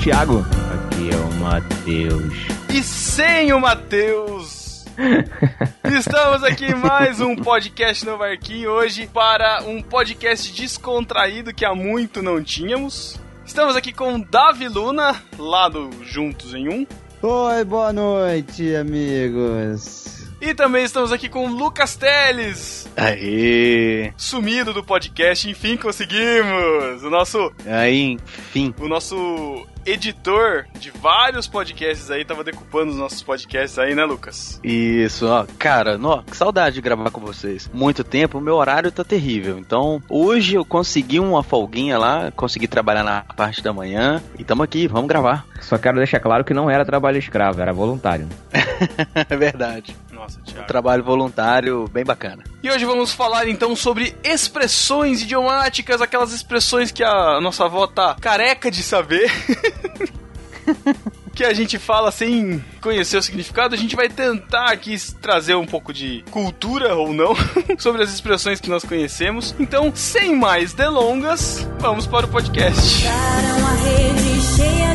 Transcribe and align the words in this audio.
Thiago. 0.00 0.38
Aqui 0.72 1.10
é 1.10 1.16
o 1.16 1.34
Matheus. 1.34 2.34
E 2.72 2.82
sem 2.82 3.52
o 3.52 3.60
Matheus. 3.60 4.86
Estamos 5.84 6.42
aqui 6.42 6.64
em 6.64 6.74
mais 6.74 7.20
um 7.20 7.36
podcast 7.36 8.06
no 8.06 8.16
Marquinho 8.16 8.70
hoje 8.70 9.06
para 9.12 9.62
um 9.64 9.82
podcast 9.82 10.54
descontraído 10.54 11.52
que 11.52 11.66
há 11.66 11.74
muito 11.74 12.22
não 12.22 12.42
tínhamos. 12.42 13.20
Estamos 13.44 13.76
aqui 13.76 13.92
com 13.92 14.18
Davi 14.18 14.68
Luna, 14.68 15.22
lá 15.38 15.68
do 15.68 15.90
Juntos 16.02 16.54
em 16.54 16.70
Um. 16.70 16.86
Oi, 17.20 17.64
boa 17.64 17.92
noite, 17.92 18.74
amigos. 18.74 20.19
E 20.40 20.54
também 20.54 20.84
estamos 20.84 21.12
aqui 21.12 21.28
com 21.28 21.48
Lucas 21.48 21.96
Teles. 21.96 22.88
Aê! 22.96 24.12
Sumido 24.16 24.72
do 24.72 24.82
podcast, 24.82 25.48
enfim 25.48 25.76
conseguimos! 25.76 27.02
O 27.02 27.10
nosso. 27.10 27.52
Aí, 27.66 28.12
enfim. 28.12 28.74
O 28.80 28.88
nosso 28.88 29.66
editor 29.84 30.66
de 30.78 30.90
vários 30.90 31.46
podcasts 31.46 32.10
aí, 32.10 32.24
tava 32.24 32.44
decupando 32.44 32.92
os 32.92 32.98
nossos 32.98 33.22
podcasts 33.22 33.78
aí, 33.78 33.94
né, 33.94 34.04
Lucas? 34.04 34.60
Isso, 34.62 35.26
ó. 35.26 35.46
Cara, 35.58 35.98
ó, 36.02 36.22
que 36.22 36.36
saudade 36.36 36.76
de 36.76 36.80
gravar 36.80 37.10
com 37.10 37.20
vocês. 37.20 37.70
Muito 37.72 38.04
tempo, 38.04 38.38
o 38.38 38.40
meu 38.40 38.56
horário 38.56 38.90
tá 38.92 39.04
terrível. 39.04 39.58
Então, 39.58 40.02
hoje 40.08 40.54
eu 40.54 40.64
consegui 40.64 41.20
uma 41.20 41.42
folguinha 41.42 41.98
lá, 41.98 42.30
consegui 42.32 42.68
trabalhar 42.68 43.04
na 43.04 43.22
parte 43.22 43.62
da 43.62 43.72
manhã 43.72 44.22
e 44.38 44.44
tamo 44.44 44.62
aqui, 44.62 44.86
vamos 44.86 45.08
gravar. 45.08 45.46
Só 45.60 45.76
quero 45.78 45.98
deixar 45.98 46.20
claro 46.20 46.44
que 46.44 46.54
não 46.54 46.70
era 46.70 46.84
trabalho 46.84 47.18
escravo, 47.18 47.60
era 47.60 47.72
voluntário. 47.72 48.28
é 49.28 49.36
verdade. 49.36 49.96
Nossa, 50.30 50.40
Thiago. 50.44 50.62
Um 50.62 50.66
trabalho 50.66 51.04
voluntário 51.04 51.88
bem 51.88 52.04
bacana. 52.04 52.44
E 52.62 52.70
hoje 52.70 52.84
vamos 52.84 53.12
falar 53.12 53.48
então 53.48 53.74
sobre 53.74 54.14
expressões 54.22 55.22
idiomáticas, 55.22 56.00
aquelas 56.00 56.32
expressões 56.32 56.92
que 56.92 57.02
a 57.02 57.40
nossa 57.40 57.64
avó 57.64 57.86
tá 57.86 58.16
careca 58.20 58.70
de 58.70 58.82
saber. 58.82 59.30
que 61.34 61.44
a 61.44 61.54
gente 61.54 61.78
fala 61.78 62.10
sem 62.10 62.62
conhecer 62.82 63.16
o 63.16 63.22
significado, 63.22 63.74
a 63.74 63.78
gente 63.78 63.96
vai 63.96 64.08
tentar 64.08 64.66
aqui 64.66 64.96
trazer 65.22 65.54
um 65.54 65.66
pouco 65.66 65.92
de 65.92 66.22
cultura 66.30 66.94
ou 66.94 67.12
não 67.12 67.34
sobre 67.78 68.02
as 68.02 68.12
expressões 68.12 68.60
que 68.60 68.68
nós 68.68 68.84
conhecemos. 68.84 69.54
Então, 69.58 69.92
sem 69.94 70.36
mais 70.36 70.74
delongas, 70.74 71.66
vamos 71.78 72.06
para 72.06 72.26
o 72.26 72.28
podcast. 72.28 72.80
Puxaram 72.80 73.66
a 73.66 73.72
rede 73.72 74.56
cheia 74.56 74.89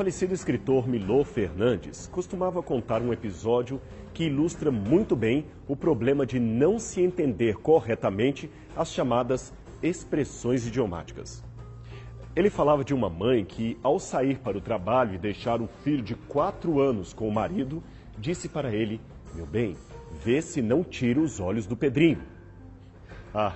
falecido 0.00 0.32
escritor 0.32 0.88
Milô 0.88 1.22
Fernandes 1.22 2.06
costumava 2.06 2.62
contar 2.62 3.02
um 3.02 3.12
episódio 3.12 3.78
que 4.14 4.24
ilustra 4.24 4.70
muito 4.70 5.14
bem 5.14 5.44
o 5.68 5.76
problema 5.76 6.24
de 6.24 6.40
não 6.40 6.78
se 6.78 7.02
entender 7.02 7.56
corretamente 7.56 8.50
as 8.74 8.90
chamadas 8.90 9.52
expressões 9.82 10.66
idiomáticas. 10.66 11.44
Ele 12.34 12.48
falava 12.48 12.82
de 12.82 12.94
uma 12.94 13.10
mãe 13.10 13.44
que, 13.44 13.76
ao 13.82 13.98
sair 13.98 14.38
para 14.38 14.56
o 14.56 14.60
trabalho 14.62 15.16
e 15.16 15.18
deixar 15.18 15.60
um 15.60 15.68
filho 15.84 16.02
de 16.02 16.14
quatro 16.14 16.80
anos 16.80 17.12
com 17.12 17.28
o 17.28 17.34
marido, 17.34 17.82
disse 18.16 18.48
para 18.48 18.74
ele: 18.74 19.02
Meu 19.34 19.44
bem, 19.44 19.76
vê 20.24 20.40
se 20.40 20.62
não 20.62 20.82
tira 20.82 21.20
os 21.20 21.40
olhos 21.40 21.66
do 21.66 21.76
Pedrinho. 21.76 22.22
Ah, 23.34 23.52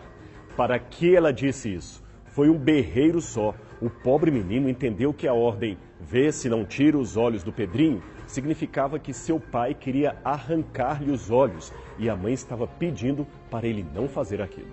para 0.54 0.78
que 0.78 1.16
ela 1.16 1.32
disse 1.32 1.72
isso? 1.72 2.04
Foi 2.26 2.50
um 2.50 2.58
berreiro 2.58 3.22
só. 3.22 3.54
O 3.80 3.88
pobre 3.88 4.30
menino 4.30 4.68
entendeu 4.68 5.14
que 5.14 5.26
a 5.26 5.32
ordem 5.32 5.78
vê 6.04 6.30
se 6.30 6.48
não 6.48 6.64
tira 6.64 6.98
os 6.98 7.16
olhos 7.16 7.42
do 7.42 7.52
Pedrinho 7.52 8.02
significava 8.26 8.98
que 8.98 9.12
seu 9.12 9.40
pai 9.40 9.74
queria 9.74 10.16
arrancar-lhe 10.24 11.10
os 11.10 11.30
olhos 11.30 11.72
e 11.98 12.08
a 12.08 12.16
mãe 12.16 12.34
estava 12.34 12.66
pedindo 12.66 13.26
para 13.50 13.66
ele 13.66 13.86
não 13.94 14.06
fazer 14.08 14.42
aquilo. 14.42 14.68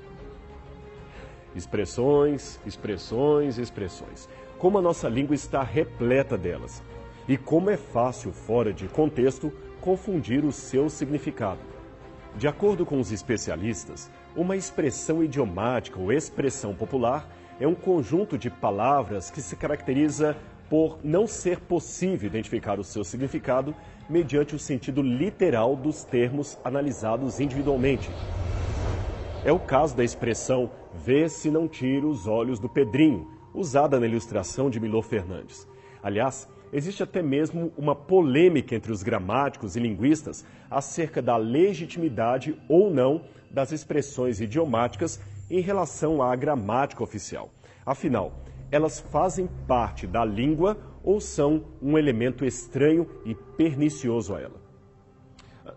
Expressões, 1.55 2.59
expressões, 2.65 3.57
expressões. 3.57 4.27
Como 4.57 4.77
a 4.77 4.81
nossa 4.81 5.07
língua 5.09 5.35
está 5.35 5.63
repleta 5.63 6.37
delas. 6.37 6.83
E 7.27 7.37
como 7.37 7.69
é 7.69 7.77
fácil, 7.77 8.31
fora 8.31 8.73
de 8.73 8.87
contexto, 8.87 9.51
confundir 9.79 10.43
o 10.45 10.51
seu 10.51 10.89
significado. 10.89 11.59
De 12.35 12.47
acordo 12.47 12.85
com 12.85 12.99
os 12.99 13.11
especialistas, 13.11 14.09
uma 14.35 14.55
expressão 14.55 15.23
idiomática 15.23 15.99
ou 15.99 16.11
expressão 16.11 16.73
popular 16.73 17.27
é 17.59 17.67
um 17.67 17.75
conjunto 17.75 18.37
de 18.37 18.49
palavras 18.49 19.29
que 19.29 19.41
se 19.41 19.55
caracteriza 19.55 20.35
por 20.71 20.99
não 21.03 21.27
ser 21.27 21.59
possível 21.59 22.27
identificar 22.27 22.79
o 22.79 22.83
seu 22.85 23.03
significado 23.03 23.75
mediante 24.09 24.55
o 24.55 24.59
sentido 24.59 25.01
literal 25.01 25.75
dos 25.75 26.05
termos 26.05 26.57
analisados 26.63 27.41
individualmente. 27.41 28.09
É 29.43 29.51
o 29.51 29.59
caso 29.59 29.97
da 29.97 30.01
expressão 30.01 30.71
vê 30.93 31.27
se 31.27 31.51
não 31.51 31.67
tira 31.67 32.07
os 32.07 32.25
olhos 32.25 32.57
do 32.57 32.69
Pedrinho, 32.69 33.27
usada 33.53 33.99
na 33.99 34.07
ilustração 34.07 34.69
de 34.69 34.79
Milô 34.79 35.01
Fernandes. 35.01 35.67
Aliás, 36.01 36.47
existe 36.71 37.03
até 37.03 37.21
mesmo 37.21 37.73
uma 37.77 37.93
polêmica 37.93 38.73
entre 38.73 38.93
os 38.93 39.03
gramáticos 39.03 39.75
e 39.75 39.79
linguistas 39.81 40.45
acerca 40.69 41.21
da 41.21 41.35
legitimidade 41.35 42.57
ou 42.69 42.89
não 42.89 43.25
das 43.51 43.73
expressões 43.73 44.39
idiomáticas 44.39 45.19
em 45.49 45.59
relação 45.59 46.23
à 46.23 46.33
gramática 46.33 47.03
oficial. 47.03 47.49
Afinal, 47.85 48.31
elas 48.71 48.99
fazem 48.99 49.49
parte 49.67 50.07
da 50.07 50.23
língua 50.23 50.77
ou 51.03 51.19
são 51.19 51.65
um 51.81 51.97
elemento 51.97 52.45
estranho 52.45 53.07
e 53.25 53.35
pernicioso 53.35 54.33
a 54.33 54.41
ela. 54.41 54.61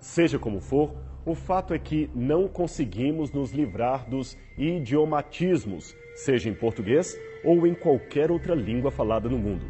Seja 0.00 0.38
como 0.38 0.60
for, 0.60 0.94
o 1.27 1.34
fato 1.34 1.72
é 1.72 1.78
que 1.78 2.10
não 2.15 2.47
conseguimos 2.47 3.33
nos 3.33 3.53
livrar 3.53 4.09
dos 4.09 4.37
idiomatismos, 4.56 5.97
seja 6.15 6.49
em 6.49 6.54
português 6.54 7.19
ou 7.43 7.66
em 7.66 7.75
qualquer 7.75 8.31
outra 8.31 8.54
língua 8.54 8.91
falada 8.91 9.28
no 9.28 9.38
mundo. 9.38 9.65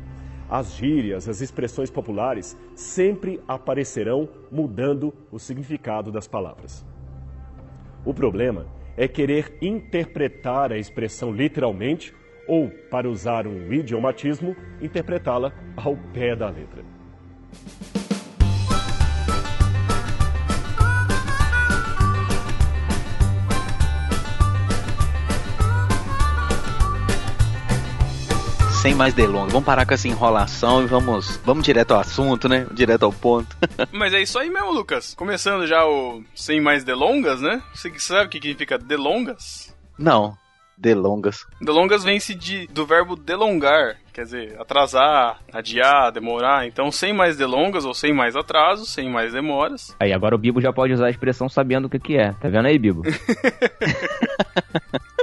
As 0.50 0.74
gírias, 0.74 1.28
as 1.28 1.40
expressões 1.40 1.90
populares 1.90 2.56
sempre 2.74 3.40
aparecerão 3.48 4.28
mudando 4.50 5.14
o 5.30 5.38
significado 5.38 6.12
das 6.12 6.28
palavras. 6.28 6.84
O 8.04 8.12
problema 8.12 8.66
é 8.96 9.08
querer 9.08 9.56
interpretar 9.62 10.70
a 10.70 10.78
expressão 10.78 11.32
literalmente 11.32 12.14
ou, 12.46 12.68
para 12.90 13.08
usar 13.08 13.46
um 13.46 13.72
idiomatismo, 13.72 14.56
interpretá-la 14.80 15.52
ao 15.76 15.96
pé 16.12 16.34
da 16.36 16.48
letra. 16.48 16.84
Sem 28.84 28.94
mais 28.94 29.14
delongas, 29.14 29.50
vamos 29.50 29.64
parar 29.64 29.86
com 29.86 29.94
essa 29.94 30.06
enrolação 30.06 30.82
e 30.82 30.86
vamos, 30.86 31.38
vamos 31.38 31.64
direto 31.64 31.92
ao 31.92 32.00
assunto, 32.00 32.50
né? 32.50 32.66
Direto 32.70 33.04
ao 33.04 33.12
ponto. 33.14 33.56
Mas 33.90 34.12
é 34.12 34.20
isso 34.20 34.38
aí 34.38 34.50
mesmo, 34.50 34.72
Lucas. 34.72 35.14
Começando 35.14 35.66
já 35.66 35.86
o 35.86 36.22
sem 36.34 36.60
mais 36.60 36.84
delongas, 36.84 37.40
né? 37.40 37.62
Você 37.74 37.90
sabe 37.98 38.26
o 38.26 38.28
que 38.28 38.36
significa 38.36 38.76
delongas? 38.76 39.74
Não, 39.98 40.36
delongas. 40.76 41.44
Delongas 41.60 42.02
vem-se 42.04 42.34
de, 42.34 42.66
do 42.68 42.84
verbo 42.86 43.16
delongar, 43.16 43.96
quer 44.12 44.24
dizer, 44.24 44.56
atrasar, 44.60 45.38
adiar, 45.52 46.10
demorar. 46.12 46.66
Então, 46.66 46.90
sem 46.90 47.12
mais 47.12 47.36
delongas 47.36 47.84
ou 47.84 47.94
sem 47.94 48.12
mais 48.12 48.36
atrasos, 48.36 48.92
sem 48.92 49.08
mais 49.10 49.32
demoras. 49.32 49.94
Aí 50.00 50.12
agora 50.12 50.34
o 50.34 50.38
Bibo 50.38 50.60
já 50.60 50.72
pode 50.72 50.92
usar 50.92 51.06
a 51.06 51.10
expressão 51.10 51.48
sabendo 51.48 51.86
o 51.86 51.90
que, 51.90 51.98
que 51.98 52.16
é. 52.16 52.32
Tá 52.32 52.48
vendo 52.48 52.66
aí, 52.66 52.78
Bibo? 52.78 53.02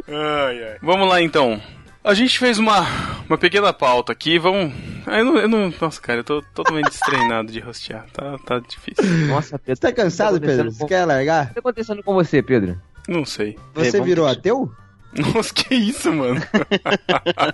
Ai, 0.08 0.64
ai. 0.64 0.78
Vamos 0.82 1.08
lá 1.08 1.22
então. 1.22 1.62
A 2.04 2.14
gente 2.14 2.38
fez 2.40 2.58
uma, 2.58 2.82
uma 3.30 3.38
pequena 3.38 3.72
pauta 3.72 4.12
aqui, 4.12 4.40
vamos. 4.40 4.74
Ah, 5.06 5.20
Eu 5.20 5.26
não, 5.26 5.38
eu 5.38 5.48
não. 5.48 5.74
Nossa, 5.80 6.02
cara, 6.02 6.20
eu 6.20 6.24
tô 6.24 6.42
totalmente 6.54 6.90
destreinado 6.90 7.52
de 7.52 7.60
rostear. 7.60 8.06
Tá, 8.12 8.38
tá 8.46 8.60
difícil. 8.60 9.28
Nossa, 9.28 9.58
Pedro. 9.60 9.76
Você 9.76 9.82
tá 9.82 9.92
cansado, 9.94 10.34
tá 10.40 10.40
Pedro? 10.40 10.54
acontecendo 10.56 10.72
Você 10.72 10.80
com- 10.80 10.88
quer 10.88 11.06
largar? 11.06 11.46
O 11.46 11.48
que 11.50 11.54
tá 11.54 11.60
acontecendo 11.60 12.04
com 12.04 12.14
você, 12.14 12.42
Pedro? 12.42 12.82
Não 13.08 13.24
sei. 13.24 13.58
Você 13.76 13.92
vamos 13.92 14.08
virou 14.08 14.26
deixar. 14.26 14.40
ateu? 14.40 14.72
Nossa, 15.18 15.54
que 15.54 15.76
isso, 15.76 16.14
mano? 16.14 16.42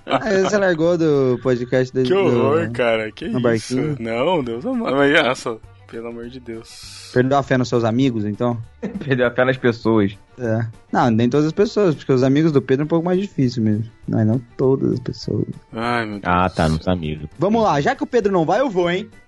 Ah, 0.06 0.20
você 0.44 0.58
largou 0.58 0.98
do 0.98 1.40
podcast 1.42 1.94
do, 1.94 2.04
Que 2.04 2.14
horror, 2.14 2.68
do... 2.68 2.74
cara. 2.74 3.12
Que 3.12 3.26
no 3.26 3.40
isso? 3.40 3.42
barquinho. 3.42 3.98
Não, 4.00 4.44
Deus 4.44 4.66
amado. 4.66 4.96
Mas, 4.96 5.14
nossa, 5.24 5.58
pelo 5.88 6.08
amor 6.08 6.30
de 6.30 6.40
Deus. 6.40 7.10
Perdeu 7.14 7.38
a 7.38 7.44
fé 7.44 7.58
nos 7.58 7.70
seus 7.70 7.84
amigos, 7.84 8.26
então? 8.26 8.62
Perdeu 9.04 9.26
a 9.28 9.32
fé 9.32 9.46
nas 9.46 9.58
pessoas. 9.58 10.18
É. 10.38 10.66
Não, 10.92 11.10
nem 11.10 11.30
todas 11.30 11.48
as 11.48 11.52
pessoas, 11.52 11.96
porque 11.96 12.12
os 12.14 12.24
amigos 12.24 12.52
do 12.52 12.62
Pedro 12.62 12.84
é 12.84 12.86
um 12.86 12.90
pouco 12.90 13.06
mais 13.06 13.20
difícil 13.20 13.64
mesmo. 13.64 13.86
Não, 14.08 14.24
não 14.24 14.40
todas 14.56 14.94
as 14.94 15.00
pessoas. 15.00 15.48
Ai, 15.74 16.06
meu 16.06 16.20
Deus. 16.20 16.24
Ah, 16.26 16.50
tá, 16.50 16.70
nos 16.70 16.88
amigos. 16.88 17.28
Vamos 17.40 17.64
lá, 17.64 17.82
já 17.82 17.96
que 17.96 18.04
o 18.04 18.08
Pedro 18.08 18.32
não 18.32 18.46
vai, 18.46 18.60
eu 18.60 18.70
vou, 18.70 18.90
hein? 18.92 19.10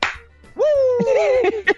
Uh! 0.59 1.69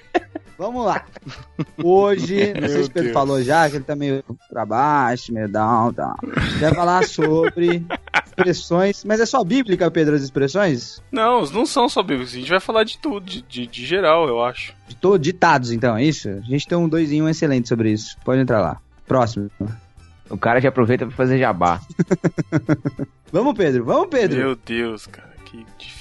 Vamos 0.62 0.86
lá. 0.86 1.04
Hoje, 1.84 2.54
não 2.54 2.68
sei 2.70 2.84
se 2.84 2.90
o 2.90 2.92
Pedro 2.92 3.04
Deus. 3.10 3.14
falou 3.14 3.42
já, 3.42 3.68
que 3.68 3.78
ele 3.78 3.84
tá 3.84 3.96
meio 3.96 4.24
pra 4.48 4.64
baixo, 4.64 5.34
meio 5.34 5.50
down, 5.50 5.92
tal. 5.92 6.16
Vai 6.60 6.72
falar 6.76 7.04
sobre 7.08 7.84
expressões. 8.28 9.04
Mas 9.04 9.20
é 9.20 9.26
só 9.26 9.44
bíblica, 9.44 9.90
Pedro, 9.90 10.14
as 10.16 10.22
expressões? 10.22 11.02
Não, 11.12 11.42
não 11.48 11.66
são 11.66 11.90
só 11.90 12.04
bíblicos. 12.04 12.34
A 12.36 12.38
gente 12.38 12.50
vai 12.52 12.60
falar 12.60 12.84
de 12.84 13.00
tudo, 13.00 13.26
de, 13.26 13.42
de, 13.42 13.66
de 13.66 13.86
geral, 13.86 14.28
eu 14.28 14.40
acho. 14.44 14.76
De 14.88 14.96
to- 14.96 15.18
ditados, 15.18 15.72
então, 15.72 15.98
é 15.98 16.04
isso? 16.04 16.30
A 16.30 16.42
gente 16.42 16.68
tem 16.68 16.78
um 16.78 16.88
dois 16.88 17.12
em 17.12 17.24
um 17.24 17.28
excelente 17.30 17.68
sobre 17.68 17.92
isso. 17.92 18.16
Pode 18.24 18.40
entrar 18.40 18.62
lá. 18.62 18.78
Próximo. 19.08 19.50
O 20.30 20.38
cara 20.38 20.62
já 20.62 20.70
aproveita 20.70 21.08
pra 21.08 21.16
fazer 21.16 21.40
jabá. 21.40 21.82
Vamos, 23.34 23.56
Pedro. 23.58 23.84
Vamos, 23.84 24.10
Pedro. 24.10 24.38
Meu 24.38 24.56
Deus, 24.56 25.08
cara, 25.08 25.32
que 25.44 25.66
difícil. 25.80 26.01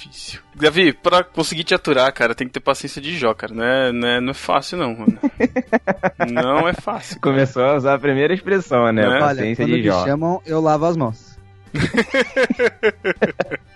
Davi, 0.55 0.93
pra 0.93 1.23
conseguir 1.23 1.63
te 1.63 1.73
aturar, 1.73 2.11
cara, 2.13 2.35
tem 2.35 2.47
que 2.47 2.53
ter 2.53 2.59
paciência 2.59 3.01
de 3.01 3.17
Jó, 3.17 3.33
cara. 3.33 3.53
Não 3.53 3.63
é, 3.63 3.91
não 3.91 4.07
é, 4.07 4.21
não 4.21 4.31
é 4.31 4.33
fácil, 4.33 4.77
não, 4.77 4.95
mano. 4.95 5.17
não 6.31 6.67
é 6.67 6.73
fácil. 6.73 7.19
cara. 7.19 7.33
Começou 7.33 7.63
a 7.63 7.75
usar 7.75 7.93
a 7.95 7.99
primeira 7.99 8.33
expressão, 8.33 8.91
né? 8.91 9.03
É. 9.03 9.07
Olha, 9.07 9.19
Paciência 9.19 9.65
quando 9.65 9.75
de 9.75 9.77
me 9.77 9.83
Jó. 9.83 10.05
chamam, 10.05 10.41
eu 10.45 10.59
lavo 10.61 10.85
as 10.85 10.97
mãos. 10.97 11.39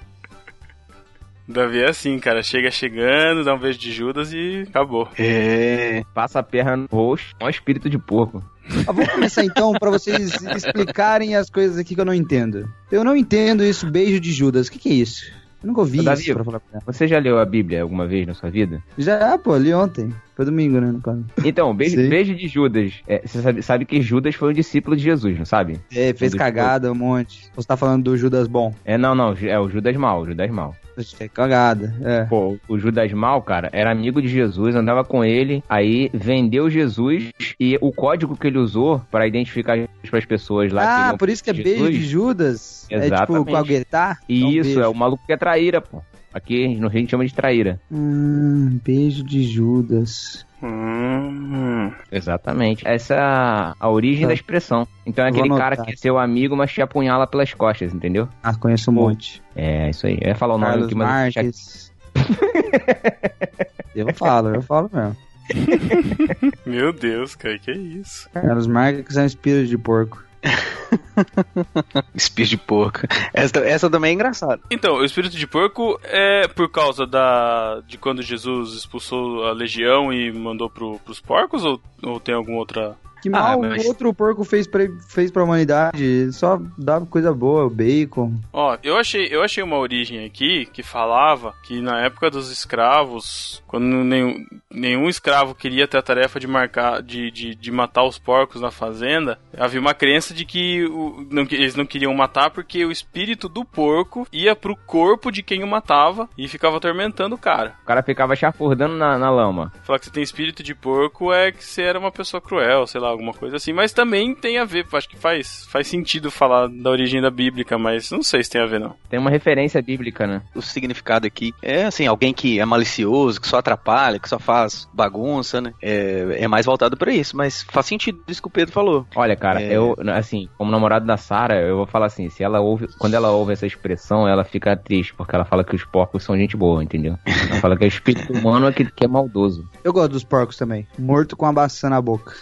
Davi 1.47 1.83
é 1.83 1.89
assim, 1.89 2.17
cara. 2.19 2.41
Chega 2.41 2.71
chegando, 2.71 3.43
dá 3.43 3.53
um 3.53 3.59
beijo 3.59 3.77
de 3.77 3.91
Judas 3.91 4.33
e 4.33 4.65
acabou. 4.67 5.07
É. 5.17 6.03
Passa 6.13 6.39
a 6.39 6.43
perna 6.43 6.75
no 6.75 6.87
rosto, 6.91 7.35
um 7.41 7.49
espírito 7.49 7.89
de 7.89 7.99
porco. 7.99 8.43
Ah, 8.87 8.91
vamos 8.91 9.11
começar 9.11 9.45
então 9.45 9.71
pra 9.73 9.91
vocês 9.91 10.41
explicarem 10.55 11.35
as 11.35 11.49
coisas 11.49 11.77
aqui 11.77 11.93
que 11.93 12.01
eu 12.01 12.05
não 12.05 12.13
entendo. 12.13 12.67
Eu 12.91 13.03
não 13.03 13.15
entendo 13.15 13.63
isso, 13.63 13.89
beijo 13.89 14.19
de 14.19 14.31
Judas. 14.33 14.67
O 14.67 14.71
que, 14.71 14.79
que 14.79 14.89
é 14.89 14.93
isso? 14.93 15.31
Eu 15.65 15.69
nunca 15.69 15.81
ouvi 15.81 16.03
Davi, 16.03 16.21
isso 16.21 16.33
pra 16.35 16.43
falar 16.43 16.59
pra 16.59 16.73
ela. 16.73 16.83
Você 16.85 17.07
já 17.07 17.17
leu 17.17 17.39
a 17.39 17.45
Bíblia 17.45 17.81
alguma 17.81 18.05
vez 18.05 18.27
na 18.27 18.35
sua 18.35 18.51
vida? 18.51 18.83
Já, 18.99 19.35
pô, 19.35 19.57
li 19.57 19.73
ontem. 19.73 20.13
Foi 20.35 20.45
domingo, 20.45 20.79
né? 20.79 20.91
no 20.91 21.01
caso. 21.01 21.23
Então, 21.43 21.73
beijo, 21.73 21.95
Sim. 21.95 22.09
beijo 22.09 22.35
de 22.35 22.47
Judas. 22.47 22.93
É, 23.07 23.21
você 23.25 23.41
sabe, 23.41 23.61
sabe 23.61 23.85
que 23.85 24.01
Judas 24.01 24.35
foi 24.35 24.49
um 24.49 24.53
discípulo 24.53 24.95
de 24.95 25.03
Jesus, 25.03 25.37
não 25.37 25.45
sabe? 25.45 25.79
É, 25.91 26.13
fez 26.13 26.31
Judas 26.31 26.35
cagada 26.35 26.91
um 26.91 26.95
monte. 26.95 27.49
Você 27.55 27.67
tá 27.67 27.77
falando 27.77 28.03
do 28.03 28.17
Judas 28.17 28.47
bom. 28.47 28.73
É, 28.83 28.97
não, 28.97 29.15
não. 29.15 29.33
É 29.41 29.59
o 29.59 29.69
Judas 29.69 29.95
mal, 29.95 30.21
o 30.21 30.25
Judas 30.25 30.51
mal. 30.51 30.75
Fez 30.95 31.13
cagada, 31.33 31.93
é. 32.03 32.23
Pô, 32.23 32.57
o 32.69 32.79
Judas 32.79 33.11
mal, 33.11 33.41
cara, 33.41 33.69
era 33.73 33.91
amigo 33.91 34.21
de 34.21 34.29
Jesus, 34.29 34.75
andava 34.75 35.03
com 35.03 35.25
ele, 35.25 35.61
aí 35.67 36.09
vendeu 36.13 36.69
Jesus 36.69 37.33
e 37.59 37.77
o 37.81 37.91
código 37.91 38.37
que 38.37 38.47
ele 38.47 38.57
usou 38.57 39.01
pra 39.11 39.27
identificar 39.27 39.77
para 40.09 40.19
as 40.19 40.25
pessoas 40.25 40.71
lá. 40.71 41.09
Ah, 41.09 41.17
por 41.17 41.27
isso 41.27 41.43
que 41.43 41.49
é 41.49 41.53
com 41.53 41.63
beijo 41.63 41.85
Jesus, 41.85 41.95
de 41.97 42.05
Judas. 42.05 42.87
É 42.89 42.95
tipo 42.95 43.05
Exatamente. 43.07 43.51
com 43.51 43.57
Alguetá? 43.57 44.17
E 44.29 44.39
Então, 44.39 44.51
isso, 44.51 44.79
é 44.79 44.87
o 44.87 44.93
maluco 44.93 45.25
que 45.25 45.33
é 45.33 45.37
traíra, 45.37 45.81
pô. 45.81 46.01
Aqui 46.35 46.67
no 46.75 46.89
Rio 46.89 46.97
a 46.97 46.99
gente 46.99 47.11
chama 47.11 47.25
de 47.25 47.33
traíra. 47.33 47.79
Hum, 47.89 48.77
beijo 48.83 49.23
de 49.23 49.41
Judas. 49.41 50.45
Hum. 50.61 51.89
Exatamente. 52.11 52.85
Essa 52.85 53.13
é 53.13 53.19
a, 53.19 53.73
a 53.79 53.89
origem 53.89 54.23
Tá. 54.23 54.27
da 54.27 54.33
expressão. 54.33 54.85
Então 55.05 55.23
é 55.25 55.29
aquele 55.29 55.47
cara 55.47 55.77
que 55.77 55.93
é 55.93 55.95
seu 55.95 56.17
amigo, 56.17 56.53
mas 56.53 56.73
te 56.73 56.81
apunhala 56.81 57.25
pelas 57.25 57.53
costas, 57.53 57.93
entendeu? 57.93 58.27
Ah, 58.43 58.53
conheço 58.53 58.91
um 58.91 58.95
Pô, 58.95 59.01
monte. 59.03 59.41
É, 59.55 59.89
isso 59.89 60.05
aí. 60.07 60.17
Eu 60.19 60.27
ia 60.27 60.35
falar 60.35 60.55
o 60.55 60.57
nome 60.57 60.71
Carlos 60.71 60.87
aqui, 60.87 60.95
mas 60.95 61.37
aqui. 61.37 61.45
Marques. 61.45 61.93
eu 63.95 64.13
falo, 64.13 64.55
eu 64.55 64.61
falo 64.61 64.89
mesmo. 64.93 65.15
Meu 66.65 66.91
Deus, 66.91 67.33
cara, 67.35 67.57
que 67.59 67.71
isso? 67.71 68.29
Carlos 68.33 68.67
Marques 68.67 69.15
é 69.15 69.21
um 69.21 69.25
espírito 69.25 69.67
de 69.69 69.77
porco. 69.77 70.24
Espírito 72.13 72.51
de 72.51 72.57
porco. 72.57 72.99
Essa, 73.33 73.59
essa 73.59 73.89
também 73.89 74.11
é 74.11 74.13
engraçada. 74.13 74.61
Então, 74.69 74.95
o 74.95 75.05
espírito 75.05 75.35
de 75.37 75.47
porco 75.47 75.99
é 76.03 76.47
por 76.47 76.69
causa 76.69 77.05
da 77.05 77.81
de 77.87 77.97
quando 77.97 78.21
Jesus 78.21 78.73
expulsou 78.73 79.45
a 79.45 79.53
legião 79.53 80.13
e 80.13 80.31
mandou 80.31 80.69
pro, 80.69 80.99
pros 80.99 81.19
porcos 81.19 81.63
ou, 81.63 81.81
ou 82.03 82.19
tem 82.19 82.35
alguma 82.35 82.57
outra. 82.57 82.95
Que 83.25 83.29
Ah, 83.29 83.39
mal 83.57 83.61
mas- 83.61 83.83
o 83.83 83.87
outro 83.87 84.13
porco 84.13 84.43
fez 84.43 84.67
pra, 84.67 84.83
fez 85.09 85.31
pra 85.31 85.43
humanidade? 85.43 86.31
Só 86.31 86.61
dava 86.77 87.07
coisa 87.07 87.33
boa, 87.33 87.65
o 87.65 87.69
bacon. 87.71 88.35
Ó, 88.53 88.77
eu 88.83 88.95
achei, 88.97 89.27
eu 89.31 89.41
achei 89.41 89.63
uma 89.63 89.79
origem 89.79 90.23
aqui 90.23 90.67
que 90.67 90.83
falava 90.83 91.55
que 91.63 91.81
na 91.81 92.01
época 92.05 92.29
dos 92.29 92.51
escravos, 92.51 93.63
quando 93.67 93.83
nenhum, 93.83 94.45
nenhum 94.71 95.09
escravo 95.09 95.55
queria 95.55 95.87
ter 95.87 95.97
a 95.97 96.03
tarefa 96.03 96.39
de 96.39 96.45
marcar, 96.45 97.01
de, 97.01 97.31
de, 97.31 97.55
de 97.55 97.71
matar 97.71 98.03
os 98.03 98.19
porcos 98.19 98.61
na 98.61 98.69
fazenda, 98.69 99.39
havia 99.57 99.79
uma 99.79 99.95
crença 99.95 100.31
de 100.31 100.45
que 100.45 100.85
o, 100.85 101.25
não, 101.31 101.47
eles 101.49 101.75
não 101.75 101.85
queriam 101.85 102.13
matar 102.13 102.51
porque 102.51 102.85
o 102.85 102.91
espírito 102.91 103.49
do 103.49 103.65
porco 103.65 104.27
ia 104.31 104.55
pro 104.55 104.75
corpo 104.75 105.31
de 105.31 105.41
quem 105.41 105.63
o 105.63 105.67
matava 105.67 106.29
e 106.37 106.47
ficava 106.47 106.77
atormentando 106.77 107.33
o 107.33 107.39
cara. 107.39 107.73
O 107.81 107.85
cara 107.87 108.03
ficava 108.03 108.35
chafurdando 108.35 108.95
na, 108.95 109.17
na 109.17 109.31
lama. 109.31 109.73
Falar 109.83 109.97
que 109.97 110.05
você 110.05 110.11
tem 110.11 110.21
espírito 110.21 110.61
de 110.61 110.75
porco 110.75 111.33
é 111.33 111.51
que 111.51 111.63
você 111.63 111.81
era 111.81 111.97
uma 111.97 112.11
pessoa 112.11 112.39
cruel, 112.41 112.85
sei 112.85 113.01
lá, 113.01 113.14
alguma 113.15 113.33
coisa 113.33 113.55
assim. 113.57 113.73
Mas 113.73 113.91
também 113.91 114.33
tem 114.35 114.57
a 114.57 114.65
ver, 114.65 114.85
acho 114.93 115.09
que 115.09 115.17
faz, 115.17 115.65
faz 115.69 115.87
sentido 115.87 116.29
falar 116.31 116.67
da 116.67 116.89
origem 116.89 117.21
da 117.21 117.29
bíblica, 117.31 117.77
mas 117.77 118.11
não 118.11 118.21
sei 118.23 118.43
se 118.43 118.49
tem 118.49 118.61
a 118.61 118.65
ver, 118.65 118.79
não. 118.79 118.95
Tem 119.09 119.19
uma 119.19 119.29
referência 119.29 119.81
bíblica, 119.81 120.25
né? 120.27 120.41
O 120.55 120.61
significado 120.61 121.25
aqui 121.27 121.53
é 121.61 121.85
assim, 121.85 122.05
alguém 122.07 122.33
que 122.33 122.59
é 122.59 122.65
malicioso, 122.65 123.39
que 123.41 123.47
só 123.47 123.57
atrapalha, 123.57 124.19
que 124.19 124.29
só 124.29 124.39
faz 124.39 124.87
bagunça, 124.93 125.59
né? 125.61 125.73
É, 125.81 126.37
é 126.41 126.47
mais 126.47 126.65
voltado 126.65 126.95
pra 126.97 127.11
isso, 127.13 127.35
mas 127.35 127.63
faz 127.69 127.85
sentido 127.85 128.21
isso 128.27 128.41
que 128.41 128.47
o 128.47 128.51
Pedro 128.51 128.73
falou. 128.73 129.05
Olha, 129.15 129.35
cara, 129.35 129.61
É. 129.61 129.75
eu, 129.75 129.95
assim, 130.13 130.47
como 130.57 130.71
namorado 130.71 131.05
da 131.05 131.17
Sara, 131.17 131.59
eu 131.61 131.77
vou 131.77 131.85
falar 131.87 132.07
assim, 132.07 132.29
se 132.29 132.43
ela 132.43 132.59
ouve, 132.59 132.87
quando 132.99 133.13
ela 133.13 133.31
ouve 133.31 133.53
essa 133.53 133.65
expressão, 133.65 134.27
ela 134.27 134.43
fica 134.43 134.75
triste, 134.75 135.13
porque 135.13 135.35
ela 135.35 135.45
fala 135.45 135.63
que 135.63 135.75
os 135.75 135.83
porcos 135.83 136.23
são 136.23 136.37
gente 136.37 136.55
boa, 136.57 136.83
entendeu? 136.83 137.17
Ela 137.25 137.59
fala 137.61 137.77
que 137.77 137.85
o 137.85 137.87
espírito 137.87 138.33
humano 138.33 138.67
é 138.67 138.71
que, 138.73 138.85
que 138.85 139.05
é 139.05 139.07
maldoso. 139.07 139.67
Eu 139.83 139.93
gosto 139.93 140.11
dos 140.11 140.23
porcos 140.23 140.57
também. 140.57 140.87
Morto 140.97 141.35
com 141.35 141.45
a 141.45 141.51
maçã 141.51 141.89
na 141.89 142.01
boca. 142.01 142.33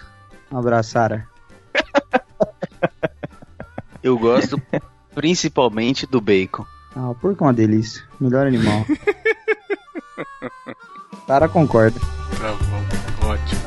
Um 0.54 0.60
abraço, 0.60 0.92
Sara. 0.92 1.28
Eu 4.04 4.20
gosto 4.20 4.62
principalmente 5.16 6.06
do 6.06 6.22
bacon. 6.22 6.64
Ah, 6.96 7.10
o 7.10 7.16
porco 7.16 7.44
é 7.44 7.48
uma 7.48 7.54
delícia. 7.54 8.04
Melhor 8.20 8.46
animal. 8.46 8.86
Sara 11.26 11.50
concorda. 11.50 12.00
Tá 12.00 12.54
bom, 12.54 13.30
ótimo. 13.30 13.63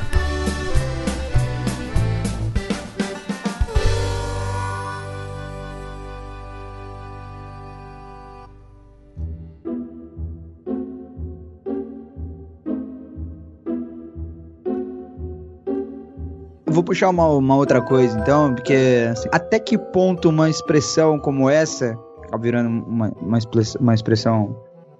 Vou 16.76 16.84
puxar 16.84 17.08
uma, 17.08 17.26
uma 17.28 17.56
outra 17.56 17.80
coisa, 17.80 18.20
então, 18.20 18.54
porque 18.54 19.08
assim, 19.10 19.30
até 19.32 19.58
que 19.58 19.78
ponto 19.78 20.28
uma 20.28 20.50
expressão 20.50 21.18
como 21.18 21.48
essa, 21.48 21.98
virando 22.38 22.84
uma, 22.86 23.10
uma 23.80 23.94
expressão 23.94 24.54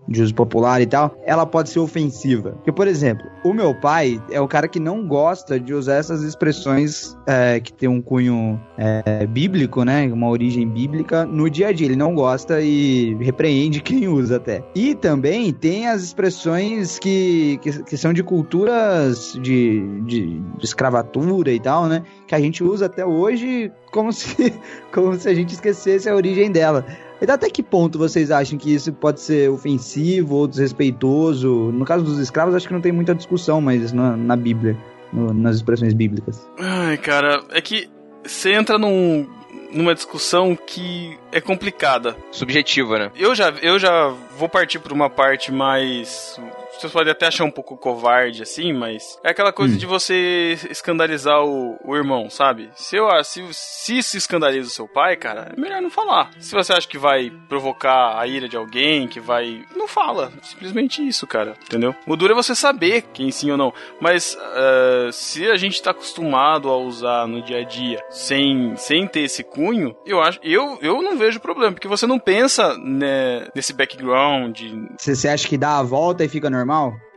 de 0.09 0.23
uso 0.23 0.35
popular 0.35 0.81
e 0.81 0.87
tal, 0.87 1.17
ela 1.25 1.47
pode 1.47 1.71
ser 1.71 1.79
ofensiva. 1.79 2.53
Porque, 2.53 2.73
por 2.73 2.87
exemplo, 2.87 3.27
o 3.45 3.53
meu 3.53 3.75
pai 3.75 4.23
é 4.31 4.41
o 4.41 4.49
cara 4.49 4.69
que 4.69 4.79
não 4.79 5.07
gosta 5.07 5.59
de 5.59 5.75
usar 5.75 5.97
essas 5.97 6.23
expressões 6.23 7.17
é, 7.27 7.61
que 7.61 7.73
tem 7.73 7.89
um 7.89 8.01
cunho 8.01 8.61
é, 8.79 9.27
bíblico, 9.27 9.85
né? 9.85 10.07
Uma 10.13 10.29
origem 10.29 10.69
bíblica 10.69 11.25
no 11.25 11.51
dia 11.51 11.69
a 11.69 11.73
dia. 11.73 11.87
Ele 11.87 11.97
não 11.97 12.15
gosta 12.15 12.61
e 12.61 13.15
repreende 13.21 13.81
quem 13.83 14.09
usa 14.09 14.37
até. 14.37 14.63
E 14.75 14.95
também 14.95 15.53
tem 15.53 15.89
as 15.89 16.03
expressões 16.03 16.99
que, 16.99 17.59
que, 17.63 17.83
que 17.83 17.97
são 17.97 18.13
de 18.13 18.23
culturas 18.23 19.39
de, 19.43 20.01
de, 20.03 20.41
de 20.41 20.65
escravatura 20.65 21.51
e 21.51 21.61
tal, 21.61 21.87
né? 21.87 22.03
Que 22.27 22.35
a 22.35 22.41
gente 22.41 22.63
usa 22.63 22.87
até 22.87 23.05
hoje 23.05 23.71
como 23.93 24.13
se, 24.13 24.53
como 24.93 25.15
se 25.15 25.29
a 25.29 25.35
gente 25.35 25.55
esquecesse 25.55 26.09
a 26.09 26.15
origem 26.15 26.51
dela. 26.51 26.85
E 27.21 27.31
até 27.31 27.49
que 27.49 27.63
ponto 27.63 27.99
vocês 27.99 28.31
acham 28.31 28.59
que 28.59 28.75
isso 28.75 28.93
pode 28.93 29.21
ser 29.21 29.51
ofensivo 29.51 30.37
ou 30.37 30.47
desrespeitoso? 30.47 31.71
No 31.73 31.85
caso 31.85 32.05
dos 32.05 32.19
escravos, 32.19 32.55
acho 32.55 32.67
que 32.69 32.75
não 32.75 32.81
tem 32.81 32.93
muita 32.93 33.15
discussão, 33.15 33.61
mas 33.61 33.93
na, 33.93 34.17
na 34.17 34.37
Bíblia, 34.37 34.77
no- 35.13 35.33
nas 35.33 35.57
expressões 35.57 35.95
bíblicas. 35.95 36.47
Ai, 36.59 36.97
cara, 36.99 37.43
é 37.51 37.61
que 37.61 37.89
você 38.25 38.53
entra 38.53 38.79
num, 38.79 39.27
numa 39.73 39.95
discussão 39.95 40.57
que 40.67 41.17
é 41.33 41.41
complicada. 41.41 42.17
Subjetiva, 42.31 42.99
né? 42.99 43.11
Eu 43.17 43.35
já, 43.35 43.51
eu 43.63 43.79
já 43.79 44.13
vou 44.39 44.49
partir 44.49 44.79
por 44.79 44.93
uma 44.93 45.09
parte 45.09 45.51
mais. 45.53 46.39
Vocês 46.79 46.93
podem 46.93 47.11
até 47.13 47.27
achar 47.27 47.45
um 47.45 47.51
pouco 47.51 47.77
covarde, 47.77 48.43
assim, 48.43 48.73
mas 48.73 49.19
é 49.25 49.31
aquela 49.31 49.53
coisa 49.53 49.75
Hum. 49.75 49.79
de 49.79 49.87
você 49.87 50.59
escandalizar 50.71 51.43
o, 51.45 51.79
o 51.85 51.97
irmão, 51.97 52.29
sabe? 52.31 52.71
Se, 52.75 52.97
eu, 52.97 53.09
se, 53.25 53.43
se 53.53 54.03
se 54.03 54.17
escandaliza 54.19 54.69
o 54.69 54.71
seu 54.71 54.87
pai, 54.89 55.17
cara, 55.17 55.53
é 55.57 55.61
melhor 55.61 55.81
não 55.81 55.91
falar. 55.91 56.31
Se 56.39 56.53
você 56.55 56.73
acha 56.73 56.87
que 56.89 56.99
vai 56.99 57.31
provocar 57.49 58.19
a 58.19 58.27
ira 58.27 58.49
de 58.49 58.57
alguém, 58.57 59.09
que 59.09 59.21
vai. 59.21 59.65
Não 59.75 59.89
fala. 59.89 60.33
Simplesmente 60.43 61.07
isso, 61.07 61.27
cara. 61.27 61.55
Entendeu? 61.65 61.95
O 62.07 62.17
duro 62.17 62.33
é 62.33 62.37
você 62.37 62.55
saber 62.55 63.03
quem 63.13 63.31
sim 63.31 63.51
ou 63.51 63.57
não. 63.57 63.73
Mas 64.01 64.37
ah, 64.41 65.09
se 65.13 65.51
a 65.51 65.57
gente 65.57 65.83
tá 65.83 65.91
acostumado 65.91 66.69
a 66.69 66.77
usar 66.77 67.27
no 67.27 67.43
dia 67.43 67.61
a 67.61 67.65
dia 67.65 68.03
sem, 68.11 68.75
sem 68.77 69.07
ter 69.07 69.21
esse 69.21 69.43
cunho, 69.43 69.97
eu 70.05 70.21
acho. 70.21 70.39
Eu, 70.43 70.79
eu 70.83 71.01
não 71.03 71.17
vejo 71.17 71.41
problema, 71.41 71.73
porque 71.73 71.89
você 71.89 72.07
não 72.07 72.19
pensa 72.19 72.77
né, 72.79 73.49
nesse 73.55 73.73
background. 73.73 74.61
Você 74.99 75.29
acha 75.29 75.49
que 75.49 75.57
dá 75.59 75.79
a 75.79 75.83
volta 75.83 76.25
e 76.25 76.29
fica 76.29 76.51
normal? 76.51 76.66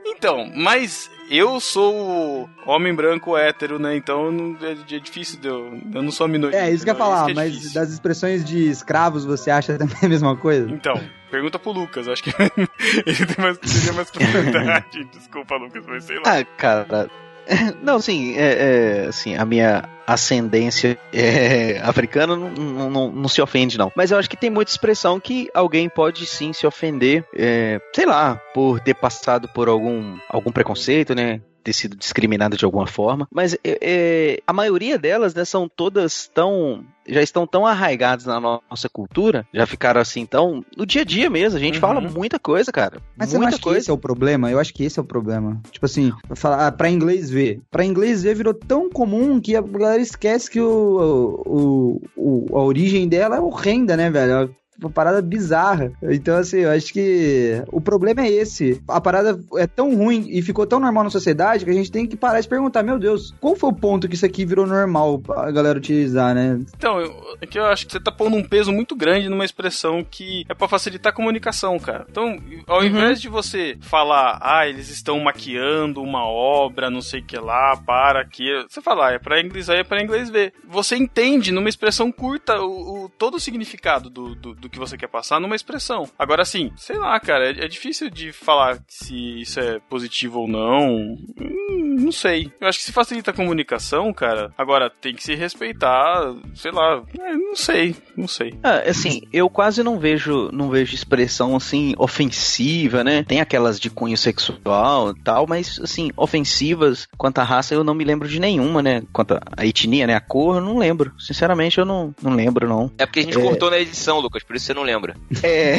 Então, 0.06 0.52
mas 0.56 1.10
eu 1.30 1.60
sou 1.60 1.94
o 1.96 2.50
homem 2.66 2.94
branco 2.94 3.38
hétero, 3.38 3.78
né? 3.78 3.96
Então 3.96 4.32
não- 4.32 4.58
é, 4.66 4.72
é 4.72 5.00
difícil 5.00 5.40
de 5.40 5.48
eu. 5.48 5.80
Eu 5.94 6.02
não 6.02 6.12
sou 6.12 6.26
a 6.26 6.28
minoria. 6.28 6.58
É, 6.58 6.72
isso 6.72 6.84
que 6.84 6.90
eu 6.90 6.94
ia 6.94 6.98
entendeu? 7.00 7.16
falar, 7.16 7.30
é 7.30 7.34
mas 7.34 7.52
difícil. 7.54 7.74
das 7.80 7.90
expressões 7.92 8.44
de 8.44 8.70
escravos 8.70 9.24
você 9.26 9.52
acha 9.52 9.78
também 9.78 9.96
a 10.02 10.10
mesma 10.10 10.36
coisa? 10.36 10.70
Então, 10.72 11.00
pergunta 11.30 11.60
pro 11.60 11.72
Lucas, 11.72 12.08
acho 12.08 12.24
que 12.24 12.32
ele 13.06 13.26
tem 13.26 13.44
mais, 13.44 13.58
teria 13.60 13.94
mais 13.94 14.10
propriedade. 14.10 15.04
Desculpa, 15.14 15.56
Lucas, 15.58 15.86
mas 15.88 16.04
sei 16.06 16.18
lá. 16.18 16.24
Ah, 16.40 16.44
cara. 16.58 17.10
Não, 17.82 18.00
sim, 18.00 18.36
é, 18.38 19.04
é, 19.04 19.08
assim, 19.08 19.36
a 19.36 19.46
minha 19.46 19.84
ascendência 20.06 20.98
é, 21.14 21.80
africana 21.84 22.36
não, 22.36 22.50
não, 22.90 23.12
não, 23.12 23.28
se 23.28 23.42
ofende, 23.42 23.78
não. 23.78 23.92
Mas 23.96 24.12
eu 24.12 24.18
acho 24.18 24.30
que 24.30 24.38
tem 24.38 24.50
muita 24.50 24.72
expressão 24.72 25.20
que 25.20 25.50
alguém 25.54 25.88
pode 25.90 26.26
sim 26.26 26.54
se 26.54 26.66
ofender, 26.66 27.24
é, 27.36 27.80
sei 27.94 28.06
lá, 28.06 28.36
por 28.54 28.80
ter 28.80 28.96
passado 28.96 29.48
por 29.48 29.68
algum, 29.68 30.18
algum 30.30 30.52
preconceito, 30.52 31.14
né? 31.14 31.42
Ter 31.70 31.74
sido 31.74 31.96
discriminado 31.96 32.58
de 32.58 32.66
alguma 32.66 32.88
forma. 32.88 33.28
Mas 33.32 33.54
é, 33.54 33.78
é, 33.80 34.40
a 34.48 34.52
maioria 34.52 34.98
delas, 34.98 35.36
né, 35.36 35.46
são 35.46 35.70
todas 35.70 36.28
tão. 36.34 36.84
Já 37.08 37.22
estão 37.22 37.46
tão 37.46 37.64
arraigadas 37.64 38.26
na 38.26 38.40
nossa 38.40 38.90
cultura, 38.92 39.46
já 39.54 39.68
ficaram 39.68 40.02
assim, 40.02 40.26
tão. 40.26 40.66
No 40.76 40.84
dia 40.84 41.04
a 41.04 41.06
dia 41.06 41.30
mesmo, 41.30 41.58
a 41.58 41.62
gente 41.62 41.76
Uhum. 41.76 41.82
fala 41.82 42.02
muita 42.02 42.40
coisa, 42.40 42.72
cara. 42.72 43.00
Mas 43.16 43.30
você 43.30 43.36
não 43.36 43.42
muita 43.44 43.58
acha 43.58 43.64
que 43.64 43.70
esse 43.78 43.90
é 43.92 43.94
o 43.94 43.98
problema? 44.00 44.50
Eu 44.50 44.58
acho 44.60 44.74
que 44.74 44.84
esse 44.84 44.98
é 44.98 45.02
o 45.02 45.06
problema. 45.06 45.62
Tipo 45.72 45.86
assim, 45.86 46.12
falar 46.34 46.66
ah, 46.66 46.72
pra 46.72 46.90
inglês 46.90 47.30
ver. 47.30 47.62
Pra 47.70 47.86
inglês 47.86 48.24
ver 48.24 48.34
virou 48.36 48.54
tão 48.56 48.90
comum 48.90 49.40
que 49.40 49.56
a 49.56 49.62
galera 49.62 50.02
esquece 50.02 50.50
que 50.50 50.60
o, 50.60 51.44
o, 51.46 52.02
o- 52.16 52.58
a 52.58 52.64
origem 52.64 53.08
dela 53.08 53.36
é 53.36 53.40
horrenda, 53.40 53.96
né, 53.96 54.10
velho? 54.10 54.56
Uma 54.80 54.90
parada 54.90 55.22
bizarra. 55.22 55.92
Então, 56.04 56.38
assim, 56.38 56.60
eu 56.60 56.72
acho 56.72 56.94
que 56.94 57.62
o 57.72 57.82
problema 57.82 58.22
é 58.22 58.30
esse. 58.30 58.82
A 58.88 59.02
parada 59.02 59.40
é 59.58 59.68
tão 59.68 59.96
ruim 59.96 60.28
e 60.30 60.42
ficou 60.42 60.66
tão 60.66 60.80
normal 60.80 61.04
na 61.04 61.10
sociedade 61.10 61.66
que 61.66 61.72
a 61.72 61.74
gente 61.74 61.92
tem 61.92 62.08
que 62.08 62.16
parar 62.16 62.40
de 62.40 62.48
perguntar: 62.48 62.84
meu 62.84 62.98
Deus, 63.00 63.34
qual 63.40 63.56
foi 63.56 63.70
o 63.70 63.74
ponto 63.76 64.08
que 64.08 64.16
isso 64.16 64.26
aqui 64.26 64.46
virou 64.46 64.66
normal 64.66 65.20
pra 65.20 65.52
galera 65.52 65.78
utilizar, 65.78 66.34
né? 66.34 66.60
Então, 66.78 67.00
eu, 67.00 67.14
é 67.42 67.46
que 67.46 67.60
eu 67.60 67.66
acho 67.66 67.86
que 67.86 67.92
você 67.92 68.00
tá 68.00 68.12
pondo 68.12 68.36
um 68.38 68.44
peso 68.44 68.72
muito 68.72 68.96
grande 68.96 69.30
numa 69.30 69.46
expressão 69.46 70.04
que 70.10 70.46
é 70.48 70.54
pra 70.54 70.68
facilitar 70.68 71.12
a 71.12 71.16
comunicação, 71.16 71.78
cara. 71.80 72.06
Então, 72.10 72.38
ao 72.68 72.84
invés 72.84 73.20
de 73.22 73.28
você 73.30 73.78
falar, 73.82 74.40
ah, 74.42 74.68
eles 74.68 74.90
estão 74.90 75.20
maquiando 75.20 76.02
uma 76.02 76.24
obra, 76.26 76.90
não 76.90 77.02
sei 77.02 77.20
o 77.22 77.24
que 77.26 77.38
lá, 77.38 77.76
para 77.86 78.22
aqui, 78.22 78.46
você 78.70 78.82
fala, 78.82 79.10
ah, 79.10 79.12
é 79.14 79.20
pra 79.20 79.42
inglês 79.42 79.70
aí, 79.70 79.80
é 79.80 79.84
pra 79.84 80.02
inglês 80.04 80.30
ver. 80.30 80.54
Você 80.68 80.96
entende 80.96 81.52
numa 81.52 81.70
expressão 81.70 82.12
curta 82.12 82.62
o, 82.62 83.06
o- 83.06 83.10
todo 83.10 83.36
o 83.36 83.40
significado 83.40 84.10
do, 84.10 84.36
do, 84.36 84.56
do 84.56 84.69
que 84.72 84.80
você 84.80 84.98
quer 84.98 85.08
passar 85.08 85.40
numa 85.40 85.56
expressão. 85.56 86.10
Agora, 86.18 86.42
assim, 86.42 86.72
sei 86.78 86.98
lá, 86.98 87.20
cara, 87.20 87.48
é, 87.52 87.66
é 87.66 87.68
difícil 87.68 88.10
de 88.10 88.32
falar 88.32 88.80
se 88.88 89.42
isso 89.42 89.60
é 89.60 89.80
positivo 89.90 90.42
ou 90.42 90.48
não. 90.48 91.18
Hum, 91.40 91.96
não 92.00 92.12
sei. 92.12 92.52
Eu 92.60 92.68
acho 92.68 92.80
que 92.80 92.86
se 92.86 92.92
facilita 92.92 93.32
a 93.32 93.34
comunicação, 93.34 94.12
cara, 94.14 94.52
agora 94.58 94.90
tem 94.90 95.14
que 95.14 95.24
se 95.24 95.36
respeitar, 95.36 96.34
sei 96.56 96.72
lá, 96.72 97.04
é, 97.20 97.34
não 97.36 97.56
sei, 97.56 97.96
não 98.16 98.28
sei. 98.28 98.54
Ah, 98.64 98.82
assim, 98.88 99.22
eu 99.34 99.50
quase 99.50 99.84
não 99.84 100.00
vejo, 100.00 100.50
não 100.52 100.70
vejo 100.70 100.94
expressão 100.96 101.56
assim 101.56 101.94
ofensiva, 101.98 103.04
né? 103.04 103.24
Tem 103.24 103.42
aquelas 103.42 103.80
de 103.80 103.90
cunho 103.90 104.18
sexual 104.18 105.12
e 105.12 105.20
tal, 105.22 105.46
mas 105.48 105.80
assim, 105.82 106.12
ofensivas 106.16 107.08
quanto 107.18 107.40
à 107.40 107.44
raça 107.44 107.74
eu 107.74 107.84
não 107.84 107.94
me 107.94 108.04
lembro 108.04 108.28
de 108.28 108.40
nenhuma, 108.40 108.82
né? 108.82 109.02
Quanto 109.12 109.34
à 109.56 109.66
etnia, 109.66 110.06
né? 110.08 110.16
A 110.16 110.22
cor, 110.22 110.56
eu 110.58 110.62
não 110.62 110.78
lembro. 110.78 111.12
Sinceramente, 111.20 111.78
eu 111.78 111.86
não, 111.86 112.14
não 112.22 112.34
lembro, 112.36 112.68
não. 112.68 112.92
É 112.98 113.06
porque 113.06 113.20
a 113.20 113.24
gente 113.24 113.38
É. 113.38 113.42
cortou 113.42 113.70
na 113.72 113.80
edição, 113.80 114.20
Lucas, 114.20 114.44
por 114.44 114.56
isso 114.60 114.68
você 114.68 114.74
não 114.74 114.84
lembra. 114.84 115.16
É. 115.42 115.78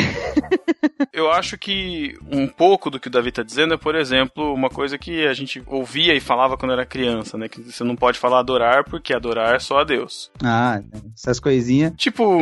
Eu 1.13 1.31
acho 1.31 1.57
que 1.57 2.17
um 2.31 2.47
pouco 2.47 2.91
do 2.91 2.99
que 2.99 3.09
o 3.09 3.11
Davi 3.11 3.31
tá 3.31 3.43
dizendo 3.43 3.75
é, 3.75 3.77
por 3.77 3.95
exemplo, 3.95 4.53
uma 4.53 4.69
coisa 4.69 4.99
que 4.99 5.27
a 5.27 5.35
gente 5.35 5.63
ouvia 5.67 6.15
e 6.15 6.21
falava 6.21 6.57
quando 6.57 6.73
era 6.73 6.85
criança, 6.85 7.39
né? 7.39 7.49
Que 7.49 7.61
você 7.61 7.85
não 7.85 7.97
pode 7.97 8.19
falar 8.19 8.41
adorar 8.41 8.85
porque 8.85 9.15
adorar 9.15 9.55
é 9.55 9.59
só 9.59 9.79
a 9.79 9.85
Deus. 9.85 10.31
Ah, 10.43 10.81
essas 11.15 11.39
coisinhas. 11.39 11.93
Tipo, 11.97 12.41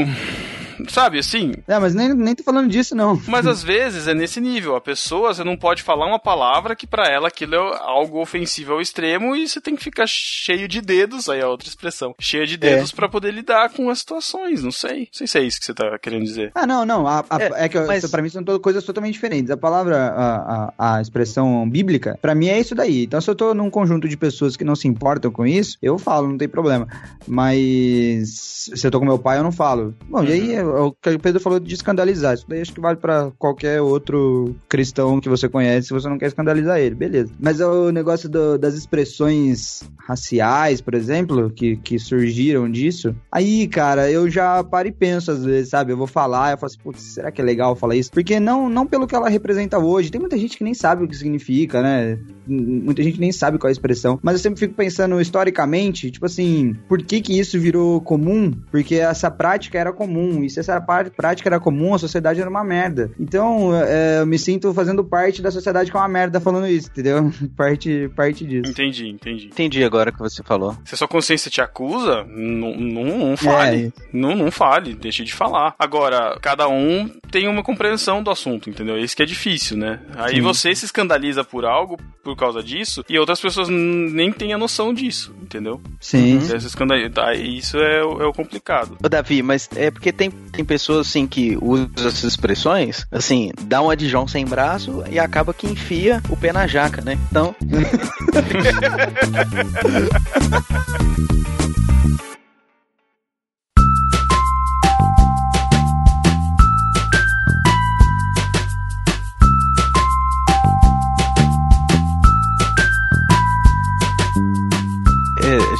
sabe 0.88 1.18
assim? 1.18 1.52
É, 1.66 1.78
mas 1.78 1.94
nem, 1.94 2.14
nem 2.14 2.35
tô 2.35 2.42
falando 2.42 2.68
disso, 2.70 2.94
não. 2.94 3.20
Mas 3.26 3.47
às 3.47 3.62
vezes 3.62 4.06
é 4.06 4.14
nesse 4.14 4.40
nível. 4.40 4.76
A 4.76 4.80
pessoa, 4.80 5.32
você 5.35 5.42
não 5.44 5.56
pode 5.56 5.82
falar 5.82 6.06
uma 6.06 6.18
palavra 6.18 6.76
que 6.76 6.87
pra 6.87 7.08
ela 7.08 7.28
aquilo 7.28 7.54
é 7.54 7.78
algo 7.80 8.20
ofensivo 8.20 8.73
ao 8.75 8.80
extremo 8.80 9.35
e 9.35 9.49
você 9.49 9.61
tem 9.61 9.75
que 9.76 9.82
ficar 9.82 10.06
cheio 10.06 10.68
de 10.68 10.80
dedos, 10.80 11.28
aí 11.28 11.40
é 11.40 11.47
outra 11.47 11.68
expressão, 11.68 12.14
cheio 12.20 12.47
de 12.47 12.56
dedos 12.56 12.92
pra 12.92 13.08
poder 13.08 13.32
lidar 13.32 13.70
com 13.70 13.90
as 13.90 13.99
situações. 14.00 14.62
Não 14.62 14.70
sei. 14.73 14.99
Não 15.00 15.06
sei 15.12 15.26
se 15.26 15.38
é 15.38 15.42
isso 15.42 15.58
que 15.58 15.66
você 15.66 15.75
tá 15.75 15.99
querendo 15.99 16.25
dizer. 16.25 16.52
Ah, 16.54 16.66
não, 16.66 16.85
não. 16.85 17.06
A, 17.06 17.25
a- 17.28 17.42
é, 17.42 17.64
É, 17.64 17.68
que 17.68 17.78
mas- 17.80 18.08
pra 18.11 18.23
mim 18.23 18.28
são 18.28 18.42
to- 18.44 18.61
coisas 18.61 18.85
totalmente 18.85 19.14
diferentes. 19.14 19.50
A 19.50 19.56
palavra, 19.56 19.97
a, 19.97 20.73
a, 20.78 20.97
a 20.97 21.00
expressão 21.02 21.68
bíblica, 21.68 22.18
pra 22.20 22.35
mim 22.35 22.49
é 22.49 22.58
isso 22.61 22.75
daí. 22.75 23.04
Então, 23.04 23.20
se 23.20 23.30
eu 23.30 23.35
tô 23.35 23.54
num 23.54 23.70
conjunto 23.70 24.08
de 24.08 24.16
pessoas 24.16 24.56
que 24.56 24.64
não 24.64 24.76
se 24.76 24.87
importam 24.88 25.30
com 25.30 25.47
isso, 25.47 25.76
eu 25.82 25.99
falo, 25.99 26.28
não 26.28 26.38
tem 26.38 26.49
problema. 26.49 26.87
Mas 27.26 28.70
se 28.75 28.87
eu 28.87 28.90
tô 28.90 28.99
com 28.99 29.04
meu 29.06 29.18
pai, 29.18 29.38
eu 29.38 29.42
não 29.42 29.52
falo. 29.52 29.94
Bom, 30.08 30.23
e 30.25 30.32
aí 30.32 30.54
é 30.54 30.62
o 30.68 30.92
que 30.92 31.10
o 31.10 31.18
Pedro 31.18 31.40
falou 31.40 31.58
de 31.60 31.75
escandalizar. 31.75 32.34
Isso 32.34 32.46
daí 32.48 32.60
acho 32.60 32.72
que 32.72 32.80
vale 32.80 32.96
pra 32.98 33.30
qualquer 33.38 33.80
outro 33.80 34.54
cristão 34.68 35.20
que 35.20 35.28
você 35.28 35.48
conhece, 35.48 35.88
se 35.88 35.92
você 35.94 36.08
não 36.08 36.18
quer 36.18 36.26
escandalizar 36.26 36.78
ele, 36.78 36.94
beleza. 36.94 37.32
Mas 37.38 37.60
o 37.60 37.90
negócio 37.90 38.28
do- 38.28 38.58
das 38.58 38.75
expressões 38.75 39.82
raciais, 39.98 40.80
por 40.80 40.94
exemplo, 40.94 41.50
que, 41.50 41.76
que 41.76 41.98
surgiram 41.98 42.70
disso, 42.70 43.14
aí, 43.30 43.66
cara, 43.66 44.10
eu 44.10 44.28
já 44.30 44.62
paro 44.64 44.88
e 44.88 44.92
penso 44.92 45.30
às 45.30 45.44
vezes, 45.44 45.70
sabe? 45.70 45.92
Eu 45.92 45.96
vou 45.96 46.06
falar, 46.06 46.52
eu 46.52 46.58
falo 46.58 46.70
assim, 46.70 46.78
putz, 46.82 47.02
será 47.02 47.30
que 47.30 47.40
é 47.40 47.44
legal 47.44 47.75
falar 47.76 47.96
isso? 47.96 48.10
Porque 48.10 48.38
não, 48.40 48.68
não 48.68 48.87
pelo 48.87 49.06
que 49.06 49.14
ela 49.14 49.28
representa 49.28 49.78
hoje, 49.78 50.10
tem 50.10 50.20
muita 50.20 50.38
gente 50.38 50.56
que 50.56 50.64
nem 50.64 50.75
sabe 50.75 51.04
o 51.04 51.08
que 51.08 51.16
significa, 51.16 51.82
né? 51.82 52.18
Muita 52.46 53.02
gente 53.02 53.20
nem 53.20 53.30
sabe 53.32 53.58
qual 53.58 53.68
é 53.68 53.70
a 53.70 53.72
expressão. 53.72 54.18
Mas 54.22 54.34
eu 54.34 54.38
sempre 54.40 54.60
fico 54.60 54.75
pensando 54.75 55.20
historicamente, 55.20 56.10
tipo 56.10 56.26
assim, 56.26 56.75
por 56.88 57.02
que 57.02 57.20
que 57.20 57.38
isso 57.38 57.58
virou 57.58 58.00
comum? 58.00 58.52
Porque 58.70 58.96
essa 58.96 59.30
prática 59.30 59.78
era 59.78 59.92
comum. 59.92 60.42
E 60.42 60.50
se 60.62 60.70
essa 60.70 60.80
prática 60.80 61.48
era 61.48 61.60
comum, 61.60 61.94
a 61.94 61.98
sociedade 61.98 62.40
era 62.40 62.50
uma 62.50 62.64
merda. 62.64 63.10
Então, 63.18 63.74
é, 63.74 64.20
eu 64.20 64.26
me 64.26 64.38
sinto 64.38 64.72
fazendo 64.74 65.04
parte 65.04 65.40
da 65.40 65.50
sociedade 65.50 65.90
que 65.90 65.96
é 65.96 66.00
uma 66.00 66.08
merda 66.08 66.40
falando 66.40 66.66
isso, 66.66 66.88
entendeu? 66.90 67.30
parte, 67.56 68.10
parte 68.14 68.44
disso. 68.44 68.70
Entendi, 68.70 69.08
entendi. 69.08 69.46
Entendi 69.46 69.84
agora 69.84 70.10
o 70.10 70.12
que 70.12 70.18
você 70.18 70.42
falou. 70.42 70.76
Se 70.84 70.94
a 70.94 70.98
sua 70.98 71.08
consciência 71.08 71.50
te 71.50 71.60
acusa, 71.60 72.24
não, 72.24 72.74
não, 72.76 73.18
não 73.18 73.36
fale. 73.36 73.92
Não, 74.12 74.34
não 74.34 74.50
fale, 74.50 74.94
deixe 74.94 75.24
de 75.24 75.32
falar. 75.32 75.74
Agora, 75.78 76.38
cada 76.40 76.68
um 76.68 77.08
tem 77.30 77.46
uma 77.48 77.62
compreensão 77.62 78.22
do 78.22 78.30
assunto, 78.30 78.68
entendeu? 78.68 78.98
Isso 78.98 79.16
que 79.16 79.22
é 79.22 79.26
difícil, 79.26 79.76
né? 79.76 80.00
Aí 80.16 80.36
Sim. 80.36 80.42
você 80.42 80.74
se 80.74 80.84
escandaliza 80.84 81.44
por 81.44 81.64
algo 81.64 81.96
por 82.22 82.36
causa 82.36 82.62
disso 82.62 83.04
e 83.08 83.18
outras 83.18 83.40
pessoas 83.40 83.68
nem 83.68 84.32
têm 84.32 84.52
a 84.52 84.58
noção 84.58 84.92
disso, 84.92 85.34
entendeu? 85.40 85.80
Sim. 86.00 86.38
Aí 87.24 87.58
Isso 87.58 87.78
é, 87.78 88.00
é 88.00 88.02
o 88.04 88.32
complicado. 88.32 88.96
Ô, 89.02 89.08
Davi, 89.08 89.42
mas 89.42 89.68
é 89.76 89.90
porque 89.90 90.12
tem, 90.12 90.30
tem 90.49 90.64
pessoas 90.64 91.07
assim 91.07 91.26
que 91.26 91.57
usam 91.61 91.90
essas 91.97 92.25
expressões, 92.25 93.07
assim, 93.11 93.50
dá 93.62 93.81
uma 93.81 93.97
de 93.97 94.09
João 94.09 94.26
sem 94.26 94.45
braço 94.45 95.05
e 95.11 95.19
acaba 95.19 95.55
que 95.55 95.67
enfia 95.67 96.23
o 96.28 96.37
pé 96.37 96.52
na 96.52 96.67
jaca, 96.67 97.02
né? 97.02 97.19
Então, 97.31 97.55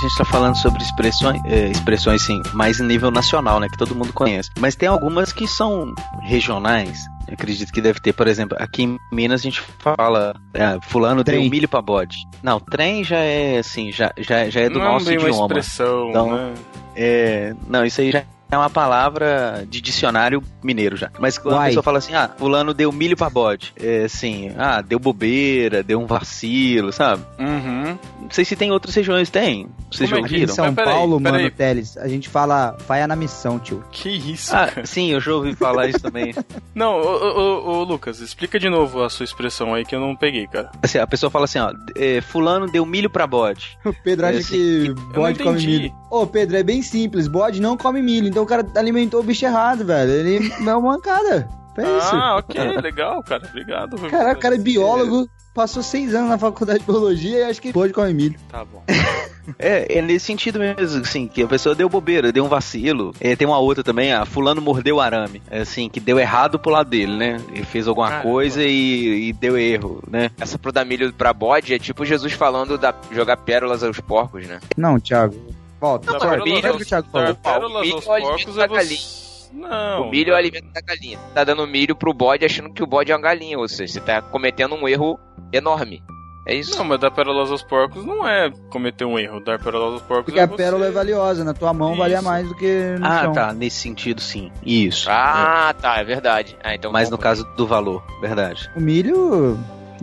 gente 0.09 0.19
tá 0.19 0.25
falando 0.25 0.57
sobre 0.57 0.83
expressões, 0.83 1.41
é, 1.45 1.69
expressões 1.69 2.23
assim, 2.23 2.43
mais 2.53 2.81
em 2.81 2.85
nível 2.87 3.11
nacional, 3.11 3.61
né? 3.61 3.69
Que 3.69 3.77
todo 3.79 3.95
mundo 3.95 4.13
conhece. 4.13 4.51
Mas 4.59 4.75
tem 4.75 4.89
algumas 4.89 5.33
que 5.33 5.47
são 5.47 5.95
regionais. 6.23 7.07
Eu 7.27 7.35
acredito 7.35 7.71
que 7.73 7.81
deve 7.81 8.01
ter, 8.01 8.13
por 8.15 8.27
exemplo, 8.27 8.57
aqui 8.59 8.85
em 8.85 8.99
Minas 9.13 9.41
a 9.43 9.45
gente 9.45 9.61
fala, 9.79 10.35
é, 10.55 10.79
fulano 10.83 11.23
Trem. 11.23 11.43
deu 11.43 11.51
milho 11.51 11.69
pra 11.69 11.83
bode. 11.83 12.17
Não, 12.43 12.59
trem 12.59 13.05
já 13.05 13.19
é 13.19 13.59
assim, 13.59 13.93
já, 13.93 14.13
já, 14.17 14.49
já 14.49 14.61
é 14.63 14.71
do 14.71 14.79
não 14.79 14.93
nosso 14.93 15.11
é 15.11 15.19
uma 15.19 15.29
idioma. 15.29 15.47
expressão, 15.47 16.09
Então, 16.11 16.35
né? 16.35 16.55
É, 16.97 17.55
não, 17.69 17.85
isso 17.85 18.01
aí 18.01 18.11
já 18.11 18.23
é 18.51 18.57
uma 18.57 18.71
palavra 18.71 19.65
de 19.69 19.81
dicionário 19.81 20.43
mineiro 20.63 20.97
já. 20.97 21.11
Mas 21.19 21.39
quando 21.39 21.59
a 21.59 21.65
pessoa 21.65 21.83
fala 21.83 21.99
assim, 21.99 22.15
ah, 22.15 22.31
fulano 22.37 22.73
deu 22.75 22.91
milho 22.93 23.17
pra 23.17 23.29
bode. 23.31 23.73
É 23.81 24.05
assim, 24.05 24.53
ah, 24.59 24.81
deu 24.81 24.99
bobeira, 24.99 25.83
deu 25.83 26.01
um 26.01 26.07
vacilo, 26.07 26.93
sabe? 26.93 27.23
Uhum. 27.39 27.99
Não 28.23 28.31
sei 28.31 28.45
se 28.45 28.57
tem 28.57 28.71
outras 28.73 28.95
regiões, 28.95 29.31
tem. 29.31 29.69
Vocês 29.91 30.09
Como 30.11 30.11
já 30.11 30.17
é 30.17 30.21
em 30.21 30.23
ouviram? 30.35 30.55
São 30.55 30.67
Mas 30.67 30.75
peraí, 30.75 30.95
Paulo, 30.95 31.21
peraí. 31.21 31.43
mano, 31.43 31.51
Teles, 31.55 31.97
a 31.97 32.09
gente 32.09 32.29
fala 32.29 32.77
faia 32.87 33.07
na 33.07 33.17
missão, 33.17 33.59
tio. 33.59 33.83
Que 33.91 34.09
isso, 34.11 34.55
Ah, 34.55 34.67
cara. 34.67 34.87
sim, 34.87 35.11
eu 35.11 35.21
já 35.21 35.33
ouvi 35.33 35.55
falar 35.55 35.87
isso 35.89 36.01
também. 36.01 36.35
Não, 36.75 36.93
ô, 37.01 37.39
ô, 37.67 37.79
ô, 37.79 37.85
Lucas, 37.85 38.21
explica 38.21 38.59
de 38.59 38.69
novo 38.69 39.03
a 39.03 39.11
sua 39.11 39.25
expressão 39.25 39.75
aí 39.75 39.85
que 39.85 39.95
eu 39.95 40.01
não 40.01 40.15
peguei, 40.15 40.47
cara. 40.47 40.71
Assim, 40.83 40.99
a 40.99 41.07
pessoa 41.07 41.31
fala 41.31 41.45
assim, 41.47 41.59
ó, 41.59 41.73
é, 41.97 42.21
fulano 42.21 42.67
deu 42.71 42.85
milho 42.87 43.11
pra 43.11 43.27
bode. 43.27 43.77
O 43.89 43.93
Pedro 44.05 44.27
acha 44.27 44.39
Esse- 44.39 44.53
que 44.53 44.95
bode 45.15 45.43
come 45.43 45.57
milho. 45.59 45.93
Ô, 46.11 46.27
Pedro, 46.27 46.57
é 46.57 46.63
bem 46.63 46.83
simples. 46.83 47.29
Bode 47.29 47.61
não 47.61 47.77
come 47.77 48.01
milho. 48.03 48.29
Então 48.29 48.43
o 48.43 48.47
cara 48.47 48.67
alimentou 48.77 49.21
o 49.21 49.23
bicho 49.23 49.45
errado, 49.45 49.85
velho. 49.85 50.11
Ele 50.11 50.53
é 50.59 50.75
uma 50.75 50.93
mancada. 50.93 51.49
É 51.77 51.99
isso. 51.99 52.15
Ah, 52.17 52.37
ok, 52.39 52.81
legal, 52.81 53.23
cara. 53.23 53.47
Obrigado. 53.49 53.97
Cara, 54.09 54.33
o 54.33 54.37
cara 54.37 54.55
é 54.57 54.59
biólogo. 54.59 55.29
passou 55.55 55.83
seis 55.83 56.13
anos 56.15 56.29
na 56.29 56.39
faculdade 56.39 56.81
de 56.81 56.87
biologia 56.87 57.39
e 57.39 57.43
acho 57.45 57.63
que 57.63 57.73
pode 57.73 57.93
comer 57.93 58.15
milho. 58.15 58.39
Tá 58.49 58.65
bom. 58.65 58.83
É, 59.59 59.99
é 59.99 60.03
nesse 60.03 60.27
sentido 60.27 60.59
mesmo, 60.59 61.01
assim, 61.01 61.27
que 61.27 61.43
a 61.43 61.47
pessoa 61.47 61.75
deu 61.75 61.89
bobeira, 61.89 62.31
deu 62.31 62.45
um 62.45 62.49
vacilo. 62.49 63.15
É, 63.19 63.35
tem 63.35 63.47
uma 63.47 63.59
outra 63.59 63.83
também, 63.83 64.13
a 64.13 64.27
fulano 64.27 64.61
mordeu 64.61 64.97
o 64.97 65.01
arame. 65.01 65.41
É 65.51 65.61
assim, 65.61 65.89
que 65.89 66.01
deu 66.01 66.19
errado 66.19 66.59
pro 66.59 66.71
lado 66.71 66.91
dele, 66.91 67.17
né? 67.17 67.41
Ele 67.51 67.65
fez 67.65 67.89
alguma 67.89 68.09
Caramba. 68.09 68.29
coisa 68.29 68.63
e, 68.63 69.29
e 69.29 69.33
deu 69.33 69.57
erro, 69.57 70.03
né? 70.07 70.31
Essa 70.39 70.59
pro 70.59 70.71
dar 70.73 70.85
milho 70.85 71.13
pra 71.13 71.33
bode 71.33 71.73
é 71.73 71.79
tipo 71.79 72.05
Jesus 72.05 72.33
falando 72.35 72.77
da 72.77 72.95
jogar 73.11 73.39
pérolas 73.39 73.83
aos 73.83 73.99
porcos, 74.01 74.47
né? 74.47 74.61
Não, 74.77 75.01
Thiago. 75.01 75.35
Volta. 75.81 76.13
Repete 76.13 76.69
o 76.69 76.77
que 76.77 76.83
o 76.83 76.87
Thiago 76.87 77.09
falou. 77.11 77.35
pérolas 77.35 77.83
milho 77.87 78.03
é 78.05 78.09
o 78.09 78.13
alimento 78.13 78.53
da 78.55 78.65
é 78.65 78.69
você... 78.69 79.19
Não. 79.51 80.03
o 80.03 80.11
milho 80.11 80.31
é 80.31 80.33
o 80.35 80.37
alimento 80.37 80.67
da 80.73 80.81
galinha. 80.83 81.19
Tá 81.35 81.43
dando 81.45 81.67
milho 81.67 81.97
pro 81.97 82.13
bode 82.13 82.45
achando 82.45 82.71
que 82.73 82.83
o 82.83 82.87
bode 82.87 83.11
é 83.11 83.15
uma 83.17 83.23
galinha, 83.23 83.59
ou 83.59 83.67
seja, 83.69 83.95
você 83.95 84.01
tá 84.01 84.21
cometendo 84.21 84.75
um 84.75 84.87
erro 84.87 85.19
enorme. 85.53 86.03
É 86.47 86.55
isso? 86.55 86.77
Não, 86.79 86.85
mas 86.85 86.99
dar 87.01 87.11
pérolas 87.11 87.51
aos 87.51 87.63
porcos 87.63 88.05
não 88.07 88.27
é 88.27 88.51
cometer 88.71 89.05
um 89.05 89.19
erro. 89.19 89.39
Dar 89.41 89.59
pérolas 89.59 89.95
aos 89.95 90.03
porcos 90.03 90.25
Porque 90.27 90.41
é 90.41 90.43
a 90.45 90.49
pérola 90.49 90.85
você- 90.85 90.89
é 90.91 90.93
valiosa, 90.93 91.45
na 91.45 91.53
tua 91.55 91.73
mão 91.75 91.95
valia 91.95 92.17
Isso. 92.17 92.25
mais 92.25 92.49
do 92.49 92.55
que 92.55 92.97
no 92.99 93.07
Ah, 93.07 93.21
chão. 93.25 93.33
tá, 93.35 93.53
nesse 93.53 93.77
sentido 93.81 94.21
sim. 94.21 94.51
Isso. 94.65 95.09
Ah, 95.11 95.75
tá, 95.79 95.97
é 95.99 96.05
verdade. 96.05 96.57
Ah, 96.65 96.73
É. 96.73 96.77
então 96.77 96.91
Mas 96.91 97.11
no 97.11 97.19
caso 97.19 97.45
do 97.57 97.67
valor, 97.67 98.03
verdade. 98.21 98.71
O 98.77 98.81
milho 98.81 99.59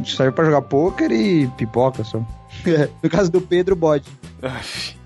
serve 0.06 0.32
pra 0.34 0.46
jogar 0.46 0.62
pôquer 0.62 1.12
e 1.12 1.48
pipoca 1.58 2.04
só. 2.04 2.20
no 3.02 3.10
caso 3.10 3.32
do 3.32 3.42
Pedro, 3.42 3.76
bode. 3.76 4.06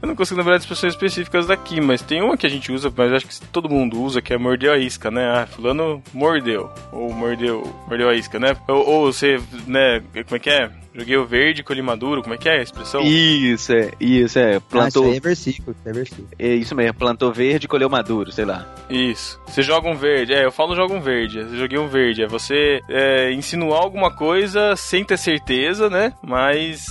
Eu 0.01 0.08
não 0.08 0.15
consigo 0.15 0.38
lembrar 0.39 0.58
de 0.58 0.63
expressões 0.63 0.93
específicas 0.93 1.48
daqui, 1.48 1.79
mas 1.81 2.01
tem 2.01 2.22
uma 2.22 2.38
que 2.38 2.46
a 2.46 2.50
gente 2.50 2.72
usa, 2.72 2.91
mas 2.96 3.12
acho 3.13 3.27
que 3.27 3.41
todo 3.48 3.69
mundo 3.69 4.01
usa, 4.01 4.22
que 4.22 4.34
é 4.34 4.38
mordeu 4.38 4.72
a 4.74 4.77
isca, 4.77 5.10
né? 5.12 5.25
Ah, 5.29 5.48
fulano 5.48 6.01
mordeu. 6.13 6.69
Ou 6.91 7.13
mordeu, 7.13 7.63
mordeu 7.88 8.10
a 8.10 8.15
isca, 8.15 8.39
né? 8.39 8.55
Ou, 8.67 8.88
ou 8.88 9.13
você, 9.13 9.39
né, 9.67 10.01
como 10.25 10.36
é 10.36 10.39
que 10.39 10.50
é? 10.50 10.69
Joguei 10.93 11.17
o 11.17 11.25
verde, 11.25 11.63
colhi 11.63 11.81
maduro, 11.81 12.22
como 12.22 12.34
é 12.34 12.38
que 12.38 12.50
é 12.50 12.60
a 12.60 12.63
expressão? 12.63 13.01
Isso, 13.01 13.72
é, 13.72 13.91
isso, 14.00 14.39
é. 14.39 14.53
Ah, 14.53 14.58
isso 14.58 14.62
Plantou. 14.69 15.05
aí 15.05 15.17
é 15.17 15.19
versículo, 15.19 15.75
isso 15.79 15.89
é 15.89 15.93
versículo. 15.93 16.27
é 16.38 16.48
isso 16.55 16.75
mesmo, 16.75 16.93
plantou 16.96 17.31
verde, 17.31 17.67
colheu 17.67 17.89
maduro, 17.89 18.31
sei 18.31 18.43
lá. 18.43 18.65
Isso. 18.89 19.39
Você 19.48 19.62
joga 19.62 19.88
um 19.88 19.96
verde. 19.96 20.34
É, 20.34 20.43
eu 20.46 20.51
falo 20.51 20.75
joga 20.75 20.93
um 20.93 21.00
verde. 21.00 21.39
Eu 21.39 21.55
joguei 21.55 21.77
um 21.77 21.88
verde. 21.88 22.24
É 22.24 22.27
você 22.27 22.81
é, 22.89 23.31
insinuar 23.31 23.81
alguma 23.81 24.12
coisa 24.12 24.75
sem 24.75 25.05
ter 25.05 25.17
certeza, 25.17 25.89
né? 25.89 26.13
Mas 26.24 26.86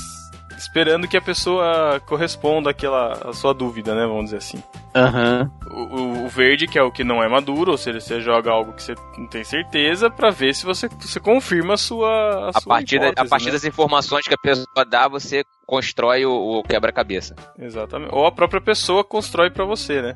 esperando 0.58 1.06
que 1.08 1.16
a 1.16 1.20
pessoa 1.22 2.00
corresponda 2.06 2.70
àquela 2.70 3.12
à 3.28 3.32
sua 3.32 3.54
dúvida, 3.54 3.94
né? 3.94 4.06
Vamos 4.06 4.24
dizer 4.26 4.38
assim. 4.38 4.62
Aham. 4.94 5.50
O, 5.70 5.80
o- 5.80 6.24
o 6.24 6.28
verde, 6.28 6.66
que 6.66 6.78
é 6.78 6.82
o 6.82 6.90
que 6.90 7.04
não 7.04 7.22
é 7.22 7.28
maduro, 7.28 7.70
ou 7.70 7.78
seja, 7.78 8.00
você 8.00 8.20
joga 8.20 8.50
algo 8.50 8.72
que 8.72 8.82
você 8.82 8.94
não 9.16 9.26
tem 9.28 9.44
certeza 9.44 10.10
pra 10.10 10.30
ver 10.30 10.54
se 10.54 10.64
você, 10.66 10.88
você 10.88 11.20
confirma 11.20 11.74
a 11.74 11.76
sua. 11.76 12.08
A, 12.08 12.48
A 12.48 12.52
sua 12.60 12.74
partir, 12.74 12.98
da- 12.98 13.06
a 13.06 13.08
hipótese, 13.10 13.30
partir 13.30 13.46
né? 13.46 13.52
das 13.52 13.64
informações 13.64 14.26
que 14.26 14.34
a 14.34 14.38
pessoa 14.38 14.84
dá, 14.84 15.06
você 15.08 15.44
constrói 15.66 16.26
o, 16.26 16.32
o 16.58 16.62
quebra-cabeça. 16.62 17.34
Exatamente. 17.58 18.14
Ou 18.14 18.26
a 18.26 18.32
própria 18.32 18.60
pessoa 18.60 19.04
constrói 19.04 19.50
pra 19.50 19.64
você, 19.64 20.02
né? 20.02 20.14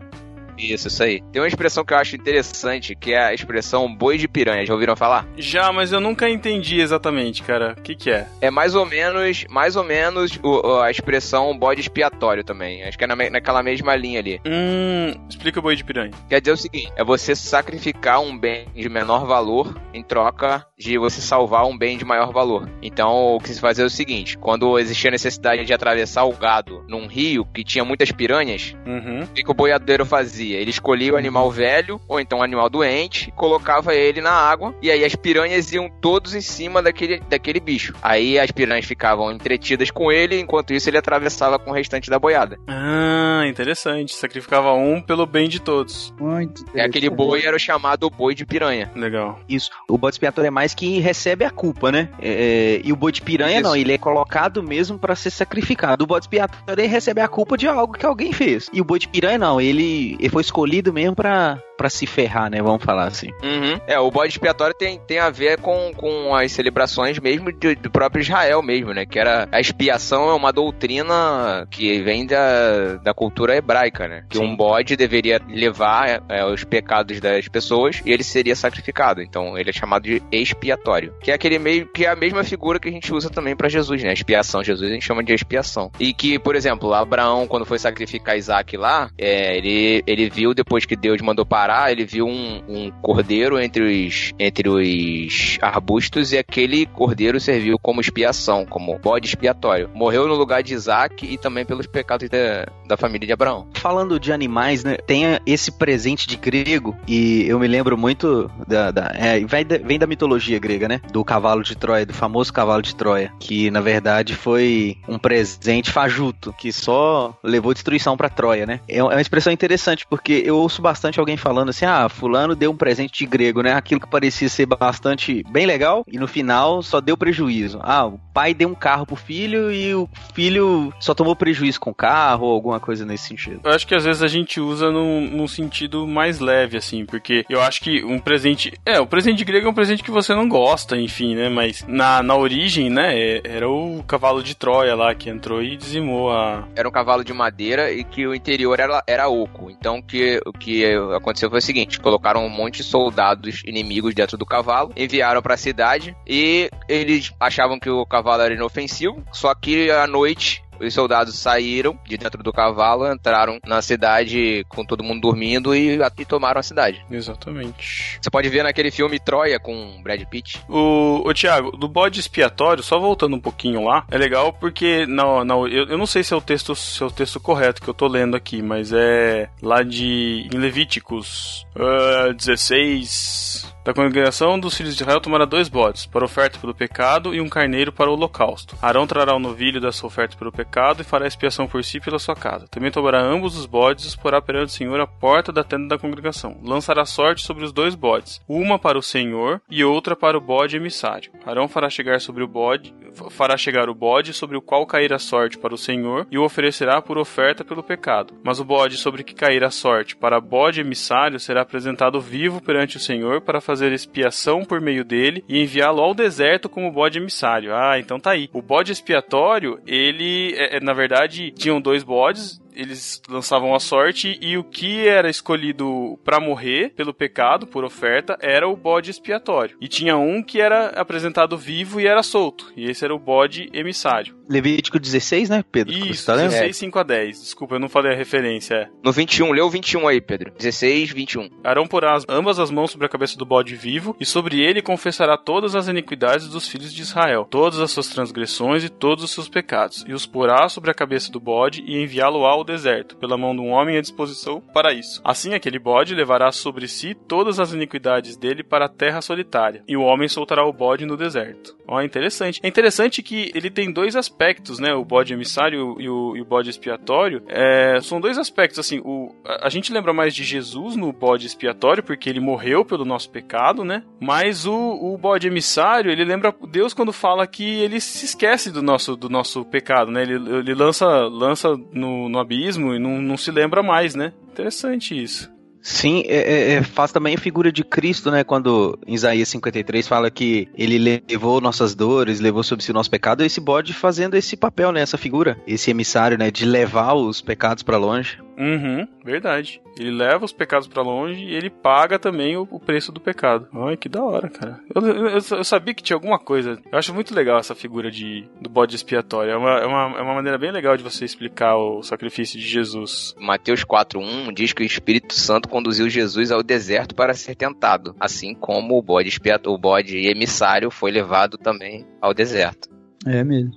Isso, 0.58 0.88
isso 0.88 1.02
aí. 1.02 1.22
Tem 1.32 1.40
uma 1.42 1.48
expressão 1.48 1.84
que 1.84 1.92
eu 1.94 1.98
acho 1.98 2.14
interessante, 2.16 2.94
que 2.94 3.12
é 3.12 3.24
a 3.26 3.34
expressão 3.34 3.92
boi 3.94 4.18
de 4.18 4.28
piranha. 4.28 4.64
Já 4.66 4.72
ouviram 4.74 4.94
falar? 4.96 5.26
Já, 5.36 5.72
mas 5.72 5.92
eu 5.92 6.00
nunca 6.00 6.28
entendi 6.28 6.80
exatamente, 6.80 7.42
cara. 7.42 7.74
O 7.78 7.82
que, 7.82 7.94
que 7.94 8.10
é? 8.10 8.26
É 8.40 8.50
mais 8.50 8.74
ou 8.74 8.84
menos, 8.86 9.44
mais 9.48 9.76
ou 9.76 9.84
menos 9.84 10.38
o- 10.42 10.80
a 10.80 10.90
expressão 10.90 11.56
bode 11.56 11.80
expiatório 11.80 12.44
também. 12.44 12.82
Acho 12.84 12.96
que 12.98 13.04
é 13.04 13.06
na 13.06 13.16
naquela 13.16 13.62
mesma 13.62 13.94
linha 13.94 14.18
ali. 14.20 14.40
Hum. 14.46 15.14
Explica 15.28 15.58
o 15.58 15.62
boi 15.62 15.76
de 15.76 15.84
piranha. 15.84 16.10
Quer 16.28 16.40
dizer 16.40 16.52
o 16.52 16.56
seguinte, 16.56 16.92
é 16.96 17.04
você 17.04 17.34
sacrificar 17.34 18.20
um 18.20 18.36
bem 18.36 18.66
de 18.74 18.88
menor 18.88 19.26
valor 19.26 19.74
em 19.94 20.02
troca 20.02 20.66
de 20.78 20.98
você 20.98 21.20
salvar 21.20 21.64
um 21.66 21.76
bem 21.78 21.96
de 21.96 22.04
maior 22.04 22.32
valor. 22.32 22.68
Então, 22.82 23.36
o 23.36 23.40
que 23.40 23.48
se 23.54 23.60
fazia 23.60 23.84
é 23.84 23.86
o 23.86 23.90
seguinte, 23.90 24.36
quando 24.38 24.78
existia 24.78 25.10
a 25.10 25.12
necessidade 25.12 25.64
de 25.64 25.72
atravessar 25.72 26.24
o 26.24 26.32
gado 26.32 26.84
num 26.88 27.06
rio 27.06 27.44
que 27.54 27.62
tinha 27.64 27.84
muitas 27.84 28.10
piranhas, 28.10 28.74
Uhum. 28.86 29.22
o 29.22 29.26
que 29.28 29.48
o 29.50 29.54
boiadeiro 29.54 30.04
fazia? 30.04 30.51
Ele 30.54 30.70
escolhia 30.70 31.14
o 31.14 31.16
animal 31.16 31.50
velho, 31.50 32.00
ou 32.08 32.20
então 32.20 32.38
um 32.38 32.42
animal 32.42 32.68
doente, 32.68 33.32
colocava 33.32 33.94
ele 33.94 34.20
na 34.20 34.32
água, 34.32 34.74
e 34.82 34.90
aí 34.90 35.04
as 35.04 35.14
piranhas 35.14 35.72
iam 35.72 35.88
todos 36.00 36.34
em 36.34 36.40
cima 36.40 36.82
daquele, 36.82 37.20
daquele 37.28 37.60
bicho. 37.60 37.94
Aí 38.02 38.38
as 38.38 38.50
piranhas 38.50 38.84
ficavam 38.84 39.32
entretidas 39.32 39.90
com 39.90 40.10
ele, 40.10 40.38
enquanto 40.38 40.72
isso 40.72 40.88
ele 40.88 40.98
atravessava 40.98 41.58
com 41.58 41.70
o 41.70 41.74
restante 41.74 42.10
da 42.10 42.18
boiada. 42.18 42.58
Ah, 42.66 43.44
interessante. 43.46 44.14
Sacrificava 44.14 44.72
um 44.72 45.00
pelo 45.00 45.26
bem 45.26 45.48
de 45.48 45.60
todos. 45.60 46.12
Muito 46.18 46.64
E 46.74 46.80
aquele 46.80 47.08
boi 47.08 47.44
era 47.44 47.56
o 47.56 47.60
chamado 47.60 48.08
boi 48.10 48.34
de 48.34 48.44
piranha. 48.44 48.90
Legal. 48.94 49.38
Isso. 49.48 49.70
O 49.88 49.96
bode 49.96 50.14
expiatório 50.14 50.48
é 50.48 50.50
mais 50.50 50.74
que 50.74 50.98
recebe 50.98 51.44
a 51.44 51.50
culpa, 51.50 51.92
né? 51.92 52.08
É, 52.20 52.80
e 52.82 52.92
o 52.92 52.96
bode 52.96 53.12
de 53.12 53.22
piranha 53.22 53.60
Isso. 53.60 53.68
não, 53.68 53.76
ele 53.76 53.92
é 53.92 53.98
colocado 53.98 54.62
mesmo 54.62 54.98
pra 54.98 55.14
ser 55.14 55.30
sacrificado. 55.30 56.04
O 56.04 56.06
bode 56.06 56.24
expiatório 56.24 56.88
recebe 56.88 57.20
a 57.20 57.28
culpa 57.28 57.56
de 57.56 57.68
algo 57.68 57.92
que 57.92 58.06
alguém 58.06 58.32
fez. 58.32 58.68
E 58.72 58.80
o 58.80 58.84
bode 58.84 59.02
de 59.02 59.08
piranha 59.08 59.38
não, 59.38 59.60
ele 59.60 60.16
foi 60.32 60.40
escolhido 60.40 60.94
mesmo 60.94 61.14
pra, 61.14 61.62
pra 61.82 61.90
se 61.90 62.06
ferrar, 62.06 62.48
né? 62.48 62.62
Vamos 62.62 62.84
falar 62.84 63.08
assim. 63.08 63.32
Uhum. 63.42 63.80
É, 63.88 63.98
o 63.98 64.08
bode 64.08 64.28
expiatório 64.30 64.72
tem, 64.72 65.00
tem 65.00 65.18
a 65.18 65.30
ver 65.30 65.58
com, 65.60 65.92
com 65.96 66.32
as 66.32 66.52
celebrações 66.52 67.18
mesmo 67.18 67.50
de- 67.50 67.74
do 67.74 67.90
próprio 67.90 68.22
Israel 68.22 68.62
mesmo, 68.62 68.92
né? 68.94 69.04
Que 69.04 69.18
era 69.18 69.48
a 69.50 69.58
expiação 69.58 70.30
é 70.30 70.32
uma 70.34 70.52
doutrina 70.52 71.66
que 71.68 72.00
vem 72.02 72.24
da, 72.24 72.94
da 73.02 73.12
cultura 73.12 73.56
hebraica, 73.56 74.06
né? 74.06 74.24
Que 74.30 74.38
Sim. 74.38 74.44
um 74.44 74.54
bode 74.56 74.94
deveria 74.94 75.40
levar 75.48 76.22
é, 76.28 76.44
os 76.44 76.62
pecados 76.62 77.18
das 77.20 77.48
pessoas 77.48 78.00
e 78.06 78.12
ele 78.12 78.22
seria 78.22 78.54
sacrificado. 78.54 79.20
Então 79.20 79.58
ele 79.58 79.70
é 79.70 79.72
chamado 79.72 80.04
de 80.04 80.22
expiatório. 80.30 81.12
Que 81.20 81.32
é 81.32 81.34
aquele 81.34 81.58
meio 81.58 81.86
que 81.88 82.04
é 82.06 82.10
a 82.10 82.14
mesma 82.16 82.44
figura 82.44 82.78
que 82.78 82.88
a 82.88 82.92
gente 82.92 83.12
usa 83.12 83.28
também 83.28 83.56
pra 83.56 83.68
Jesus, 83.68 84.04
né? 84.04 84.12
Expiação. 84.12 84.62
Jesus 84.62 84.88
a 84.88 84.94
gente 84.94 85.04
chama 85.04 85.24
de 85.24 85.34
expiação. 85.34 85.90
E 85.98 86.12
que, 86.14 86.38
por 86.38 86.54
exemplo, 86.54 86.94
Abraão, 86.94 87.48
quando 87.48 87.66
foi 87.66 87.78
sacrificar 87.80 88.36
Isaac 88.38 88.76
lá, 88.76 89.10
é, 89.18 89.56
ele, 89.56 90.04
ele 90.06 90.30
viu, 90.30 90.54
depois 90.54 90.84
que 90.84 90.94
Deus 90.94 91.20
mandou 91.20 91.44
parar, 91.44 91.71
ele 91.90 92.04
viu 92.04 92.26
um, 92.26 92.62
um 92.68 92.90
cordeiro 93.02 93.58
entre 93.60 93.82
os, 94.06 94.32
entre 94.38 94.68
os 94.68 95.58
arbustos 95.60 96.32
e 96.32 96.38
aquele 96.38 96.86
cordeiro 96.86 97.38
serviu 97.40 97.78
como 97.78 98.00
expiação, 98.00 98.64
como 98.66 98.98
bode 98.98 99.26
expiatório. 99.28 99.90
Morreu 99.94 100.26
no 100.26 100.34
lugar 100.34 100.62
de 100.62 100.74
Isaac 100.74 101.24
e 101.26 101.36
também 101.38 101.64
pelos 101.64 101.86
pecados 101.86 102.28
da, 102.28 102.66
da 102.86 102.96
família 102.96 103.26
de 103.26 103.32
Abraão. 103.32 103.66
Falando 103.74 104.18
de 104.18 104.32
animais, 104.32 104.82
né? 104.84 104.96
Tem 105.06 105.24
esse 105.46 105.70
presente 105.72 106.26
de 106.26 106.36
grego, 106.36 106.96
e 107.06 107.44
eu 107.46 107.58
me 107.58 107.66
lembro 107.68 107.96
muito 107.96 108.50
da. 108.66 108.90
da- 108.90 109.12
é, 109.14 109.40
vem, 109.40 109.64
da 109.64 109.78
vem 109.78 109.98
da 109.98 110.06
mitologia 110.06 110.58
grega, 110.58 110.88
né? 110.88 111.00
Do 111.12 111.24
cavalo 111.24 111.62
de 111.62 111.76
Troia, 111.76 112.06
do 112.06 112.12
famoso 112.14 112.52
cavalo 112.52 112.82
de 112.82 112.94
Troia. 112.94 113.32
Que 113.38 113.70
na 113.70 113.80
verdade 113.80 114.34
foi 114.34 114.96
um 115.08 115.18
presente 115.18 115.90
fajuto, 115.90 116.52
que 116.58 116.72
só 116.72 117.34
levou 117.42 117.72
destruição 117.74 118.16
pra 118.16 118.28
Troia, 118.28 118.66
né? 118.66 118.80
É 118.88 118.98
é 118.98 119.04
uma 119.04 119.20
expressão 119.20 119.52
interessante, 119.52 120.06
porque 120.08 120.42
eu 120.44 120.56
ouço 120.56 120.80
bastante 120.80 121.18
alguém 121.20 121.36
falando 121.36 121.61
assim: 121.70 121.84
ah, 121.84 122.08
Fulano 122.08 122.54
deu 122.54 122.70
um 122.70 122.76
presente 122.76 123.18
de 123.18 123.26
grego, 123.26 123.62
né? 123.62 123.72
Aquilo 123.72 124.00
que 124.00 124.06
parecia 124.08 124.48
ser 124.48 124.66
bastante 124.66 125.42
bem 125.50 125.66
legal, 125.66 126.04
e 126.06 126.18
no 126.18 126.26
final 126.28 126.82
só 126.82 127.00
deu 127.00 127.16
prejuízo. 127.16 127.78
Ah, 127.82 128.06
o 128.06 128.18
pai 128.32 128.54
deu 128.54 128.68
um 128.68 128.74
carro 128.74 129.06
pro 129.06 129.16
filho 129.16 129.70
e 129.72 129.94
o 129.94 130.08
filho 130.34 130.92
só 131.00 131.14
tomou 131.14 131.36
prejuízo 131.36 131.80
com 131.80 131.90
o 131.90 131.94
carro, 131.94 132.46
ou 132.46 132.52
alguma 132.52 132.80
coisa 132.80 133.04
nesse 133.04 133.28
sentido. 133.28 133.60
Eu 133.64 133.72
acho 133.72 133.86
que 133.86 133.94
às 133.94 134.04
vezes 134.04 134.22
a 134.22 134.28
gente 134.28 134.60
usa 134.60 134.90
num, 134.90 135.28
num 135.30 135.48
sentido 135.48 136.06
mais 136.06 136.38
leve, 136.40 136.76
assim, 136.76 137.04
porque 137.04 137.44
eu 137.48 137.60
acho 137.60 137.80
que 137.80 138.04
um 138.04 138.18
presente. 138.18 138.72
É, 138.84 139.00
o 139.00 139.06
presente 139.06 139.38
de 139.38 139.44
grego 139.44 139.66
é 139.66 139.70
um 139.70 139.74
presente 139.74 140.02
que 140.02 140.10
você 140.10 140.34
não 140.34 140.48
gosta, 140.48 140.96
enfim, 140.96 141.34
né? 141.34 141.48
Mas 141.48 141.84
na, 141.86 142.22
na 142.22 142.36
origem, 142.36 142.88
né? 142.90 143.18
é- 143.18 143.42
Era 143.44 143.68
o 143.68 144.02
cavalo 144.06 144.42
de 144.42 144.54
Troia 144.54 144.94
lá 144.94 145.14
que 145.14 145.28
entrou 145.28 145.62
e 145.62 145.76
dizimou 145.76 146.30
a. 146.32 146.66
Era 146.74 146.88
um 146.88 146.92
cavalo 146.92 147.24
de 147.24 147.32
madeira 147.32 147.90
e 147.92 148.02
que 148.04 148.26
o 148.26 148.34
interior 148.34 148.78
era, 148.80 149.02
era 149.06 149.28
oco. 149.28 149.70
Então 149.70 150.00
que, 150.00 150.40
o 150.46 150.52
que 150.52 150.84
aconteceu 151.16 151.41
foi 151.50 151.58
o 151.58 151.62
seguinte: 151.62 152.00
colocaram 152.00 152.44
um 152.44 152.48
monte 152.48 152.78
de 152.78 152.84
soldados 152.84 153.62
inimigos 153.64 154.14
dentro 154.14 154.36
do 154.36 154.46
cavalo, 154.46 154.92
enviaram 154.96 155.42
pra 155.42 155.56
cidade 155.56 156.16
e 156.26 156.70
eles 156.88 157.32
achavam 157.38 157.78
que 157.78 157.90
o 157.90 158.06
cavalo 158.06 158.42
era 158.42 158.54
inofensivo. 158.54 159.24
Só 159.32 159.54
que 159.54 159.90
à 159.90 160.06
noite 160.06 160.61
os 160.80 160.94
soldados 160.94 161.38
saíram 161.38 161.98
de 162.04 162.16
dentro 162.16 162.42
do 162.42 162.52
cavalo, 162.52 163.10
entraram 163.10 163.58
na 163.66 163.80
cidade 163.82 164.64
com 164.68 164.84
todo 164.84 165.04
mundo 165.04 165.20
dormindo 165.20 165.74
e, 165.74 165.98
e 166.18 166.24
tomaram 166.24 166.60
a 166.60 166.62
cidade. 166.62 167.04
Exatamente. 167.10 168.18
Você 168.20 168.30
pode 168.30 168.48
ver 168.48 168.62
naquele 168.62 168.90
filme 168.90 169.18
Troia 169.18 169.58
com 169.58 170.00
Brad 170.02 170.22
Pitt. 170.24 170.62
O, 170.68 171.22
o 171.24 171.34
Thiago, 171.34 171.76
do 171.76 171.88
bode 171.88 172.20
expiatório, 172.20 172.82
só 172.82 172.98
voltando 172.98 173.36
um 173.36 173.40
pouquinho 173.40 173.84
lá, 173.84 174.04
é 174.10 174.18
legal 174.18 174.52
porque 174.52 175.06
na, 175.06 175.44
na, 175.44 175.54
eu, 175.54 175.86
eu 175.88 175.98
não 175.98 176.06
sei 176.06 176.22
se 176.22 176.34
é 176.34 176.36
o 176.36 176.40
texto 176.40 176.74
se 176.74 177.02
é 177.02 177.06
o 177.06 177.10
texto 177.10 177.40
correto 177.40 177.82
que 177.82 177.88
eu 177.88 177.94
tô 177.94 178.06
lendo 178.06 178.36
aqui, 178.36 178.62
mas 178.62 178.92
é 178.92 179.48
lá 179.60 179.82
de 179.82 180.48
em 180.52 180.58
Levíticos 180.58 181.66
ah, 181.76 182.32
16 182.32 183.71
Da 183.84 183.92
congregação 183.92 184.60
dos 184.60 184.76
filhos 184.76 184.94
de 184.94 185.02
Israel 185.02 185.20
tomará 185.20 185.44
dois 185.44 185.68
bodes, 185.68 186.06
para 186.06 186.24
oferta 186.24 186.56
pelo 186.56 186.72
pecado, 186.72 187.34
e 187.34 187.40
um 187.40 187.48
carneiro 187.48 187.92
para 187.92 188.08
o 188.08 188.12
holocausto. 188.12 188.76
Arão 188.80 189.08
trará 189.08 189.34
o 189.34 189.40
novilho 189.40 189.80
dessa 189.80 190.06
oferta 190.06 190.36
pelo 190.36 190.52
pecado 190.52 191.02
e 191.02 191.04
fará 191.04 191.26
expiação 191.26 191.66
por 191.66 191.82
si 191.82 191.96
e 191.96 192.00
pela 192.00 192.20
sua 192.20 192.36
casa. 192.36 192.68
Também 192.68 192.92
tomará 192.92 193.20
ambos 193.20 193.58
os 193.58 193.66
bodes 193.66 194.04
e 194.04 194.08
os 194.08 194.14
porá 194.14 194.40
perante 194.40 194.68
o 194.68 194.72
Senhor 194.72 195.00
à 195.00 195.06
porta 195.06 195.50
da 195.50 195.64
tenda 195.64 195.88
da 195.88 195.98
congregação. 195.98 196.60
Lançará 196.62 197.04
sorte 197.04 197.42
sobre 197.42 197.64
os 197.64 197.72
dois 197.72 197.96
bodes, 197.96 198.40
uma 198.48 198.78
para 198.78 198.96
o 198.96 199.02
Senhor 199.02 199.60
e 199.68 199.82
outra 199.82 200.14
para 200.14 200.38
o 200.38 200.40
bode 200.40 200.76
emissário. 200.76 201.32
Arão 201.44 201.66
fará 201.66 201.90
chegar 201.90 202.20
sobre 202.20 202.44
o 202.44 202.48
bode, 202.48 202.94
fará 203.30 203.56
chegar 203.56 203.88
o 203.88 203.94
bode 203.94 204.32
sobre 204.32 204.56
o 204.56 204.62
qual 204.62 204.86
cair 204.86 205.12
a 205.12 205.18
sorte 205.18 205.58
para 205.58 205.74
o 205.74 205.78
Senhor 205.78 206.28
e 206.30 206.38
o 206.38 206.44
oferecerá 206.44 207.02
por 207.02 207.18
oferta 207.18 207.64
pelo 207.64 207.82
pecado. 207.82 208.34
Mas 208.44 208.60
o 208.60 208.64
bode 208.64 208.96
sobre 208.96 209.24
que 209.24 209.34
cair 209.34 209.64
a 209.64 209.70
sorte 209.72 210.14
para 210.14 210.40
bode 210.40 210.80
emissário 210.80 211.40
será 211.40 211.62
apresentado 211.62 212.20
vivo 212.20 212.62
perante 212.62 212.96
o 212.96 213.00
Senhor 213.00 213.40
para 213.40 213.60
fazer 213.60 213.71
expiação 213.80 214.64
por 214.64 214.80
meio 214.80 215.04
dele 215.04 215.44
e 215.48 215.62
enviá-lo 215.62 216.00
ao 216.00 216.14
deserto 216.14 216.68
como 216.68 216.92
bode 216.92 217.18
emissário. 217.18 217.74
Ah, 217.74 217.98
então 217.98 218.20
tá 218.20 218.32
aí. 218.32 218.48
O 218.52 218.60
bode 218.60 218.92
expiatório, 218.92 219.80
ele, 219.86 220.54
é, 220.56 220.76
é, 220.76 220.80
na 220.80 220.92
verdade, 220.92 221.50
tinham 221.52 221.80
dois 221.80 222.02
bodes, 222.02 222.61
eles 222.74 223.20
lançavam 223.28 223.74
a 223.74 223.80
sorte 223.80 224.38
e 224.40 224.56
o 224.56 224.64
que 224.64 225.06
era 225.06 225.28
escolhido 225.30 226.18
pra 226.24 226.40
morrer 226.40 226.92
pelo 226.96 227.12
pecado, 227.14 227.66
por 227.66 227.84
oferta, 227.84 228.36
era 228.40 228.68
o 228.68 228.76
bode 228.76 229.10
expiatório. 229.10 229.76
E 229.80 229.88
tinha 229.88 230.16
um 230.16 230.42
que 230.42 230.60
era 230.60 230.88
apresentado 230.88 231.56
vivo 231.58 232.00
e 232.00 232.06
era 232.06 232.22
solto. 232.22 232.72
E 232.76 232.84
esse 232.90 233.04
era 233.04 233.14
o 233.14 233.18
bode 233.18 233.68
emissário. 233.72 234.36
Levítico 234.48 234.98
16, 234.98 235.48
né, 235.48 235.64
Pedro? 235.70 235.92
Isso, 235.94 236.26
tá 236.26 236.34
lendo? 236.34 236.50
16, 236.50 236.76
5 236.76 236.98
a 236.98 237.02
10. 237.02 237.40
Desculpa, 237.42 237.74
eu 237.76 237.80
não 237.80 237.88
falei 237.88 238.12
a 238.12 238.16
referência. 238.16 238.74
É. 238.74 238.88
No 239.02 239.12
21, 239.12 239.52
leu 239.52 239.66
o 239.66 239.70
21 239.70 240.06
aí, 240.08 240.20
Pedro. 240.20 240.52
16, 240.58 241.10
21. 241.12 241.48
Arão 241.64 241.86
porá 241.86 242.14
as- 242.14 242.24
ambas 242.28 242.58
as 242.58 242.70
mãos 242.70 242.90
sobre 242.90 243.06
a 243.06 243.08
cabeça 243.08 243.36
do 243.38 243.46
bode 243.46 243.74
vivo, 243.76 244.16
e 244.20 244.24
sobre 244.26 244.60
ele 244.60 244.82
confessará 244.82 245.36
todas 245.36 245.74
as 245.74 245.88
iniquidades 245.88 246.48
dos 246.48 246.68
filhos 246.68 246.92
de 246.92 247.02
Israel, 247.02 247.46
todas 247.48 247.78
as 247.78 247.90
suas 247.90 248.08
transgressões 248.08 248.84
e 248.84 248.88
todos 248.88 249.24
os 249.24 249.30
seus 249.30 249.48
pecados, 249.48 250.04
e 250.06 250.12
os 250.12 250.26
porá 250.26 250.68
sobre 250.68 250.90
a 250.90 250.94
cabeça 250.94 251.30
do 251.32 251.40
bode 251.40 251.82
e 251.86 252.02
enviá-lo 252.02 252.44
ao 252.44 252.61
deserto, 252.64 253.16
pela 253.16 253.38
mão 253.38 253.54
de 253.54 253.60
um 253.60 253.70
homem 253.70 253.96
à 253.96 254.00
disposição 254.00 254.60
para 254.72 254.92
isso. 254.92 255.20
Assim 255.24 255.54
aquele 255.54 255.78
bode 255.78 256.14
levará 256.14 256.50
sobre 256.52 256.88
si 256.88 257.14
todas 257.14 257.58
as 257.58 257.72
iniquidades 257.72 258.36
dele 258.36 258.62
para 258.62 258.86
a 258.86 258.88
terra 258.88 259.20
solitária, 259.20 259.82
e 259.86 259.96
o 259.96 260.02
homem 260.02 260.28
soltará 260.28 260.64
o 260.64 260.72
bode 260.72 261.06
no 261.06 261.16
deserto. 261.16 261.76
Ó, 261.86 262.00
é 262.00 262.04
interessante. 262.04 262.60
É 262.62 262.68
interessante 262.68 263.22
que 263.22 263.50
ele 263.54 263.70
tem 263.70 263.92
dois 263.92 264.16
aspectos, 264.16 264.78
né? 264.78 264.94
O 264.94 265.04
bode 265.04 265.32
emissário 265.32 266.00
e 266.00 266.08
o, 266.08 266.36
e 266.36 266.40
o 266.40 266.44
bode 266.44 266.70
expiatório. 266.70 267.42
É, 267.48 267.98
são 268.00 268.20
dois 268.20 268.38
aspectos, 268.38 268.78
assim. 268.78 269.00
O, 269.04 269.34
a, 269.44 269.66
a 269.66 269.68
gente 269.68 269.92
lembra 269.92 270.12
mais 270.12 270.34
de 270.34 270.44
Jesus 270.44 270.96
no 270.96 271.12
bode 271.12 271.46
expiatório, 271.46 272.02
porque 272.02 272.30
ele 272.30 272.40
morreu 272.40 272.84
pelo 272.84 273.04
nosso 273.04 273.28
pecado, 273.30 273.84
né? 273.84 274.02
Mas 274.20 274.64
o, 274.64 274.74
o 274.74 275.18
bode 275.18 275.46
emissário, 275.46 276.10
ele 276.10 276.24
lembra 276.24 276.54
Deus 276.70 276.94
quando 276.94 277.12
fala 277.12 277.46
que 277.46 277.80
ele 277.80 278.00
se 278.00 278.24
esquece 278.24 278.70
do 278.70 278.82
nosso, 278.82 279.16
do 279.16 279.28
nosso 279.28 279.64
pecado, 279.64 280.10
né? 280.10 280.22
Ele, 280.22 280.34
ele 280.34 280.74
lança, 280.74 281.06
lança 281.06 281.76
no, 281.92 282.28
no 282.28 282.38
abismo 282.38 282.51
e 282.94 282.98
não, 282.98 283.20
não 283.20 283.36
se 283.36 283.50
lembra 283.50 283.82
mais, 283.82 284.14
né? 284.14 284.32
Interessante 284.50 285.20
isso. 285.20 285.50
Sim, 285.82 286.22
é, 286.26 286.36
é, 286.36 286.72
é, 286.74 286.82
faz 286.82 287.10
também 287.10 287.34
a 287.34 287.38
figura 287.38 287.72
de 287.72 287.82
Cristo, 287.82 288.30
né? 288.30 288.44
Quando 288.44 288.96
em 289.04 289.14
Isaías 289.14 289.48
53 289.48 290.06
fala 290.06 290.30
que 290.30 290.68
ele 290.76 290.96
levou 291.28 291.60
nossas 291.60 291.92
dores, 291.92 292.38
levou 292.38 292.62
sobre 292.62 292.84
si 292.84 292.92
o 292.92 292.94
nosso 292.94 293.10
pecado, 293.10 293.42
esse 293.42 293.60
bode 293.60 293.92
fazendo 293.92 294.36
esse 294.36 294.56
papel, 294.56 294.92
né? 294.92 295.00
Essa 295.00 295.18
figura, 295.18 295.60
esse 295.66 295.90
emissário, 295.90 296.38
né? 296.38 296.52
De 296.52 296.64
levar 296.64 297.14
os 297.14 297.40
pecados 297.40 297.82
pra 297.82 297.98
longe. 297.98 298.38
Uhum, 298.58 299.08
verdade. 299.24 299.80
Ele 299.98 300.10
leva 300.10 300.44
os 300.44 300.52
pecados 300.52 300.86
pra 300.86 301.02
longe 301.02 301.42
e 301.42 301.54
ele 301.54 301.70
paga 301.70 302.18
também 302.18 302.56
o, 302.56 302.68
o 302.70 302.78
preço 302.78 303.10
do 303.10 303.20
pecado. 303.20 303.66
Ai, 303.72 303.96
que 303.96 304.08
da 304.08 304.22
hora, 304.22 304.48
cara. 304.48 304.78
Eu, 304.94 305.02
eu- 305.06 305.26
eu- 305.28 305.32
eu 305.58 305.64
sabia 305.64 305.94
que 305.94 306.02
tinha 306.02 306.16
alguma 306.16 306.38
coisa. 306.38 306.78
Eu 306.90 306.98
acho 306.98 307.14
muito 307.14 307.34
legal 307.34 307.58
essa 307.58 307.74
figura 307.74 308.10
de, 308.10 308.44
do 308.60 308.68
bode 308.68 308.94
expiatório. 308.94 309.52
É 309.52 309.56
uma, 309.56 309.78
é, 309.78 309.86
uma, 309.86 310.18
é 310.18 310.22
uma 310.22 310.34
maneira 310.34 310.58
bem 310.58 310.70
legal 310.70 310.96
de 310.96 311.02
você 311.02 311.24
explicar 311.24 311.76
o 311.76 312.02
sacrifício 312.02 312.58
de 312.58 312.66
Jesus. 312.66 313.34
Mateus 313.38 313.84
4.1 313.84 314.52
diz 314.54 314.72
que 314.72 314.82
o 314.82 314.86
Espírito 314.86 315.34
Santo 315.34 315.68
conduziu 315.68 316.08
Jesus 316.08 316.50
ao 316.52 316.62
deserto 316.62 317.14
para 317.14 317.34
ser 317.34 317.54
tentado, 317.54 318.14
assim 318.20 318.54
como 318.54 318.98
o 318.98 319.02
bode 319.02 319.28
expiatório, 319.28 319.76
o 319.76 319.80
bode 319.80 320.16
emissário 320.26 320.90
foi 320.90 321.10
levado 321.10 321.56
também 321.58 322.06
ao 322.20 322.34
deserto. 322.34 322.88
É 323.26 323.42
mesmo. 323.44 323.72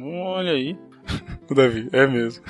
Olha 0.00 0.52
aí. 0.52 0.76
O 1.50 1.54
Davi, 1.54 1.88
é 1.92 2.06
mesmo. 2.06 2.42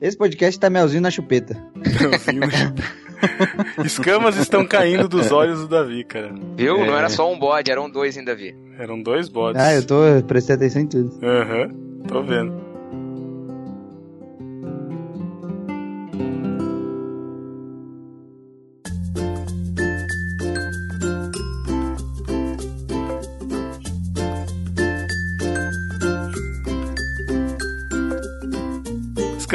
Esse 0.00 0.16
podcast 0.16 0.58
tá 0.60 0.68
melzinho 0.68 1.00
na 1.00 1.10
chupeta. 1.10 1.56
Escamas 3.82 4.36
estão 4.36 4.66
caindo 4.66 5.08
dos 5.08 5.32
olhos 5.32 5.60
do 5.60 5.68
Davi, 5.68 6.04
cara. 6.04 6.34
Viu? 6.54 6.76
É. 6.76 6.86
Não 6.86 6.94
era 6.96 7.08
só 7.08 7.32
um 7.32 7.38
bode, 7.38 7.70
eram 7.70 7.88
dois, 7.88 8.14
hein, 8.16 8.24
Davi? 8.24 8.54
Eram 8.78 9.02
dois 9.02 9.30
bodes. 9.30 9.62
Ah, 9.62 9.74
eu 9.74 9.86
tô 9.86 10.02
prestando 10.26 10.58
atenção 10.58 10.82
em 10.82 10.86
tudo. 10.86 11.18
Aham, 11.24 11.70
tô 12.06 12.22
vendo. 12.22 12.65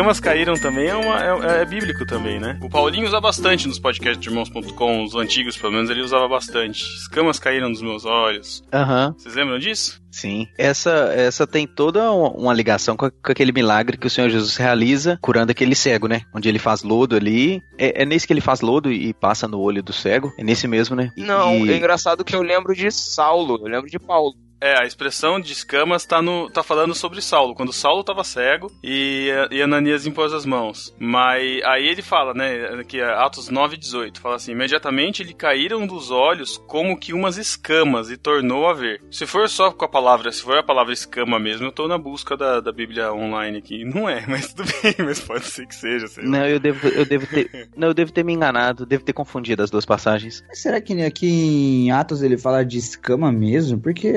Escamas 0.02 0.20
caíram 0.20 0.56
também 0.56 0.88
é, 0.88 0.96
uma- 0.96 1.24
é- 1.24 1.62
é 1.62 1.66
bíblico 1.66 2.08
também, 2.08 2.40
né? 2.40 2.58
O 2.64 2.68
Paulinho 2.68 3.06
usa 3.06 3.22
bastante 3.22 3.68
nos 3.68 3.78
podcasts 3.78 4.20
de 4.20 4.30
irmãos.com, 4.30 5.04
os 5.04 5.14
antigos 5.14 5.56
pelo 5.56 5.74
menos, 5.74 5.92
ele 5.92 6.02
usava 6.02 6.28
bastante. 6.28 6.82
Escamas 6.96 7.38
caíram 7.38 7.72
dos 7.72 7.84
meus 7.84 8.04
olhos. 8.04 8.64
Aham. 8.74 9.14
Vocês 9.16 9.36
lembram 9.36 9.60
disso? 9.60 10.02
Sim. 10.10 10.48
Essa, 10.58 11.14
essa 11.16 11.46
tem 11.46 11.68
toda 11.68 12.12
uma 12.12 12.52
ligação 12.52 12.98
com, 12.98 13.06
aquele 13.24 13.52
milagre 13.52 13.96
que 13.96 14.08
o 14.08 14.10
Senhor 14.10 14.28
Jesus 14.32 14.56
realiza 14.58 15.20
curando 15.22 15.52
aquele 15.52 15.76
cego, 15.76 16.08
né? 16.08 16.22
Onde 16.34 16.50
ele 16.50 16.58
faz 16.58 16.82
lodo 16.82 17.16
ali. 17.16 17.62
É, 17.78 18.02
é 18.02 18.06
nesse 18.06 18.26
que 18.26 18.34
ele 18.34 18.42
faz 18.42 18.62
lodo 18.62 18.92
e 18.92 19.14
passa 19.14 19.48
no 19.48 19.60
olho 19.60 19.84
do 19.84 19.94
cego? 19.94 20.34
É 20.36 20.44
nesse 20.44 20.68
mesmo, 20.68 20.96
né? 20.96 21.12
Não, 21.16 21.64
e- 21.64 21.72
é 21.74 21.78
engraçado 21.78 22.26
que 22.26 22.36
eu 22.36 22.42
lembro 22.42 22.74
de 22.74 22.90
Saulo, 22.90 23.60
eu 23.62 23.68
lembro 23.72 23.88
de 23.90 24.00
Paulo. 24.00 24.34
É, 24.62 24.80
a 24.80 24.86
expressão 24.86 25.40
de 25.40 25.52
escamas 25.54 26.06
tá, 26.06 26.22
no, 26.22 26.48
tá 26.48 26.62
falando 26.62 26.94
sobre 26.94 27.20
Saulo, 27.20 27.56
quando 27.56 27.74
Saulo 27.74 28.04
tava 28.04 28.24
cego 28.24 28.72
e, 28.84 29.28
e 29.50 29.60
Ananias 29.60 30.06
impôs 30.06 30.32
as 30.34 30.46
mãos. 30.46 30.96
Mas 31.00 31.64
aí 31.64 31.88
ele 31.88 32.04
fala, 32.04 32.36
né, 32.36 32.84
que 32.88 33.00
é 33.00 33.06
Atos 33.06 33.50
9, 33.50 33.76
18, 33.76 34.22
fala 34.22 34.36
assim, 34.36 34.52
imediatamente 34.52 35.24
lhe 35.24 35.34
caíram 35.34 35.88
dos 35.88 36.12
olhos 36.12 36.62
como 36.68 36.98
que 36.98 37.12
umas 37.12 37.38
escamas 37.38 38.12
e 38.12 38.18
tornou 38.18 38.68
a 38.68 38.74
ver. 38.74 39.02
Se 39.10 39.26
for 39.26 39.50
só 39.50 39.72
com 39.72 39.84
a 39.84 39.90
palavra, 39.90 40.32
se 40.32 40.44
for 40.44 40.60
a 40.60 40.64
palavra 40.64 40.94
escama 40.94 41.40
mesmo, 41.40 41.66
eu 41.66 41.72
tô 41.72 41.88
na 41.88 41.98
busca 41.98 42.38
da, 42.38 42.60
da 42.60 42.72
Bíblia 42.72 43.12
online 43.12 43.58
aqui. 43.58 43.84
Não 43.84 44.08
é, 44.08 44.26
mas 44.30 44.54
tudo 44.54 44.72
bem, 44.84 44.94
mas 45.00 45.20
pode 45.20 45.46
ser 45.46 45.66
que 45.66 45.74
seja, 45.74 46.06
sei 46.06 46.24
lá. 46.24 46.30
Não, 46.30 46.48
eu 46.48 46.60
devo, 46.60 46.88
eu 46.88 47.06
devo 47.06 47.26
ter. 47.26 47.70
não, 47.76 47.88
eu 47.88 47.94
devo 47.96 48.12
ter 48.12 48.24
me 48.24 48.34
enganado, 48.34 48.86
devo 48.86 49.04
ter 49.04 49.14
confundido 49.14 49.64
as 49.64 49.72
duas 49.72 49.88
passagens. 49.88 50.44
Mas 50.48 50.62
será 50.62 50.80
que 50.80 51.02
aqui 51.02 51.28
em 51.28 51.92
Atos 51.92 52.22
ele 52.22 52.38
fala 52.38 52.64
de 52.64 52.78
escama 52.78 53.32
mesmo? 53.32 53.80
Porque 53.80 54.12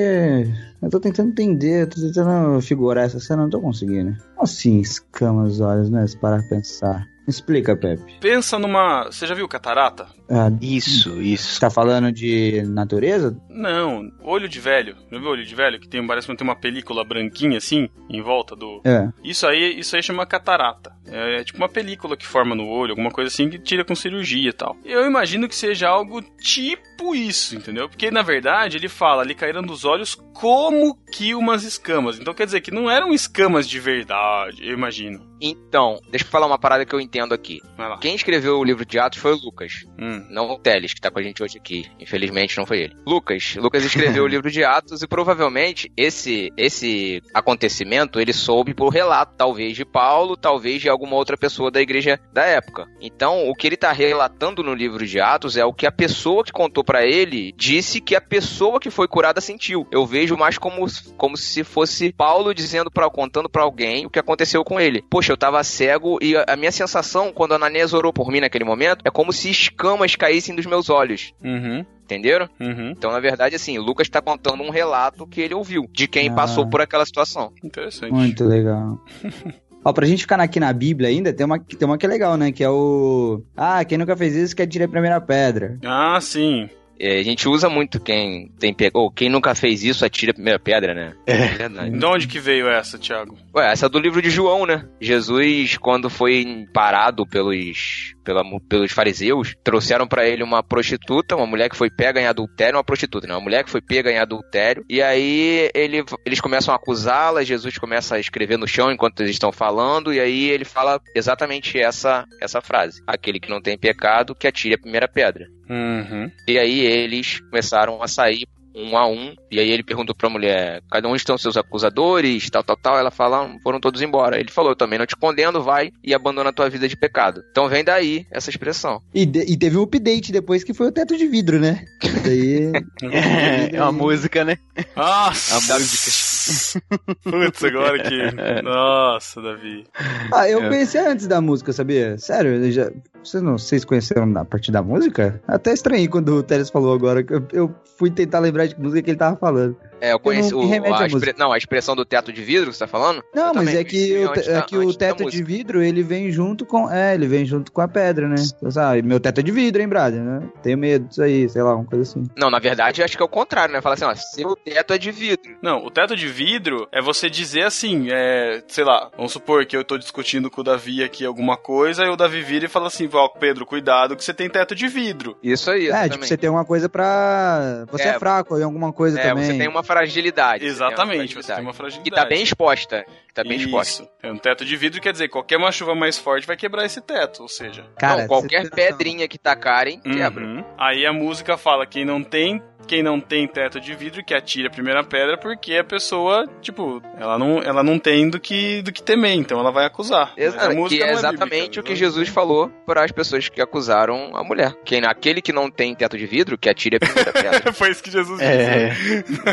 eu 0.82 0.90
tô 0.90 1.00
tentando 1.00 1.30
entender, 1.30 1.86
tô 1.88 2.00
tentando 2.00 2.60
figurar 2.60 3.04
essa 3.04 3.20
cena, 3.20 3.42
não 3.42 3.50
tô 3.50 3.60
conseguindo. 3.60 4.16
Assim, 4.38 4.80
escama 4.80 5.44
os 5.44 5.60
olhos, 5.60 5.90
né? 5.90 6.06
Se 6.06 6.16
parar 6.16 6.42
pensar. 6.48 7.06
Explica, 7.26 7.74
Pepe. 7.74 8.18
Pensa 8.20 8.58
numa... 8.58 9.06
Você 9.06 9.26
já 9.26 9.34
viu 9.34 9.48
catarata? 9.48 10.06
Ah, 10.30 10.50
Isso, 10.60 11.20
isso. 11.20 11.52
você 11.54 11.60
tá 11.60 11.68
falando 11.70 12.10
de 12.10 12.62
natureza? 12.66 13.37
Não, 13.50 14.10
olho 14.22 14.48
de 14.48 14.58
velho. 14.60 14.96
Já 15.12 15.18
viu 15.18 15.28
olho 15.28 15.44
de 15.44 15.54
velho? 15.54 15.78
Que 15.78 15.88
tem, 15.88 16.04
parece 16.06 16.26
que 16.26 16.34
tem 16.37 16.46
uma 16.46 16.56
película 16.56 17.04
branquinha 17.04 17.58
assim, 17.58 17.88
em 18.08 18.22
volta 18.22 18.56
do... 18.56 18.80
É. 18.84 19.08
Isso 19.22 19.46
aí, 19.46 19.78
isso 19.78 19.94
aí 19.94 20.02
chama 20.02 20.24
catarata. 20.26 20.92
É, 21.06 21.40
é 21.40 21.44
tipo 21.44 21.58
uma 21.58 21.68
película 21.68 22.16
que 22.16 22.26
forma 22.26 22.54
no 22.54 22.66
olho, 22.66 22.92
alguma 22.92 23.10
coisa 23.10 23.28
assim 23.28 23.50
que 23.50 23.58
tira 23.58 23.84
com 23.84 23.94
cirurgia 23.94 24.48
e 24.48 24.52
tal. 24.52 24.76
Eu 24.84 25.04
imagino 25.06 25.46
que 25.48 25.54
seja 25.54 25.88
algo 25.88 26.22
tipo 26.40 27.14
isso, 27.14 27.54
entendeu? 27.56 27.88
Porque 27.88 28.10
na 28.10 28.22
verdade 28.22 28.76
ele 28.78 28.88
fala 28.88 29.22
ali 29.22 29.34
caíram 29.34 29.62
dos 29.62 29.84
olhos 29.84 30.14
como 30.32 30.96
que 31.12 31.34
umas 31.34 31.62
escamas. 31.64 32.18
Então 32.18 32.32
quer 32.34 32.46
dizer 32.46 32.60
que 32.62 32.70
não 32.70 32.90
eram 32.90 33.12
escamas 33.12 33.68
de 33.68 33.78
verdade, 33.78 34.66
eu 34.66 34.72
imagino. 34.72 35.34
Então, 35.40 36.00
deixa 36.10 36.24
eu 36.24 36.30
falar 36.30 36.46
uma 36.46 36.58
parada 36.58 36.87
que 36.87 36.94
eu 36.94 37.00
entendo 37.00 37.34
aqui. 37.34 37.60
Vai 37.76 37.88
lá. 37.88 37.98
Quem 37.98 38.14
escreveu 38.14 38.58
o 38.58 38.64
livro 38.64 38.87
de 38.87 38.98
Atos 38.98 39.18
foi 39.18 39.32
o 39.32 39.37
Lucas, 39.37 39.84
Hum. 39.98 40.13
Não 40.31 40.50
o 40.50 40.59
Teles, 40.59 40.94
que 40.94 41.00
tá 41.00 41.11
com 41.11 41.18
a 41.18 41.22
gente 41.22 41.42
hoje 41.42 41.59
aqui. 41.59 41.87
Infelizmente 42.00 42.57
não 42.57 42.66
foi 42.66 42.79
ele. 42.85 42.96
Lucas, 43.07 43.57
Lucas 43.57 43.85
escreveu 43.85 44.24
o 44.24 44.29
livro 44.29 44.50
de 44.50 44.64
Atos 44.64 45.03
e 45.03 45.07
provavelmente 45.07 45.92
esse 45.96 46.50
esse 46.57 47.22
acontecimento 47.33 48.18
ele 48.18 48.33
soube 48.33 48.74
por 48.74 48.88
relato, 48.88 49.35
talvez 49.37 49.77
de 49.77 49.85
Paulo, 49.85 50.37
talvez 50.37 50.81
de 50.81 50.88
alguma 50.88 51.16
outra 51.16 51.37
pessoa 51.37 51.70
da 51.70 51.81
igreja 51.81 52.18
da 52.33 52.44
época. 52.44 52.87
Então, 53.00 53.48
o 53.48 53.55
que 53.55 53.66
ele 53.66 53.77
tá 53.77 53.92
relatando 53.92 54.62
no 54.62 54.74
livro 54.74 55.07
de 55.07 55.20
Atos 55.20 55.57
é 55.57 55.64
o 55.64 55.72
que 55.72 55.87
a 55.87 55.92
pessoa 55.92 56.44
que 56.44 56.53
contou 56.53 56.83
pra 56.83 56.94
pra 56.94 57.05
ele 57.05 57.53
disse 57.57 58.00
que 58.00 58.14
a 58.14 58.20
pessoa 58.20 58.79
que 58.79 58.88
foi 58.88 59.09
curada 59.09 59.40
sentiu. 59.40 59.85
Eu 59.90 60.07
vejo 60.07 60.37
mais 60.37 60.57
como, 60.59 60.87
como 61.16 61.37
se 61.37 61.64
fosse 61.64 62.12
Paulo 62.12 62.55
dizendo 62.55 62.88
para 62.88 63.11
contando 63.11 63.48
pra 63.48 63.64
alguém 63.64 64.07
o 64.07 64.11
que 64.11 64.20
aconteceu 64.20 64.62
com 64.62 64.79
ele. 64.79 65.03
Poxa, 65.11 65.33
eu 65.33 65.37
tava 65.37 65.64
cego 65.64 66.18
e 66.22 66.37
a, 66.37 66.44
a 66.50 66.57
minha 66.57 66.70
sensação 66.70 67.33
quando 67.33 67.55
Ananias 67.55 67.92
orou 67.92 68.12
por 68.12 68.31
mim 68.31 68.38
naquele 68.38 68.64
momento 68.64 69.03
é 69.05 69.11
como 69.11 69.33
se 69.33 69.50
escamas 69.50 70.03
caíssem 70.14 70.56
dos 70.56 70.66
meus 70.66 70.90
olhos. 70.90 71.32
Uhum, 71.42 71.84
Entenderam? 72.04 72.48
uhum. 72.60 72.90
Então, 72.90 73.10
na 73.12 73.20
verdade, 73.20 73.54
assim, 73.56 73.78
Lucas 73.78 74.08
tá 74.08 74.20
contando 74.20 74.62
um 74.62 74.70
relato 74.70 75.26
que 75.26 75.40
ele 75.40 75.54
ouviu 75.54 75.88
de 75.92 76.06
quem 76.08 76.28
Ah. 76.28 76.34
passou 76.34 76.68
por 76.68 76.80
aquela 76.80 77.06
situação. 77.06 77.52
Interessante. 77.62 78.12
Muito 78.12 78.44
legal. 78.44 78.98
Ó, 79.86 79.92
pra 79.92 80.06
gente 80.06 80.22
ficar 80.22 80.40
aqui 80.40 80.58
na 80.58 80.72
Bíblia 80.72 81.08
ainda, 81.10 81.32
tem 81.32 81.44
uma, 81.44 81.58
tem 81.58 81.86
uma 81.86 81.96
que 81.98 82.06
é 82.06 82.08
legal, 82.08 82.36
né? 82.38 82.50
Que 82.50 82.64
é 82.64 82.70
o. 82.70 83.42
Ah, 83.56 83.84
quem 83.84 83.98
nunca 83.98 84.16
fez 84.16 84.34
isso 84.34 84.56
quer 84.56 84.66
tirar 84.66 84.86
a 84.86 84.88
primeira 84.88 85.20
pedra. 85.20 85.78
Ah, 85.84 86.18
sim. 86.20 86.68
É, 86.98 87.18
a 87.18 87.22
gente 87.24 87.46
usa 87.48 87.68
muito 87.68 87.98
quem 88.00 88.48
tem 88.58 88.72
pe... 88.72 88.88
ou 88.94 89.10
quem 89.10 89.28
nunca 89.28 89.52
fez 89.54 89.82
isso 89.82 90.04
atira 90.06 90.30
a 90.30 90.34
primeira 90.34 90.58
pedra, 90.60 90.94
né? 90.94 91.12
É 91.26 91.48
verdade. 91.48 91.98
De 91.98 92.04
onde 92.06 92.26
que 92.28 92.38
veio 92.38 92.68
essa, 92.68 92.96
Thiago? 92.98 93.36
Ué, 93.54 93.72
essa 93.72 93.86
é 93.86 93.88
do 93.88 93.98
livro 93.98 94.22
de 94.22 94.30
João, 94.30 94.64
né? 94.64 94.86
Jesus, 95.00 95.76
quando 95.76 96.08
foi 96.08 96.66
parado 96.72 97.26
pelos, 97.26 98.13
pela, 98.24 98.42
pelos 98.68 98.92
fariseus, 98.92 99.54
trouxeram 99.62 100.08
pra 100.08 100.26
ele 100.26 100.42
uma 100.42 100.62
prostituta, 100.62 101.37
uma 101.37 101.46
mulher 101.46 101.68
que 101.68 101.76
foi 101.76 101.90
pega 101.90 102.20
em 102.20 102.26
adultério, 102.26 102.76
uma 102.76 102.84
prostituta, 102.84 103.26
né? 103.26 103.34
Uma 103.34 103.40
mulher 103.40 103.64
que 103.64 103.70
foi 103.70 103.80
pega 103.80 104.10
em 104.10 104.18
adultério. 104.18 104.84
E 104.88 105.02
aí 105.02 105.70
ele, 105.74 106.04
eles 106.24 106.40
começam 106.40 106.72
a 106.72 106.76
acusá-la, 106.76 107.44
Jesus 107.44 107.78
começa 107.78 108.16
a 108.16 108.20
escrever 108.20 108.56
no 108.56 108.66
chão 108.66 108.90
enquanto 108.90 109.20
eles 109.20 109.32
estão 109.32 109.52
falando, 109.52 110.12
e 110.12 110.18
aí 110.18 110.48
ele 110.48 110.64
fala 110.64 111.00
exatamente 111.14 111.78
essa, 111.78 112.24
essa 112.40 112.60
frase: 112.60 113.02
Aquele 113.06 113.38
que 113.38 113.50
não 113.50 113.60
tem 113.60 113.78
pecado, 113.78 114.34
que 114.34 114.46
atire 114.46 114.74
a 114.74 114.78
primeira 114.78 115.06
pedra. 115.06 115.46
Uhum. 115.68 116.30
E 116.46 116.58
aí 116.58 116.80
eles 116.80 117.40
começaram 117.40 118.02
a 118.02 118.08
sair 118.08 118.46
um 118.74 118.96
a 118.96 119.06
um. 119.06 119.34
E 119.50 119.60
aí 119.60 119.70
ele 119.70 119.82
perguntou 119.82 120.14
pra 120.14 120.28
mulher: 120.28 120.82
cada 120.90 121.08
um 121.08 121.14
estão 121.16 121.38
seus 121.38 121.56
acusadores, 121.56 122.48
tal, 122.50 122.62
tal, 122.64 122.76
tal. 122.76 122.98
Ela 122.98 123.10
fala: 123.10 123.44
"Ah, 123.46 123.56
foram 123.62 123.78
todos 123.80 124.02
embora. 124.02 124.38
Ele 124.38 124.50
falou: 124.50 124.72
eu 124.72 124.76
também 124.76 124.98
não 124.98 125.06
te 125.06 125.16
condeno, 125.16 125.62
vai 125.62 125.90
e 126.02 126.12
abandona 126.14 126.50
a 126.50 126.52
tua 126.52 126.68
vida 126.68 126.88
de 126.88 126.96
pecado. 126.96 127.42
Então 127.50 127.68
vem 127.68 127.84
daí 127.84 128.26
essa 128.30 128.50
expressão. 128.50 129.00
E, 129.14 129.24
de- 129.26 129.44
e 129.50 129.56
teve 129.56 129.76
um 129.78 129.82
update 129.82 130.32
depois 130.32 130.64
que 130.64 130.74
foi 130.74 130.88
o 130.88 130.92
teto 130.92 131.16
de 131.16 131.26
vidro, 131.26 131.58
né? 131.60 131.84
Daí. 132.24 132.72
É, 133.14 133.76
é 133.76 133.82
uma 133.82 133.92
música, 133.92 134.44
né? 134.44 134.58
Nossa! 134.96 135.56
A 135.74 135.78
música. 135.78 136.10
Putz, 137.22 137.64
agora 137.64 138.02
que. 138.02 138.62
Nossa, 138.62 139.40
Davi. 139.42 139.85
Ah, 140.33 140.48
eu 140.48 140.62
É. 140.62 140.68
conhecia 140.68 141.09
antes 141.11 141.26
da 141.26 141.40
música, 141.40 141.72
sabia? 141.72 142.16
Sério, 142.18 142.52
eu 142.64 142.70
já... 142.72 142.90
vocês 143.22 143.42
não 143.42 143.57
vocês 143.59 143.85
conheceram 143.85 144.33
a 144.37 144.44
partir 144.44 144.70
da 144.72 144.83
música? 144.83 145.40
Até 145.48 145.72
estranhei 145.72 146.09
quando 146.09 146.37
o 146.37 146.42
Teres 146.42 146.70
falou 146.70 146.92
agora. 146.94 147.22
que 147.22 147.33
Eu, 147.35 147.46
eu 147.52 147.74
fui 147.98 148.11
tentar 148.11 148.38
lembrar 148.40 148.66
de 148.66 148.74
que 148.74 148.80
música 148.80 149.02
que 149.02 149.11
ele 149.11 149.18
tava 149.18 149.37
falando. 149.37 149.76
É, 150.04 150.12
eu 150.12 150.18
conheci 150.18 150.52
não 150.52 150.60
o, 150.60 150.94
a 150.94 151.06
expre-. 151.06 151.34
Não, 151.38 151.52
a 151.52 151.58
expressão 151.58 151.96
do 151.96 152.04
teto 152.04 152.32
de 152.32 152.42
vidro 152.42 152.70
que 152.70 152.76
você 152.76 152.84
tá 152.84 152.86
falando? 152.88 153.22
Não, 153.34 153.48
Eu 153.48 153.54
mas 153.54 153.74
é 153.74 153.84
que, 153.84 154.24
o, 154.24 154.32
é 154.34 154.62
que 154.62 154.76
o 154.76 154.92
teto 154.94 155.30
de 155.30 155.42
vidro, 155.42 155.82
ele 155.82 156.02
vem 156.02 156.30
junto 156.30 156.66
com. 156.66 156.90
É, 156.90 157.14
ele 157.14 157.26
vem 157.26 157.44
junto 157.44 157.72
com 157.72 157.80
a 157.80 157.88
pedra, 157.88 158.28
né? 158.28 158.36
Ah, 158.76 158.92
meu 159.02 159.18
teto 159.20 159.40
é 159.40 159.42
de 159.42 159.50
vidro, 159.50 159.80
hein, 159.82 159.88
brother? 159.88 160.20
Né? 160.20 160.48
Tenho 160.62 160.78
medo 160.78 161.08
disso 161.08 161.22
aí, 161.22 161.48
sei 161.48 161.62
lá, 161.62 161.74
uma 161.74 161.84
coisa 161.84 162.02
assim. 162.02 162.24
Não, 162.36 162.50
na 162.50 162.58
verdade, 162.58 163.02
acho 163.02 163.16
que 163.16 163.22
é 163.22 163.26
o 163.26 163.28
contrário, 163.28 163.72
né? 163.72 163.80
Fala 163.80 163.94
assim, 163.94 164.04
ó, 164.04 164.14
seu 164.14 164.56
teto 164.56 164.92
é 164.92 164.98
de 164.98 165.10
vidro. 165.10 165.56
Não, 165.62 165.84
o 165.84 165.90
teto 165.90 166.14
de 166.16 166.28
vidro 166.28 166.86
é 166.92 167.00
você 167.00 167.30
dizer 167.30 167.62
assim, 167.62 168.08
é, 168.10 168.62
sei 168.68 168.84
lá, 168.84 169.10
vamos 169.16 169.32
supor 169.32 169.64
que 169.66 169.76
eu 169.76 169.84
tô 169.84 169.96
discutindo 169.98 170.50
com 170.50 170.60
o 170.60 170.64
Davi 170.64 171.02
aqui 171.02 171.24
alguma 171.24 171.56
coisa, 171.56 172.04
e 172.04 172.08
o 172.08 172.16
Davi 172.16 172.42
vira 172.42 172.66
e 172.66 172.68
fala 172.68 172.88
assim, 172.88 173.08
ó, 173.12 173.28
Pedro, 173.28 173.64
cuidado 173.66 174.16
que 174.16 174.24
você 174.24 174.34
tem 174.34 174.48
teto 174.48 174.74
de 174.74 174.86
vidro. 174.88 175.36
Isso 175.42 175.70
aí, 175.70 175.82
é, 175.82 175.88
exatamente. 175.88 176.12
tipo, 176.12 176.26
você 176.26 176.36
tem 176.36 176.50
uma 176.50 176.64
coisa 176.64 176.88
pra. 176.88 177.84
Você 177.90 178.02
é, 178.04 178.08
É, 178.08 178.18
fraco 178.18 178.58
em 178.58 178.62
alguma 178.62 178.92
coisa 178.92 179.18
É, 179.18 179.28
também. 179.28 179.44
você 179.44 179.58
tem 179.58 179.68
uma 179.68 179.82
fragilidade. 179.94 180.64
Exatamente, 180.64 181.35
você 181.35 181.54
tem 181.54 181.62
uma 181.62 181.72
fragilidade. 181.72 181.74
fragilidade. 181.74 182.09
E 182.09 182.11
tá 182.11 182.24
bem 182.24 182.42
exposta. 182.42 183.04
Tá 183.34 183.42
bem 183.42 183.56
exposta. 183.56 184.04
Isso. 184.04 184.12
É 184.22 184.30
um 184.30 184.38
teto 184.38 184.64
de 184.64 184.76
vidro 184.76 185.00
quer 185.00 185.12
dizer, 185.12 185.28
qualquer 185.28 185.56
uma 185.56 185.72
chuva 185.72 185.94
mais 185.94 186.16
forte 186.16 186.46
vai 186.46 186.56
quebrar 186.56 186.86
esse 186.86 187.00
teto, 187.00 187.42
ou 187.42 187.48
seja. 187.48 187.84
Cara, 187.98 188.22
não, 188.22 188.28
qualquer 188.28 188.70
pedrinha 188.70 189.26
que 189.26 189.36
tacarem, 189.36 190.00
quebra. 190.00 190.44
Uhum. 190.44 190.64
Aí 190.78 191.04
a 191.04 191.12
música 191.12 191.58
fala 191.58 191.84
quem 191.84 192.04
não 192.04 192.22
tem, 192.22 192.62
quem 192.84 193.02
não 193.02 193.18
tem 193.18 193.46
teto 193.48 193.80
de 193.80 193.94
vidro 193.94 194.22
que 194.24 194.34
atira 194.34 194.68
a 194.68 194.70
primeira 194.70 195.02
pedra 195.02 195.36
porque 195.36 195.74
a 195.74 195.84
pessoa, 195.84 196.46
tipo, 196.60 197.02
ela 197.18 197.38
não, 197.38 197.58
ela 197.62 197.82
não 197.82 197.98
tem 197.98 198.28
do 198.28 198.38
que 198.38 198.82
do 198.82 198.92
que 198.92 199.02
temer, 199.02 199.32
então 199.32 199.58
ela 199.58 199.72
vai 199.72 199.86
acusar. 199.86 200.32
Exato, 200.36 200.66
a 200.66 200.68
que 200.68 200.74
música 200.76 201.04
é 201.04 201.12
exatamente 201.12 201.50
bíblica, 201.50 201.80
o 201.80 201.82
que 201.82 201.90
né? 201.90 201.96
Jesus 201.96 202.28
falou 202.28 202.68
para 202.86 203.04
as 203.04 203.10
pessoas 203.10 203.48
que 203.48 203.60
acusaram 203.60 204.36
a 204.36 204.44
mulher. 204.44 204.74
Quem 204.84 205.04
aquele 205.04 205.42
que 205.42 205.52
não 205.52 205.70
tem 205.70 205.94
teto 205.94 206.16
de 206.16 206.26
vidro, 206.26 206.56
que 206.56 206.68
atire 206.68 206.96
a 206.96 207.00
primeira 207.00 207.32
pedra. 207.32 207.72
Foi 207.72 207.90
isso 207.90 208.02
que 208.02 208.10
Jesus 208.10 208.38
disse. 208.38 208.50
É, 208.50 208.94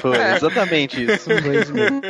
foi 0.02 0.18
exatamente 0.36 1.04
isso. 1.04 1.30
Foi 1.42 1.58
isso 1.58 1.74
mesmo. 1.74 2.02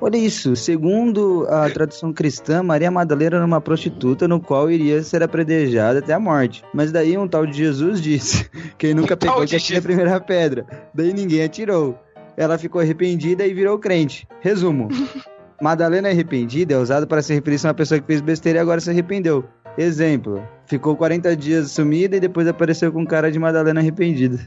Olha 0.00 0.16
isso, 0.16 0.56
segundo 0.64 1.46
a 1.48 1.68
tradição 1.68 2.12
cristã, 2.12 2.62
Maria 2.62 2.90
Madalena 2.90 3.36
era 3.36 3.44
uma 3.44 3.60
prostituta 3.60 4.26
no 4.26 4.40
qual 4.40 4.70
iria 4.70 5.02
ser 5.02 5.22
apredejada 5.22 5.98
até 5.98 6.14
a 6.14 6.18
morte. 6.18 6.64
Mas 6.72 6.90
daí 6.90 7.16
um 7.18 7.28
tal 7.28 7.46
de 7.46 7.56
Jesus 7.56 8.00
disse: 8.00 8.48
quem 8.78 8.94
nunca 8.94 9.16
pegou 9.16 9.44
que 9.44 9.56
atire 9.56 9.78
a 9.78 9.82
primeira 9.82 10.20
pedra. 10.20 10.66
Daí 10.94 11.12
ninguém 11.12 11.44
atirou. 11.44 11.98
Ela 12.36 12.58
ficou 12.58 12.80
arrependida 12.80 13.46
e 13.46 13.52
virou 13.52 13.78
crente. 13.78 14.26
Resumo: 14.40 14.88
Madalena 15.60 16.08
arrependida 16.08 16.74
é 16.74 16.78
usado 16.78 17.06
para 17.06 17.22
se 17.22 17.34
referir 17.34 17.60
a 17.64 17.68
uma 17.68 17.74
pessoa 17.74 18.00
que 18.00 18.06
fez 18.06 18.20
besteira 18.20 18.58
e 18.58 18.62
agora 18.62 18.80
se 18.80 18.90
arrependeu. 18.90 19.44
Exemplo: 19.76 20.42
ficou 20.66 20.96
40 20.96 21.36
dias 21.36 21.70
sumida 21.70 22.16
e 22.16 22.20
depois 22.20 22.48
apareceu 22.48 22.90
com 22.90 23.06
cara 23.06 23.30
de 23.30 23.38
Madalena 23.38 23.80
arrependida. 23.80 24.38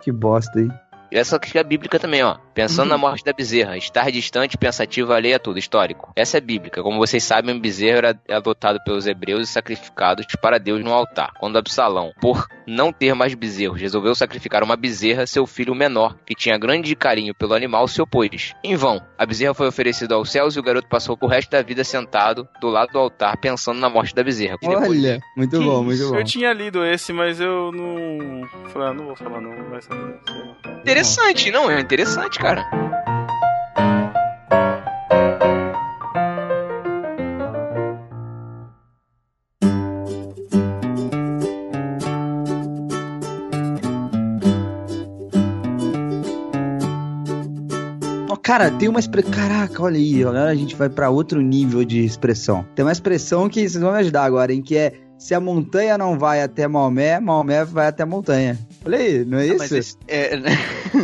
Que 0.00 0.12
bosta, 0.12 0.60
hein? 0.60 0.70
Essa 1.10 1.36
aqui 1.36 1.58
é 1.58 1.64
bíblica 1.64 1.98
também, 1.98 2.22
ó. 2.22 2.36
Pensando 2.54 2.88
na 2.88 2.98
morte 2.98 3.24
da 3.24 3.32
bezerra. 3.32 3.76
Estar 3.76 4.10
distante, 4.10 4.58
pensativo, 4.58 5.12
alheio 5.12 5.36
a 5.36 5.38
tudo. 5.38 5.58
Histórico. 5.58 6.12
Essa 6.16 6.38
é 6.38 6.40
bíblica. 6.40 6.82
Como 6.82 6.98
vocês 6.98 7.22
sabem, 7.24 7.56
o 7.56 7.60
bezerro 7.60 7.98
era 7.98 8.20
adotado 8.30 8.78
pelos 8.84 9.06
hebreus 9.06 9.48
e 9.48 9.52
sacrificado 9.52 10.22
para 10.42 10.58
Deus 10.58 10.82
no 10.84 10.92
altar. 10.92 11.32
Quando 11.38 11.56
Absalão, 11.56 12.12
por 12.20 12.46
não 12.66 12.92
ter 12.92 13.14
mais 13.14 13.34
bezerros, 13.34 13.80
resolveu 13.80 14.14
sacrificar 14.14 14.62
uma 14.62 14.76
bezerra, 14.76 15.26
seu 15.26 15.46
filho 15.46 15.74
menor, 15.74 16.16
que 16.26 16.34
tinha 16.34 16.58
grande 16.58 16.94
carinho 16.96 17.34
pelo 17.34 17.54
animal, 17.54 17.86
se 17.88 18.02
opôs. 18.02 18.54
Em 18.62 18.74
vão. 18.76 19.00
A 19.16 19.24
bezerra 19.24 19.54
foi 19.54 19.68
oferecida 19.68 20.14
aos 20.16 20.30
céus 20.30 20.56
e 20.56 20.60
o 20.60 20.62
garoto 20.62 20.88
passou 20.88 21.16
o 21.20 21.26
resto 21.26 21.50
da 21.50 21.62
vida 21.62 21.82
sentado 21.84 22.46
do 22.60 22.68
lado 22.68 22.92
do 22.92 22.98
altar, 22.98 23.36
pensando 23.38 23.78
na 23.80 23.88
morte 23.88 24.14
da 24.14 24.22
bezerra. 24.22 24.56
Depois- 24.60 24.88
Olha, 24.90 25.20
muito 25.36 25.58
Que 25.58 25.64
bom, 25.64 25.72
isso? 25.76 25.84
muito 25.84 26.08
bom. 26.10 26.16
Eu 26.18 26.24
tinha 26.24 26.52
lido 26.52 26.84
esse, 26.84 27.12
mas 27.12 27.40
eu 27.40 27.70
não. 27.72 28.46
Falei, 28.70 28.88
ah, 28.88 28.94
não 28.94 29.06
vou 29.06 29.16
falar, 29.16 29.40
não. 29.40 29.68
Vai 29.70 29.80
saber. 29.82 30.18
Interessante, 30.98 31.52
não? 31.52 31.70
É 31.70 31.80
interessante, 31.80 32.40
cara. 32.40 32.68
Cara, 48.42 48.70
tem 48.72 48.88
uma 48.88 48.98
expressão. 48.98 49.30
Caraca, 49.30 49.82
olha 49.82 49.98
aí, 49.98 50.22
agora 50.24 50.50
a 50.50 50.54
gente 50.56 50.74
vai 50.74 50.88
pra 50.88 51.10
outro 51.10 51.40
nível 51.40 51.84
de 51.84 52.04
expressão. 52.04 52.66
Tem 52.74 52.84
uma 52.84 52.90
expressão 52.90 53.48
que 53.48 53.60
vocês 53.60 53.80
vão 53.80 53.92
me 53.92 53.98
ajudar 53.98 54.24
agora, 54.24 54.52
em 54.52 54.62
que 54.62 54.76
é 54.76 54.94
se 55.18 55.34
a 55.34 55.38
montanha 55.38 55.98
não 55.98 56.18
vai 56.18 56.42
até 56.42 56.66
Maomé, 56.66 57.20
Maomé 57.20 57.64
vai 57.64 57.86
até 57.86 58.04
a 58.04 58.06
montanha. 58.06 58.58
Olha 58.88 58.98
aí, 58.98 59.24
não 59.24 59.38
é 59.38 59.46
isso? 59.46 59.56
mas 59.58 59.72
esse, 59.72 59.96
é, 60.08 60.30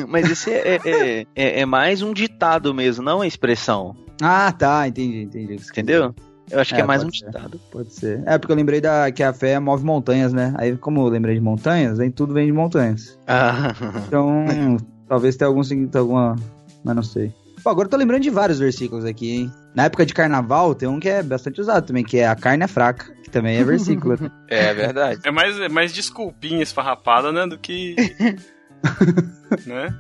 mas 0.09 0.31
esse 0.31 0.51
é, 0.51 0.79
é, 0.85 1.27
é- 1.37 1.61
é 1.61 1.67
mais 1.67 2.03
um 2.03 2.13
ditado 2.13 2.73
mesmo, 2.75 3.05
não 3.05 3.19
uma 3.19 3.27
expressão. 3.27 3.95
Ah, 4.23 4.51
tá, 4.53 4.89
entendi, 4.89 5.23
entendi. 5.23 5.55
Entendeu? 5.71 6.15
Eu 6.51 6.61
acho 6.61 6.75
que 6.75 6.81
É, 6.81 6.85
é 6.85 6.87
mais 6.87 7.03
um 7.03 7.11
ser. 7.11 7.27
ditado. 7.27 7.61
Pode 7.71 7.93
ser. 7.95 8.23
É, 8.27 8.37
porque 8.39 8.53
eu 8.53 8.57
lembrei 8.57 8.81
da, 8.81 9.11
que 9.11 9.23
a 9.23 9.33
fé 9.33 9.59
move 9.59 9.85
montanhas, 9.85 10.33
né? 10.33 10.55
Aí, 10.59 10.77
como 10.77 11.01
eu 11.01 11.09
lembrei 11.09 11.35
de 11.35 11.41
montanhas, 11.41 11.99
aí 12.01 12.11
tudo 12.11 12.35
vem 12.35 12.47
de 12.47 12.53
montanhas. 12.53 13.19
Ah, 13.27 13.75
Então, 14.07 14.45
talvez 15.09 15.37
tenha 15.37 15.49
algum 15.49 15.63
seguinte, 15.65 15.97
alguma. 15.97 16.37
Mas 16.85 16.97
não 16.97 17.03
sei. 17.03 17.33
Pô, 17.65 17.71
agora 17.71 17.87
eu 17.87 17.91
tô 17.91 17.97
lembrando 17.97 18.21
de 18.21 18.29
vários 18.29 18.59
versículos 18.59 19.07
aqui, 19.07 19.31
hein? 19.31 19.53
Na 19.75 19.85
época 19.85 20.05
de 20.05 20.13
carnaval, 20.13 20.75
tem 20.75 20.87
um 20.87 21.01
que 21.01 21.09
é 21.09 21.23
bastante 21.23 21.63
usado 21.63 21.87
também, 21.87 22.05
que 22.05 22.19
é 22.19 22.29
a 22.29 22.37
carne 22.37 22.63
é 22.63 22.69
fraca, 22.69 23.11
que 23.25 23.31
também 23.31 23.57
é 23.57 23.65
versículo. 23.65 24.19
É 24.49 24.75
verdade. 24.75 25.21
É 25.25 25.31
mais, 25.31 25.59
é 25.59 25.69
mais 25.71 25.91
desculpinha 25.91 26.63
esfarrapada, 26.63 27.33
né? 27.33 27.47
Do 27.47 27.57
que. 27.57 27.97
né? 29.65 29.99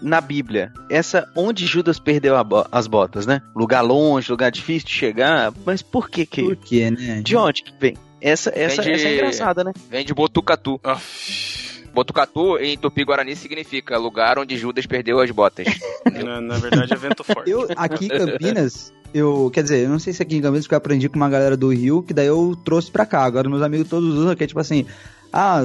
na 0.00 0.20
Bíblia, 0.20 0.72
essa 0.88 1.28
onde 1.34 1.66
Judas 1.66 1.98
perdeu 1.98 2.42
bo- 2.44 2.66
as 2.70 2.86
botas, 2.86 3.26
né? 3.26 3.42
Lugar 3.52 3.80
longe, 3.80 4.30
lugar 4.30 4.52
difícil 4.52 4.86
de 4.86 4.94
chegar. 4.94 5.52
Mas 5.66 5.82
por 5.82 6.08
que 6.08 6.24
que? 6.24 6.42
Por 6.44 6.54
quê, 6.54 6.88
né? 6.88 7.20
De 7.20 7.36
onde 7.36 7.64
que 7.64 7.74
vem? 7.80 7.96
Essa, 8.22 8.52
essa, 8.54 8.80
Vem 8.82 8.92
de- 8.94 9.00
essa 9.00 9.08
é 9.08 9.14
engraçada, 9.14 9.64
né? 9.64 9.72
Vem 9.90 10.04
de 10.04 10.14
Botucatu. 10.14 10.80
Aff, 10.84 11.82
Botucatu, 11.92 12.56
em 12.58 12.78
Tupi-Guarani, 12.78 13.34
significa 13.36 13.98
lugar 13.98 14.38
onde 14.38 14.56
Judas 14.56 14.86
perdeu 14.86 15.20
as 15.20 15.30
botas. 15.30 15.66
na, 16.24 16.40
na 16.40 16.56
verdade 16.58 16.92
é 16.92 16.96
vento 16.96 17.22
forte. 17.24 17.50
Eu, 17.50 17.68
aqui 17.76 18.06
em 18.06 18.08
Campinas, 18.08 18.92
eu, 19.12 19.50
quer 19.52 19.62
dizer, 19.62 19.84
eu 19.84 19.90
não 19.90 19.98
sei 19.98 20.12
se 20.12 20.22
aqui 20.22 20.36
em 20.36 20.40
Campinas 20.40 20.64
porque 20.64 20.74
eu 20.74 20.78
aprendi 20.78 21.08
com 21.08 21.16
uma 21.16 21.28
galera 21.28 21.56
do 21.56 21.68
Rio, 21.68 22.02
que 22.02 22.14
daí 22.14 22.28
eu 22.28 22.56
trouxe 22.64 22.90
pra 22.90 23.04
cá. 23.04 23.24
Agora 23.24 23.48
meus 23.48 23.60
amigos 23.62 23.88
todos 23.88 24.14
usam, 24.14 24.34
que 24.34 24.44
é 24.44 24.46
tipo 24.46 24.60
assim, 24.60 24.86
ah, 25.32 25.60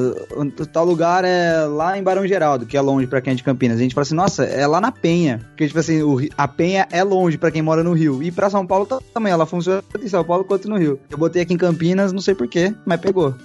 tal 0.72 0.86
lugar 0.86 1.26
é 1.26 1.66
lá 1.66 1.98
em 1.98 2.04
Barão 2.04 2.26
Geraldo, 2.26 2.66
que 2.66 2.78
é 2.78 2.82
longe 2.82 3.08
pra 3.08 3.22
quem 3.22 3.34
é 3.34 3.36
de 3.36 3.44
Campinas. 3.44 3.78
A 3.78 3.82
gente 3.82 3.94
fala 3.94 4.04
assim, 4.04 4.16
nossa, 4.16 4.46
é 4.46 4.66
lá 4.66 4.80
na 4.80 4.92
Penha. 4.92 5.40
Porque, 5.50 5.68
tipo 5.68 5.80
assim, 5.80 6.02
o 6.02 6.20
a 6.38 6.48
Penha 6.48 6.88
é 6.92 7.04
longe 7.04 7.38
pra 7.38 7.52
quem 7.52 7.62
mora 7.62 7.84
no 7.84 7.94
Rio. 7.94 8.24
E 8.24 8.32
pra 8.32 8.50
São 8.50 8.66
Paulo 8.66 8.88
também, 9.14 9.32
ela 9.32 9.46
funciona 9.46 9.82
tanto 9.82 10.06
em 10.06 10.10
São 10.10 10.24
Paulo 10.24 10.44
quanto 10.44 10.70
no 10.70 10.78
Rio. 10.78 11.00
Eu 11.10 11.18
botei 11.18 11.42
aqui 11.42 11.54
em 11.54 11.58
Campinas, 11.58 12.14
não 12.14 12.22
sei 12.22 12.34
porquê, 12.34 12.74
mas 12.86 13.00
pegou. 13.00 13.36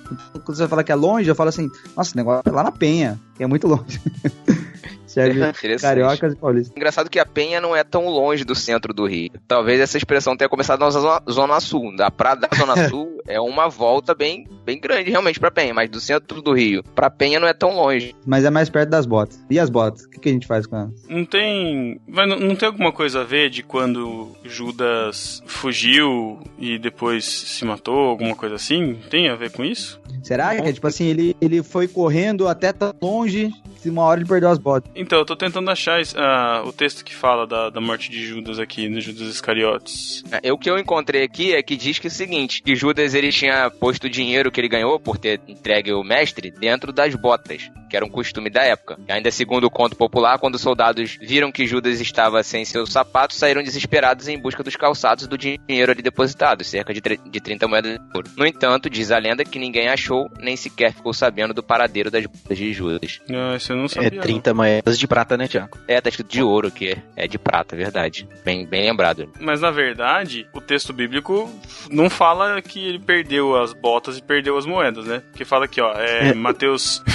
Quando 0.44 0.56
você 0.56 0.68
fala 0.68 0.84
que 0.84 0.92
é 0.92 0.94
longe, 0.94 1.28
eu 1.28 1.34
falo 1.34 1.48
assim, 1.48 1.68
nossa, 1.96 2.14
o 2.14 2.16
negócio 2.16 2.42
é 2.46 2.50
lá 2.50 2.62
na 2.62 2.72
Penha, 2.72 3.18
que 3.36 3.42
é 3.42 3.46
muito 3.46 3.66
longe. 3.66 4.00
Serve 5.12 5.40
cariocas 5.78 6.32
e 6.32 6.36
paulistas. 6.36 6.74
Engraçado 6.74 7.10
que 7.10 7.18
a 7.18 7.26
Penha 7.26 7.60
não 7.60 7.76
é 7.76 7.84
tão 7.84 8.08
longe 8.08 8.44
do 8.44 8.54
centro 8.54 8.94
do 8.94 9.06
Rio. 9.06 9.30
Talvez 9.46 9.78
essa 9.78 9.98
expressão 9.98 10.36
tenha 10.36 10.48
começado 10.48 10.80
na 10.80 10.90
zona, 10.90 11.22
zona 11.30 11.60
sul. 11.60 11.94
Da 11.94 12.10
praia 12.10 12.36
da 12.36 12.48
Zona 12.56 12.88
Sul 12.88 13.11
é 13.26 13.40
uma 13.40 13.68
volta 13.68 14.14
bem, 14.14 14.46
bem 14.64 14.78
grande 14.80 15.10
realmente 15.10 15.40
pra 15.40 15.50
Penha, 15.50 15.74
mas 15.74 15.90
do 15.90 16.00
centro 16.00 16.40
do 16.42 16.52
Rio 16.52 16.82
pra 16.94 17.10
Penha 17.10 17.38
não 17.40 17.48
é 17.48 17.54
tão 17.54 17.74
longe. 17.74 18.14
Mas 18.26 18.44
é 18.44 18.50
mais 18.50 18.68
perto 18.68 18.90
das 18.90 19.06
botas. 19.06 19.44
E 19.50 19.58
as 19.58 19.70
botas? 19.70 20.04
O 20.04 20.10
que, 20.10 20.20
que 20.20 20.28
a 20.28 20.32
gente 20.32 20.46
faz 20.46 20.66
com 20.66 20.76
elas? 20.76 21.06
Não 21.08 21.24
tem. 21.24 22.00
Vai, 22.08 22.26
não, 22.26 22.38
não 22.38 22.56
tem 22.56 22.66
alguma 22.66 22.92
coisa 22.92 23.20
a 23.20 23.24
ver 23.24 23.50
de 23.50 23.62
quando 23.62 24.30
Judas 24.44 25.42
fugiu 25.46 26.40
e 26.58 26.78
depois 26.78 27.24
se 27.24 27.64
matou, 27.64 27.98
alguma 28.10 28.34
coisa 28.34 28.54
assim? 28.56 28.98
Tem 29.10 29.28
a 29.28 29.34
ver 29.34 29.50
com 29.50 29.64
isso? 29.64 30.00
Será 30.22 30.54
que 30.54 30.68
é 30.68 30.72
tipo 30.72 30.86
assim, 30.86 31.06
ele, 31.06 31.36
ele 31.40 31.62
foi 31.62 31.88
correndo 31.88 32.46
até 32.46 32.72
tão 32.72 32.94
longe 33.02 33.50
que 33.82 33.90
uma 33.90 34.02
hora 34.02 34.20
ele 34.20 34.28
perdeu 34.28 34.48
as 34.48 34.58
botas? 34.58 34.90
Então, 34.94 35.18
eu 35.18 35.24
tô 35.24 35.34
tentando 35.34 35.68
achar 35.68 36.00
ah, 36.16 36.62
o 36.64 36.72
texto 36.72 37.04
que 37.04 37.14
fala 37.14 37.46
da, 37.46 37.70
da 37.70 37.80
morte 37.80 38.10
de 38.10 38.24
Judas 38.24 38.60
aqui, 38.60 38.88
no 38.88 39.00
Judas 39.00 39.26
Iscariotes. 39.28 40.22
É, 40.40 40.52
O 40.52 40.58
que 40.58 40.70
eu 40.70 40.78
encontrei 40.78 41.24
aqui 41.24 41.52
é 41.52 41.62
que 41.62 41.76
diz 41.76 41.98
que 41.98 42.06
é 42.06 42.10
o 42.10 42.12
seguinte, 42.12 42.62
que 42.62 42.76
Judas 42.76 43.11
ele 43.14 43.30
tinha 43.30 43.70
posto 43.70 44.04
o 44.04 44.10
dinheiro 44.10 44.50
que 44.50 44.60
ele 44.60 44.68
ganhou 44.68 44.98
por 44.98 45.18
ter 45.18 45.40
entregue 45.48 45.92
o 45.92 46.02
mestre 46.02 46.50
dentro 46.50 46.92
das 46.92 47.14
botas, 47.14 47.70
que 47.92 47.96
era 47.96 48.06
um 48.06 48.08
costume 48.08 48.48
da 48.48 48.62
época. 48.62 48.98
E 49.06 49.12
ainda 49.12 49.30
segundo 49.30 49.64
o 49.64 49.70
conto 49.70 49.94
popular, 49.94 50.38
quando 50.38 50.54
os 50.54 50.62
soldados 50.62 51.18
viram 51.20 51.52
que 51.52 51.66
Judas 51.66 52.00
estava 52.00 52.42
sem 52.42 52.64
seus 52.64 52.90
sapatos, 52.90 53.36
saíram 53.36 53.62
desesperados 53.62 54.28
em 54.28 54.38
busca 54.38 54.62
dos 54.62 54.76
calçados 54.76 55.26
do 55.26 55.36
dinheiro 55.36 55.92
ali 55.92 56.00
depositado, 56.00 56.64
cerca 56.64 56.94
de, 56.94 57.02
de 57.02 57.40
30 57.40 57.68
moedas 57.68 57.98
de 57.98 58.00
ouro. 58.14 58.30
No 58.34 58.46
entanto, 58.46 58.88
diz 58.88 59.10
a 59.10 59.18
lenda 59.18 59.44
que 59.44 59.58
ninguém 59.58 59.88
achou, 59.88 60.30
nem 60.40 60.56
sequer 60.56 60.94
ficou 60.94 61.12
sabendo 61.12 61.52
do 61.52 61.62
paradeiro 61.62 62.10
das 62.10 62.24
botas 62.24 62.56
de 62.56 62.72
Judas. 62.72 63.20
Ah, 63.30 63.56
isso 63.56 63.72
eu 63.72 63.76
não 63.76 63.88
sabia. 63.88 64.18
É 64.18 64.22
30 64.22 64.54
moedas 64.54 64.98
de 64.98 65.06
prata, 65.06 65.36
né, 65.36 65.46
Tiago? 65.46 65.76
É, 65.86 66.00
tá 66.00 66.08
escrito 66.08 66.30
de 66.30 66.42
ouro, 66.42 66.70
que 66.70 66.92
é, 66.92 67.02
é 67.14 67.28
de 67.28 67.38
prata, 67.38 67.76
verdade. 67.76 68.26
Bem, 68.42 68.64
bem 68.64 68.88
lembrado. 68.88 69.26
não. 69.26 69.46
Mas 69.46 69.60
na 69.60 69.70
verdade, 69.70 70.46
o 70.54 70.62
texto 70.62 70.94
bíblico 70.94 71.50
não 71.90 72.08
fala 72.08 72.62
que 72.62 72.82
ele 72.82 72.98
perdeu 72.98 73.54
as 73.60 73.74
botas 73.74 74.16
e 74.16 74.22
perdeu 74.22 74.56
as 74.56 74.64
moedas, 74.64 75.04
né? 75.04 75.22
Porque 75.30 75.44
fala 75.44 75.66
aqui, 75.66 75.78
ó, 75.78 75.92
é, 75.92 76.32
Mateus 76.32 77.02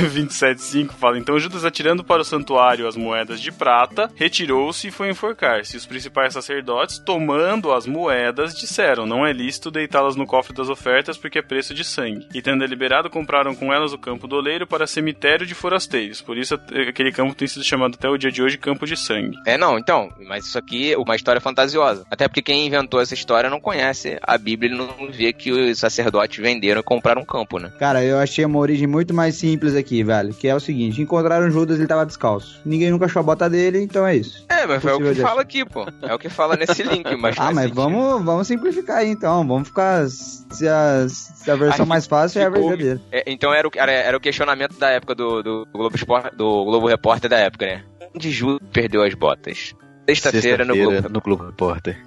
27,5 0.67 0.91
fala: 0.93 1.17
Então 1.17 1.39
Judas, 1.39 1.65
atirando 1.65 2.03
para 2.03 2.21
o 2.21 2.25
santuário 2.25 2.87
as 2.87 2.95
moedas 2.95 3.39
de 3.39 3.51
prata, 3.51 4.09
retirou-se 4.15 4.87
e 4.87 4.91
foi 4.91 5.09
enforcar-se. 5.09 5.77
Os 5.77 5.85
principais 5.85 6.33
sacerdotes, 6.33 6.99
tomando 6.99 7.71
as 7.71 7.85
moedas, 7.85 8.55
disseram: 8.55 9.05
Não 9.05 9.25
é 9.25 9.31
lícito 9.31 9.71
deitá-las 9.71 10.15
no 10.15 10.25
cofre 10.25 10.55
das 10.55 10.69
ofertas, 10.69 11.17
porque 11.17 11.39
é 11.39 11.41
preço 11.41 11.73
de 11.73 11.83
sangue. 11.83 12.27
E 12.33 12.41
tendo 12.41 12.59
deliberado, 12.59 13.09
compraram 13.09 13.55
com 13.55 13.73
elas 13.73 13.93
o 13.93 13.97
campo 13.97 14.27
do 14.27 14.35
oleiro 14.35 14.67
para 14.67 14.87
cemitério 14.87 15.45
de 15.45 15.53
forasteiros. 15.53 16.21
Por 16.21 16.37
isso, 16.37 16.55
aquele 16.55 17.11
campo 17.11 17.35
tem 17.35 17.47
sido 17.47 17.63
chamado 17.63 17.95
até 17.95 18.09
o 18.09 18.17
dia 18.17 18.31
de 18.31 18.41
hoje 18.41 18.57
campo 18.57 18.85
de 18.85 18.97
sangue. 18.97 19.37
É, 19.45 19.57
não, 19.57 19.77
então, 19.77 20.11
mas 20.27 20.45
isso 20.45 20.57
aqui 20.57 20.93
é 20.93 20.97
uma 20.97 21.15
história 21.15 21.41
fantasiosa. 21.41 22.05
Até 22.09 22.27
porque 22.27 22.41
quem 22.41 22.65
inventou 22.65 22.99
essa 22.99 23.13
história 23.13 23.49
não 23.49 23.59
conhece 23.59 24.17
a 24.21 24.37
Bíblia 24.37 24.71
e 24.71 24.75
não 24.75 25.11
vê 25.11 25.31
que 25.31 25.51
os 25.51 25.79
sacerdotes 25.79 26.37
venderam 26.39 26.81
e 26.81 26.83
compraram 26.83 27.21
um 27.21 27.25
campo, 27.25 27.59
né? 27.59 27.71
Cara, 27.79 28.03
eu 28.03 28.17
achei 28.17 28.43
uma 28.45 28.59
origem 28.59 28.87
muito 28.87 29.13
mais 29.13 29.35
simples 29.35 29.75
aqui, 29.75 30.03
velho. 30.03 30.33
Que 30.33 30.47
é 30.47 30.56
o 30.57 30.61
seguinte: 30.61 31.01
encontraram 31.01 31.49
Judas, 31.49 31.77
ele 31.79 31.87
tava 31.87 32.05
descalço. 32.05 32.59
Ninguém 32.65 32.91
nunca 32.91 33.05
achou 33.05 33.19
a 33.19 33.23
bota 33.23 33.49
dele, 33.49 33.81
então 33.81 34.05
é 34.05 34.15
isso. 34.15 34.45
É, 34.49 34.65
mas 34.65 34.83
é 34.83 34.93
o 34.93 34.99
que 34.99 35.15
fala 35.15 35.41
aqui, 35.41 35.65
pô. 35.65 35.85
É 36.01 36.13
o 36.13 36.19
que 36.19 36.29
fala 36.29 36.55
nesse 36.55 36.83
link, 36.83 37.15
mas 37.15 37.35
Ah, 37.37 37.45
mas 37.51 37.65
sentido. 37.65 37.75
vamos, 37.75 38.23
vamos 38.25 38.47
simplificar 38.47 38.97
aí 38.97 39.09
então. 39.09 39.47
Vamos 39.47 39.67
ficar. 39.69 40.07
Se 40.07 40.67
a, 40.67 41.07
se 41.09 41.49
a 41.49 41.55
versão 41.55 41.85
mais 41.85 42.05
fácil 42.07 42.41
é 42.41 42.45
a 42.45 42.51
ficou- 42.51 42.69
verdadeira. 42.69 43.01
É, 43.11 43.23
então 43.27 43.53
era 43.53 43.67
o, 43.67 43.71
era, 43.75 43.91
era 43.91 44.17
o 44.17 44.19
questionamento 44.19 44.77
da 44.79 44.89
época 44.89 45.13
do, 45.15 45.41
do 45.43 45.67
Globo 45.73 45.95
Esporte, 45.95 46.35
do 46.35 46.63
Globo 46.65 46.87
Repórter 46.87 47.29
da 47.29 47.37
época, 47.37 47.65
né? 47.65 47.83
Onde 48.15 48.31
Judas 48.31 48.67
perdeu 48.71 49.03
as 49.03 49.13
botas? 49.13 49.73
Sexta-feira 50.07 50.63
no 50.63 50.75
Globo. 50.75 51.09
no 51.09 51.21
Globo 51.21 51.45
Repórter. 51.47 51.97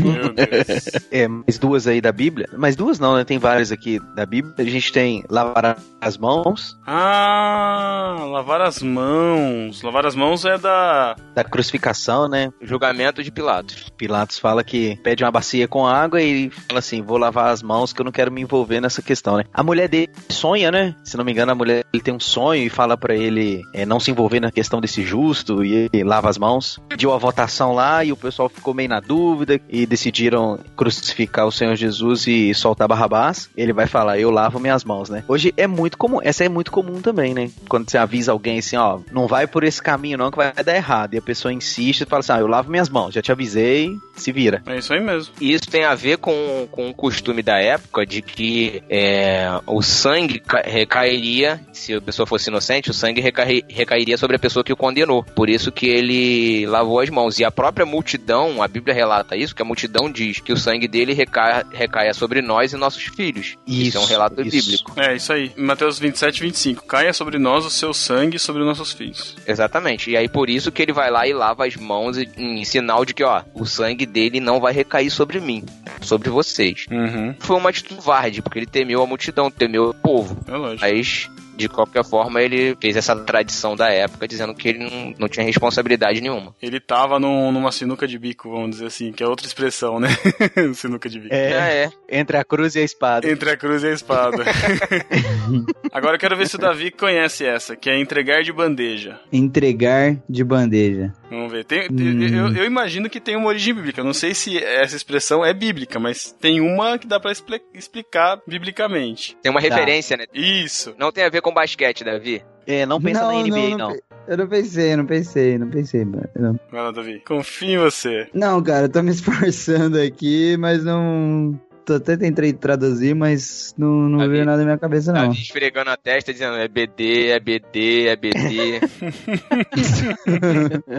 Meu 0.00 0.32
Deus. 0.34 0.90
É, 1.10 1.28
mais 1.28 1.58
duas 1.58 1.86
aí 1.86 2.00
da 2.00 2.10
Bíblia. 2.12 2.48
Mais 2.56 2.74
duas 2.76 2.98
não, 2.98 3.14
né? 3.16 3.24
Tem 3.24 3.38
várias 3.38 3.70
aqui 3.70 4.00
da 4.14 4.26
Bíblia. 4.26 4.54
A 4.58 4.64
gente 4.64 4.92
tem 4.92 5.24
lavar 5.30 5.78
as 6.00 6.16
mãos, 6.18 6.76
Ah, 6.86 8.16
lavar 8.30 8.60
as 8.60 8.82
mãos. 8.82 9.82
Lavar 9.82 10.04
as 10.06 10.14
mãos 10.14 10.44
é 10.44 10.58
da. 10.58 11.16
da 11.34 11.44
crucificação, 11.44 12.28
né? 12.28 12.50
Julgamento 12.60 13.22
de 13.22 13.30
Pilatos. 13.30 13.90
Pilatos 13.96 14.38
fala 14.38 14.64
que 14.64 14.96
pede 15.02 15.22
uma 15.24 15.30
bacia 15.30 15.68
com 15.68 15.86
água 15.86 16.20
e 16.20 16.50
fala 16.50 16.78
assim: 16.80 17.02
vou 17.02 17.18
lavar 17.18 17.48
as 17.50 17.62
mãos 17.62 17.92
que 17.92 18.00
eu 18.00 18.04
não 18.04 18.12
quero 18.12 18.32
me 18.32 18.42
envolver 18.42 18.80
nessa 18.80 19.00
questão, 19.02 19.36
né? 19.36 19.44
A 19.52 19.62
mulher 19.62 19.88
dele 19.88 20.10
sonha, 20.28 20.70
né? 20.70 20.94
Se 21.04 21.16
não 21.16 21.24
me 21.24 21.32
engano, 21.32 21.52
a 21.52 21.54
mulher 21.54 21.84
ele 21.92 22.02
tem 22.02 22.14
um 22.14 22.20
sonho 22.20 22.64
e 22.64 22.68
fala 22.68 22.96
pra 22.96 23.14
ele 23.14 23.62
é, 23.72 23.86
não 23.86 24.00
se 24.00 24.10
envolver 24.10 24.40
na 24.40 24.50
questão 24.50 24.80
desse 24.80 25.02
justo 25.02 25.64
e 25.64 25.88
ele 25.92 26.04
lava 26.04 26.28
as 26.28 26.38
mãos. 26.38 26.63
Pediu 26.88 27.12
a 27.12 27.18
votação 27.18 27.72
lá 27.72 28.04
e 28.04 28.12
o 28.12 28.16
pessoal 28.16 28.48
ficou 28.48 28.74
meio 28.74 28.88
na 28.88 29.00
dúvida 29.00 29.60
e 29.68 29.86
decidiram 29.86 30.58
crucificar 30.76 31.46
o 31.46 31.52
Senhor 31.52 31.74
Jesus 31.76 32.26
e 32.26 32.52
soltar 32.54 32.88
Barrabás. 32.88 33.48
Ele 33.56 33.72
vai 33.72 33.86
falar: 33.86 34.18
eu 34.18 34.30
lavo 34.30 34.58
minhas 34.60 34.84
mãos, 34.84 35.08
né? 35.08 35.24
Hoje 35.28 35.52
é 35.56 35.66
muito 35.66 35.96
comum, 35.98 36.18
essa 36.22 36.44
é 36.44 36.48
muito 36.48 36.70
comum 36.70 37.00
também, 37.00 37.34
né? 37.34 37.50
Quando 37.68 37.90
você 37.90 37.98
avisa 37.98 38.32
alguém 38.32 38.58
assim, 38.58 38.76
ó, 38.76 39.00
não 39.12 39.26
vai 39.26 39.46
por 39.46 39.64
esse 39.64 39.82
caminho 39.82 40.18
não 40.18 40.30
que 40.30 40.36
vai 40.36 40.52
dar 40.52 40.74
errado. 40.76 41.14
E 41.14 41.18
a 41.18 41.22
pessoa 41.22 41.52
insiste 41.52 42.02
e 42.02 42.06
fala 42.06 42.20
assim: 42.20 42.32
ah, 42.32 42.40
eu 42.40 42.46
lavo 42.46 42.70
minhas 42.70 42.88
mãos, 42.88 43.14
já 43.14 43.22
te 43.22 43.32
avisei, 43.32 43.96
se 44.16 44.32
vira. 44.32 44.62
É 44.66 44.78
isso 44.78 44.92
aí 44.92 45.00
mesmo. 45.00 45.32
E 45.40 45.52
isso 45.52 45.70
tem 45.70 45.84
a 45.84 45.94
ver 45.94 46.18
com, 46.18 46.66
com 46.70 46.88
o 46.90 46.94
costume 46.94 47.42
da 47.42 47.58
época 47.58 48.04
de 48.06 48.22
que 48.22 48.82
é, 48.88 49.48
o 49.66 49.82
sangue 49.82 50.38
ca- 50.38 50.62
recairia, 50.64 51.60
se 51.72 51.94
a 51.94 52.00
pessoa 52.00 52.26
fosse 52.26 52.48
inocente, 52.50 52.90
o 52.90 52.94
sangue 52.94 53.20
recai- 53.20 53.62
recairia 53.68 54.16
sobre 54.16 54.36
a 54.36 54.38
pessoa 54.38 54.64
que 54.64 54.72
o 54.72 54.76
condenou. 54.76 55.22
Por 55.34 55.48
isso 55.48 55.70
que 55.72 55.86
ele 55.86 56.53
lavou 56.66 57.00
as 57.00 57.10
mãos. 57.10 57.38
E 57.38 57.44
a 57.44 57.50
própria 57.50 57.86
multidão, 57.86 58.62
a 58.62 58.68
Bíblia 58.68 58.94
relata 58.94 59.36
isso, 59.36 59.54
que 59.54 59.62
a 59.62 59.64
multidão 59.64 60.10
diz 60.10 60.40
que 60.40 60.52
o 60.52 60.56
sangue 60.56 60.86
dele 60.86 61.12
recai, 61.12 61.64
recaia 61.72 62.14
sobre 62.14 62.40
nós 62.40 62.72
e 62.72 62.76
nossos 62.76 63.04
filhos. 63.04 63.56
Isso, 63.66 63.98
é 63.98 64.00
um 64.00 64.04
relato 64.04 64.40
isso. 64.42 64.50
bíblico. 64.50 65.00
É 65.00 65.16
isso 65.16 65.32
aí. 65.32 65.52
Mateus 65.56 65.98
27, 65.98 66.40
25. 66.40 66.86
Caia 66.86 67.12
sobre 67.12 67.38
nós 67.38 67.64
o 67.64 67.70
seu 67.70 67.92
sangue 67.92 68.36
e 68.36 68.40
sobre 68.40 68.62
os 68.62 68.68
nossos 68.68 68.92
filhos. 68.92 69.36
Exatamente. 69.46 70.10
E 70.10 70.16
aí 70.16 70.28
por 70.28 70.48
isso 70.48 70.70
que 70.70 70.82
ele 70.82 70.92
vai 70.92 71.10
lá 71.10 71.26
e 71.26 71.32
lava 71.32 71.66
as 71.66 71.76
mãos 71.76 72.16
em, 72.18 72.64
sinal 72.64 73.04
de 73.04 73.14
que, 73.14 73.24
ó, 73.24 73.42
o 73.54 73.64
sangue 73.64 74.06
dele 74.06 74.40
não 74.40 74.60
vai 74.60 74.72
recair 74.72 75.10
sobre 75.10 75.40
mim, 75.40 75.64
sobre 76.00 76.30
vocês. 76.30 76.86
Uhum. 76.90 77.34
Foi 77.38 77.56
uma 77.56 77.70
atitude 77.70 77.94
covarde, 78.04 78.42
porque 78.42 78.58
ele 78.58 78.66
temeu 78.66 79.02
a 79.02 79.06
multidão, 79.06 79.50
temeu 79.50 79.90
o 79.90 79.94
povo. 79.94 80.36
É 80.46 80.56
lógico. 80.56 80.80
Mas, 80.82 81.30
de 81.56 81.68
qualquer 81.68 82.04
forma, 82.04 82.40
ele 82.42 82.76
fez 82.80 82.96
essa 82.96 83.14
tradição 83.16 83.74
da 83.76 83.88
época, 83.90 84.26
dizendo 84.28 84.54
que 84.54 84.68
ele 84.68 84.78
não, 84.78 85.14
não 85.18 85.28
tinha 85.28 85.44
responsabilidade 85.44 86.20
nenhuma. 86.20 86.54
Ele 86.62 86.80
tava 86.80 87.18
num- 87.18 87.50
numa 87.52 87.70
sinuca 87.72 88.06
de 88.06 88.18
bico, 88.18 88.50
vamos 88.50 88.70
dizer 88.70 88.86
assim, 88.86 89.12
que 89.12 89.22
é 89.22 89.26
outra 89.26 89.46
expressão, 89.46 89.98
né? 90.00 90.08
sinuca 90.74 91.08
de 91.08 91.20
bico. 91.20 91.34
É, 91.34 91.84
é. 91.84 91.90
Entre 92.20 92.36
a 92.36 92.44
cruz 92.44 92.74
e 92.74 92.80
a 92.80 92.82
espada. 92.82 93.28
Entre 93.30 93.50
a 93.50 93.56
cruz 93.56 93.82
e 93.82 93.86
a 93.88 93.92
espada. 93.92 94.44
Agora 95.92 96.16
eu 96.16 96.20
quero 96.20 96.36
ver 96.36 96.48
se 96.48 96.56
o 96.56 96.58
Davi 96.58 96.90
conhece 96.90 97.44
essa, 97.44 97.76
que 97.76 97.88
é 97.88 97.98
entregar 97.98 98.42
de 98.42 98.52
bandeja. 98.52 99.20
Entregar 99.32 100.16
de 100.28 100.44
bandeja. 100.44 101.12
Vamos 101.30 101.52
ver. 101.52 101.64
Tem- 101.64 101.88
Hum. 101.90 102.22
eu, 102.22 102.56
eu 102.56 102.64
imagino 102.64 103.08
que 103.10 103.20
tem 103.20 103.36
uma 103.36 103.48
origem 103.48 103.74
bíblica. 103.74 104.00
Eu 104.00 104.04
não 104.04 104.12
sei 104.14 104.34
se 104.34 104.56
essa 104.58 104.96
expressão 104.96 105.44
é 105.44 105.52
bíblica, 105.52 105.98
mas 105.98 106.32
tem 106.40 106.60
uma 106.60 106.98
que 106.98 107.06
dá 107.06 107.18
pra 107.20 107.30
expli- 107.32 107.60
explicar 107.74 108.40
biblicamente. 108.46 109.36
Tem 109.42 109.50
uma 109.50 109.60
Tá. 109.60 109.68
referência, 109.68 110.16
né? 110.16 110.24
Isso. 110.32 110.94
Não 110.98 111.12
tem 111.12 111.24
a 111.24 111.28
ver 111.28 111.40
com 111.44 111.52
basquete, 111.54 112.02
Davi. 112.02 112.42
É, 112.66 112.86
não 112.86 113.00
pensa 113.00 113.20
na 113.26 113.42
NBA, 113.42 113.76
não. 113.76 113.92
pe- 113.92 114.02
Eu 114.26 114.38
não 114.38 114.46
pensei, 114.48 114.96
não 114.96 115.04
pensei, 115.04 115.58
não 115.58 115.68
pensei, 115.68 116.02
mano. 116.04 116.26
Não. 116.34 116.58
Vai 116.72 116.82
lá, 116.82 116.90
Davi. 116.90 117.20
Confio 117.26 117.68
em 117.68 117.78
você. 117.78 118.26
Não, 118.32 118.62
cara, 118.62 118.86
eu 118.86 118.88
tô 118.88 119.02
me 119.02 119.10
esforçando 119.12 120.00
aqui, 120.00 120.56
mas 120.56 120.82
não. 120.82 121.60
Até 121.88 122.16
tentei 122.16 122.52
traduzir, 122.52 123.14
mas 123.14 123.74
não, 123.76 124.08
não 124.08 124.28
veio 124.28 124.44
nada 124.44 124.58
na 124.58 124.64
minha 124.64 124.78
cabeça, 124.78 125.12
não. 125.12 125.28
Davi 125.28 125.40
esfregando 125.42 125.90
a 125.90 125.96
testa, 125.96 126.32
dizendo 126.32 126.56
é 126.56 126.68
BD, 126.68 127.28
é 127.28 127.40
BD, 127.40 128.06
é 128.08 128.16
BD. 128.16 128.80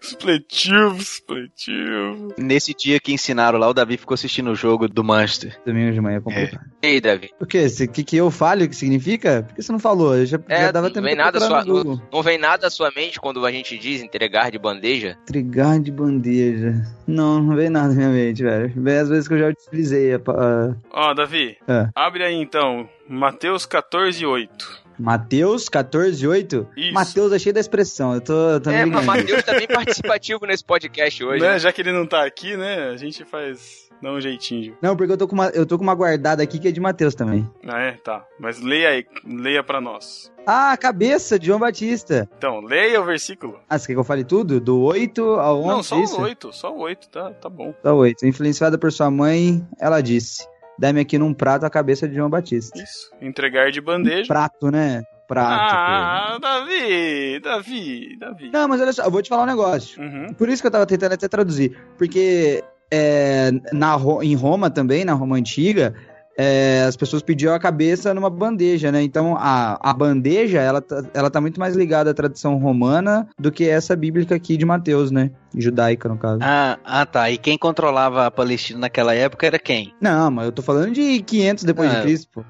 Supletivo, 0.00 1.00
supletivo. 1.02 2.34
Nesse 2.38 2.74
dia 2.74 2.98
que 3.00 3.12
ensinaram 3.12 3.58
lá, 3.58 3.68
o 3.68 3.74
Davi 3.74 3.96
ficou 3.96 4.14
assistindo 4.14 4.50
o 4.50 4.54
jogo 4.54 4.88
do 4.88 5.04
Manchester. 5.04 5.58
Domingo 5.64 5.92
de 5.92 6.00
manhã 6.00 6.18
é 6.18 6.20
complicado. 6.20 6.64
e 6.82 6.86
aí, 6.86 7.00
Davi? 7.00 7.30
O 7.40 7.46
quê? 7.46 7.66
O 7.66 7.88
que, 7.88 8.04
que 8.04 8.16
eu 8.16 8.30
falo 8.30 8.64
o 8.64 8.68
que 8.68 8.76
significa? 8.76 9.42
Por 9.42 9.54
que 9.54 9.62
você 9.62 9.72
não 9.72 9.78
falou? 9.78 10.16
Eu 10.16 10.26
já, 10.26 10.38
É, 10.48 10.62
já 10.62 10.72
dava 10.72 10.88
não 10.88 10.94
tempo 10.94 11.06
vem 11.06 11.16
nada 11.16 11.40
sua, 11.40 11.64
no 11.64 11.84
não, 11.84 12.02
não 12.12 12.22
vem 12.22 12.38
nada 12.38 12.66
à 12.66 12.70
sua 12.70 12.90
mente 12.94 13.20
quando 13.20 13.44
a 13.44 13.50
gente 13.52 13.78
diz 13.78 14.02
entregar 14.02 14.50
de 14.50 14.58
bandeja? 14.58 15.16
Trigar 15.26 15.80
de 15.80 15.90
bandeja. 15.90 16.82
Não, 17.06 17.42
não 17.42 17.56
veio 17.56 17.70
nada 17.70 17.88
na 17.88 17.94
minha 17.94 18.08
mente, 18.10 18.42
velho. 18.42 18.72
Vem 18.76 18.96
às 18.96 19.08
vezes 19.08 19.28
que 19.28 19.34
eu 19.34 19.38
já 19.38 19.52
utilizei 19.68 20.14
a. 20.14 20.16
a- 20.16 20.74
Ó, 20.90 21.14
Davi, 21.14 21.56
É. 21.68 21.88
abre 21.94 22.24
aí 22.24 22.34
então, 22.34 22.88
Mateus 23.08 23.66
14, 23.66 24.24
8. 24.24 24.82
Mateus 24.98 25.68
14, 25.68 26.26
8? 26.26 26.68
Isso. 26.76 26.92
Mateus 26.94 27.32
é 27.32 27.38
cheio 27.38 27.54
da 27.54 27.60
expressão. 27.60 28.14
Eu 28.14 28.20
tô, 28.20 28.60
tô 28.60 28.70
É, 28.70 28.84
mas 28.84 29.04
Matheus 29.04 29.42
tá 29.42 29.52
bem 29.54 29.66
participativo 29.66 30.46
nesse 30.46 30.64
podcast 30.64 31.24
hoje. 31.24 31.42
Né? 31.42 31.52
né? 31.52 31.58
Já 31.58 31.72
que 31.72 31.80
ele 31.80 31.92
não 31.92 32.06
tá 32.06 32.24
aqui, 32.24 32.56
né? 32.56 32.90
A 32.90 32.96
gente 32.96 33.24
faz. 33.24 33.88
dá 34.02 34.12
um 34.12 34.20
jeitinho. 34.20 34.76
Não, 34.82 34.96
porque 34.96 35.12
eu 35.12 35.16
tô, 35.16 35.26
com 35.28 35.34
uma, 35.34 35.48
eu 35.50 35.64
tô 35.64 35.76
com 35.78 35.84
uma 35.84 35.94
guardada 35.94 36.42
aqui 36.42 36.58
que 36.58 36.68
é 36.68 36.72
de 36.72 36.80
Mateus 36.80 37.14
também. 37.14 37.48
Ah, 37.66 37.80
é? 37.80 37.92
Tá. 37.92 38.24
Mas 38.38 38.60
leia 38.60 38.88
aí, 38.90 39.06
leia 39.24 39.62
pra 39.62 39.80
nós. 39.80 40.31
Ah, 40.46 40.72
a 40.72 40.76
cabeça 40.76 41.38
de 41.38 41.46
João 41.46 41.58
Batista. 41.58 42.28
Então, 42.36 42.60
leia 42.60 43.00
o 43.00 43.04
versículo. 43.04 43.60
Ah, 43.68 43.78
você 43.78 43.86
quer 43.86 43.92
que 43.94 43.98
eu 43.98 44.04
fale 44.04 44.24
tudo? 44.24 44.60
Do 44.60 44.80
8 44.80 45.22
ao 45.22 45.60
11? 45.60 45.68
não, 45.68 45.82
só 45.82 45.96
o 45.96 46.22
8, 46.22 46.52
só 46.52 46.74
o 46.74 46.78
8, 46.80 47.08
tá, 47.08 47.30
tá 47.30 47.48
bom. 47.48 47.72
Só 47.82 47.94
o 47.94 47.98
8. 47.98 48.26
Influenciada 48.26 48.76
por 48.76 48.90
sua 48.90 49.10
mãe, 49.10 49.64
ela 49.80 50.00
disse: 50.00 50.46
Dá-me 50.78 51.00
aqui 51.00 51.18
num 51.18 51.32
prato 51.32 51.64
a 51.64 51.70
cabeça 51.70 52.08
de 52.08 52.16
João 52.16 52.28
Batista. 52.28 52.76
Isso. 52.82 53.10
Entregar 53.20 53.70
de 53.70 53.80
bandeja. 53.80 54.26
Prato, 54.26 54.70
né? 54.70 55.02
Prato. 55.28 55.74
Ah, 55.74 56.38
Davi, 56.40 57.40
Davi, 57.40 58.18
Davi. 58.18 58.50
pô. 58.50 58.58
Não, 58.58 58.68
mas 58.68 58.80
olha 58.80 58.92
só, 58.92 59.04
eu 59.04 59.10
vou 59.10 59.22
te 59.22 59.28
falar 59.28 59.44
um 59.44 59.46
negócio. 59.46 60.02
Uhum. 60.02 60.34
Por 60.34 60.48
isso 60.48 60.60
que 60.60 60.66
eu 60.66 60.72
tava 60.72 60.84
tentando 60.84 61.12
até 61.12 61.28
traduzir. 61.28 61.78
Porque 61.96 62.62
é, 62.90 63.50
na, 63.72 63.96
em 64.22 64.34
Roma 64.34 64.68
também, 64.68 65.04
na 65.04 65.14
Roma 65.14 65.36
Antiga, 65.36 65.94
é, 66.42 66.84
as 66.86 66.96
pessoas 66.96 67.22
pediam 67.22 67.54
a 67.54 67.58
cabeça 67.60 68.12
numa 68.12 68.28
bandeja, 68.28 68.90
né? 68.90 69.02
Então 69.02 69.36
a, 69.38 69.78
a 69.80 69.92
bandeja, 69.92 70.60
ela 70.60 70.80
tá, 70.80 71.04
ela 71.14 71.30
tá 71.30 71.40
muito 71.40 71.60
mais 71.60 71.76
ligada 71.76 72.10
à 72.10 72.14
tradição 72.14 72.56
romana 72.56 73.28
do 73.38 73.52
que 73.52 73.68
essa 73.68 73.94
bíblica 73.94 74.34
aqui 74.34 74.56
de 74.56 74.64
Mateus, 74.64 75.10
né? 75.10 75.30
Judaica, 75.56 76.08
no 76.08 76.16
caso. 76.16 76.40
Ah, 76.42 76.78
ah, 76.84 77.06
tá. 77.06 77.30
E 77.30 77.38
quem 77.38 77.56
controlava 77.56 78.26
a 78.26 78.30
Palestina 78.30 78.80
naquela 78.80 79.14
época 79.14 79.46
era 79.46 79.58
quem? 79.58 79.94
Não, 80.00 80.30
mas 80.30 80.46
eu 80.46 80.52
tô 80.52 80.62
falando 80.62 80.92
de 80.92 81.22
500 81.22 81.64
depois 81.64 81.90
Ah, 81.90 81.96
de 81.96 82.02
Cristo, 82.02 82.28
pô. 82.32 82.44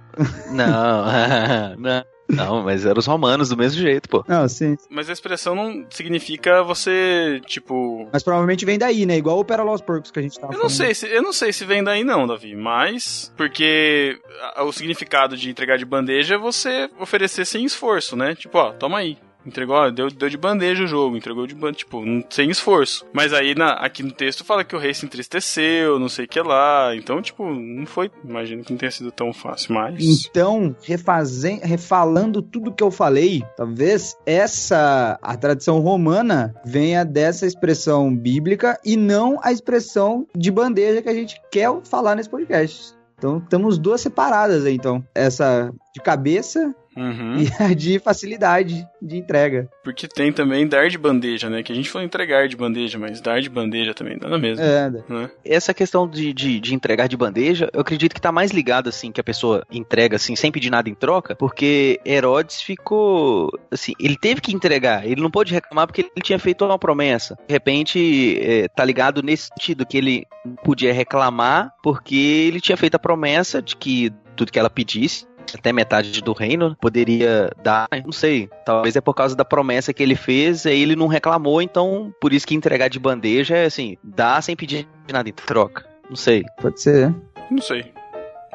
Não, 0.53 1.05
não. 1.79 2.12
Não, 2.33 2.63
mas 2.63 2.85
eram 2.87 2.99
os 2.99 3.07
romanos 3.07 3.49
do 3.51 3.57
mesmo 3.57 3.81
jeito, 3.81 4.09
pô. 4.09 4.25
Não, 4.27 4.49
sim. 4.49 4.77
Mas 4.91 5.09
a 5.09 5.13
expressão 5.13 5.55
não 5.55 5.87
significa 5.91 6.63
você, 6.63 7.41
tipo. 7.47 8.09
Mas 8.13 8.23
provavelmente 8.23 8.65
vem 8.65 8.79
daí, 8.79 9.07
né? 9.07 9.17
Igual 9.17 9.39
o 9.39 9.45
Pera 9.45 9.63
Los 9.63 9.81
Porcos 9.81 10.11
que 10.11 10.19
a 10.19 10.23
gente 10.23 10.39
tava 10.39 10.53
Eu 10.53 10.59
não 10.59 10.69
falando. 10.69 10.77
sei 10.77 10.95
se 10.95 11.07
eu 11.07 11.23
não 11.23 11.33
sei 11.33 11.53
se 11.53 11.65
vem 11.65 11.85
daí 11.85 12.03
não, 12.05 12.27
Davi, 12.27 12.55
mas 12.57 13.33
porque 13.37 14.19
o 14.65 14.73
significado 14.73 15.37
de 15.37 15.51
entregar 15.51 15.77
de 15.79 15.85
bandeja 15.85 16.35
é 16.35 16.39
você 16.39 16.89
oferecer 16.99 17.45
sem 17.45 17.65
esforço, 17.65 18.17
né? 18.17 18.35
Tipo, 18.35 18.59
ó, 18.59 18.73
toma 18.73 18.99
aí. 18.99 19.19
Entregou, 19.45 19.91
deu, 19.91 20.09
deu 20.09 20.29
de 20.29 20.37
bandeja 20.37 20.85
o 20.85 20.87
jogo, 20.87 21.17
entregou 21.17 21.47
de 21.47 21.55
bandeja, 21.55 21.79
tipo, 21.79 22.03
sem 22.31 22.51
esforço. 22.51 23.05
Mas 23.13 23.33
aí 23.33 23.55
na- 23.55 23.73
aqui 23.75 24.03
no 24.03 24.13
texto 24.13 24.45
fala 24.45 24.65
que 24.65 24.75
o 24.77 24.79
rei 24.79 24.95
se 24.95 25.05
entristeceu, 25.05 25.99
não 25.99 26.09
sei 26.09 26.25
o 26.25 26.29
que 26.29 26.41
lá. 26.41 26.95
Então, 26.95 27.21
tipo, 27.21 27.45
não 27.53 27.87
foi. 27.87 28.11
Imagino 28.25 28.63
que 28.65 28.73
não 28.73 28.79
tenha 28.79 28.91
sido 28.91 29.11
tão 29.11 29.33
fácil, 29.33 29.75
mas. 29.75 30.03
Então, 30.29 30.75
refazen- 30.83 31.61
refalando 31.63 32.41
tudo 32.43 32.73
que 32.73 32.83
eu 32.83 32.91
falei, 32.91 33.43
talvez 33.57 34.17
essa 34.27 35.19
a 35.23 35.37
tradição 35.37 35.81
romana 35.81 36.55
venha 36.65 37.05
dessa 37.05 37.47
expressão 37.47 38.15
bíblica 38.15 38.79
e 38.85 38.97
não 38.97 39.39
a 39.43 39.53
expressão 39.53 40.27
de 40.37 40.51
bandeja 40.51 41.03
que 41.03 41.09
a 41.09 41.15
gente 41.15 41.41
quer 41.51 41.69
falar 41.85 42.15
nesse 42.15 42.31
podcast. 42.31 42.95
Então, 43.19 43.39
temos 43.41 43.79
duas 43.79 44.01
separadas 44.01 44.65
aí, 44.65 44.75
então. 44.75 45.05
Essa 45.15 45.73
de 45.95 46.01
cabeça 46.03 46.75
Uhum. 46.97 47.39
e 47.41 47.63
a 47.63 47.73
de 47.75 47.99
facilidade 47.99 48.87
de 49.01 49.17
entrega. 49.17 49.69
Porque 49.83 50.07
tem 50.07 50.33
também 50.33 50.67
dar 50.67 50.89
de 50.89 50.99
bandeja, 50.99 51.49
né? 51.49 51.63
Que 51.63 51.73
a 51.73 51.75
gente 51.75 51.91
falou 51.91 52.07
entregar 52.07 52.49
de 52.49 52.57
bandeja, 52.57 52.99
mas 52.99 53.21
dar 53.21 53.41
de 53.41 53.49
bandeja 53.49 53.95
também 53.95 54.19
dá 54.19 54.29
na 54.29 54.39
mesma. 54.39 54.65
É, 54.65 54.91
Né? 54.91 55.31
Essa 55.45 55.75
questão 55.75 56.09
de, 56.09 56.33
de, 56.33 56.61
de 56.61 56.75
entregar 56.75 57.07
de 57.07 57.17
bandeja, 57.17 57.69
eu 57.73 57.81
acredito 57.81 58.15
que 58.15 58.21
tá 58.21 58.33
mais 58.33 58.51
ligado, 58.51 58.89
assim, 58.89 59.11
que 59.11 59.21
a 59.21 59.25
pessoa 59.25 59.65
entrega, 59.71 60.17
assim, 60.17 60.37
sem 60.37 60.53
pedir 60.53 60.71
nada 60.71 60.89
em 60.89 60.95
troca, 60.95 61.35
porque 61.35 62.01
Herodes 62.05 62.61
ficou, 62.61 63.51
assim, 63.71 63.93
ele 63.99 64.17
teve 64.17 64.41
que 64.41 64.55
entregar, 64.55 65.07
ele 65.07 65.21
não 65.21 65.31
pôde 65.31 65.53
reclamar 65.53 65.87
porque 65.87 66.03
ele 66.03 66.23
tinha 66.23 66.39
feito 66.39 66.65
uma 66.65 66.79
promessa. 66.79 67.37
De 67.47 67.53
repente, 67.53 68.39
é, 68.41 68.69
tá 68.69 68.85
ligado 68.85 69.23
nesse 69.23 69.49
sentido, 69.49 69.87
que 69.87 69.97
ele 69.97 70.27
podia 70.65 70.93
reclamar 70.93 71.73
porque 71.83 72.17
ele 72.17 72.61
tinha 72.61 72.77
feito 72.77 72.95
a 72.95 72.99
promessa 72.99 73.63
de 73.63 73.77
que 73.77 74.13
tudo 74.37 74.51
que 74.51 74.59
ela 74.59 74.71
pedisse, 74.71 75.27
até 75.55 75.73
metade 75.73 76.21
do 76.23 76.33
reino, 76.33 76.77
poderia 76.81 77.51
dar, 77.63 77.89
não 78.05 78.13
sei, 78.13 78.49
talvez 78.65 78.97
é 78.97 79.01
por 79.01 79.15
causa 79.15 79.35
da 79.37 79.45
promessa 79.45 79.93
que 79.93 80.03
ele 80.03 80.15
fez, 80.15 80.67
aí 80.67 80.83
ele 80.83 80.97
não 80.97 81.07
reclamou, 81.07 81.61
então 81.61 82.15
por 82.21 82.33
isso 82.33 82.47
que 82.47 82.55
entregar 82.55 82.89
de 82.89 82.99
bandeja 82.99 83.57
é 83.57 83.65
assim, 83.65 83.97
dá 84.03 84.41
sem 84.41 84.57
pedir 84.57 84.89
nada 85.11 85.29
em 85.29 85.33
troca. 85.33 85.87
Não 86.09 86.17
sei. 86.17 86.43
pode 86.61 86.81
ser. 86.81 87.09
né? 87.09 87.15
Não 87.51 87.63
sei. 87.63 87.93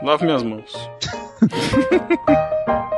Lave 0.03 0.25
minhas 0.25 0.43
mãos. 0.43 0.73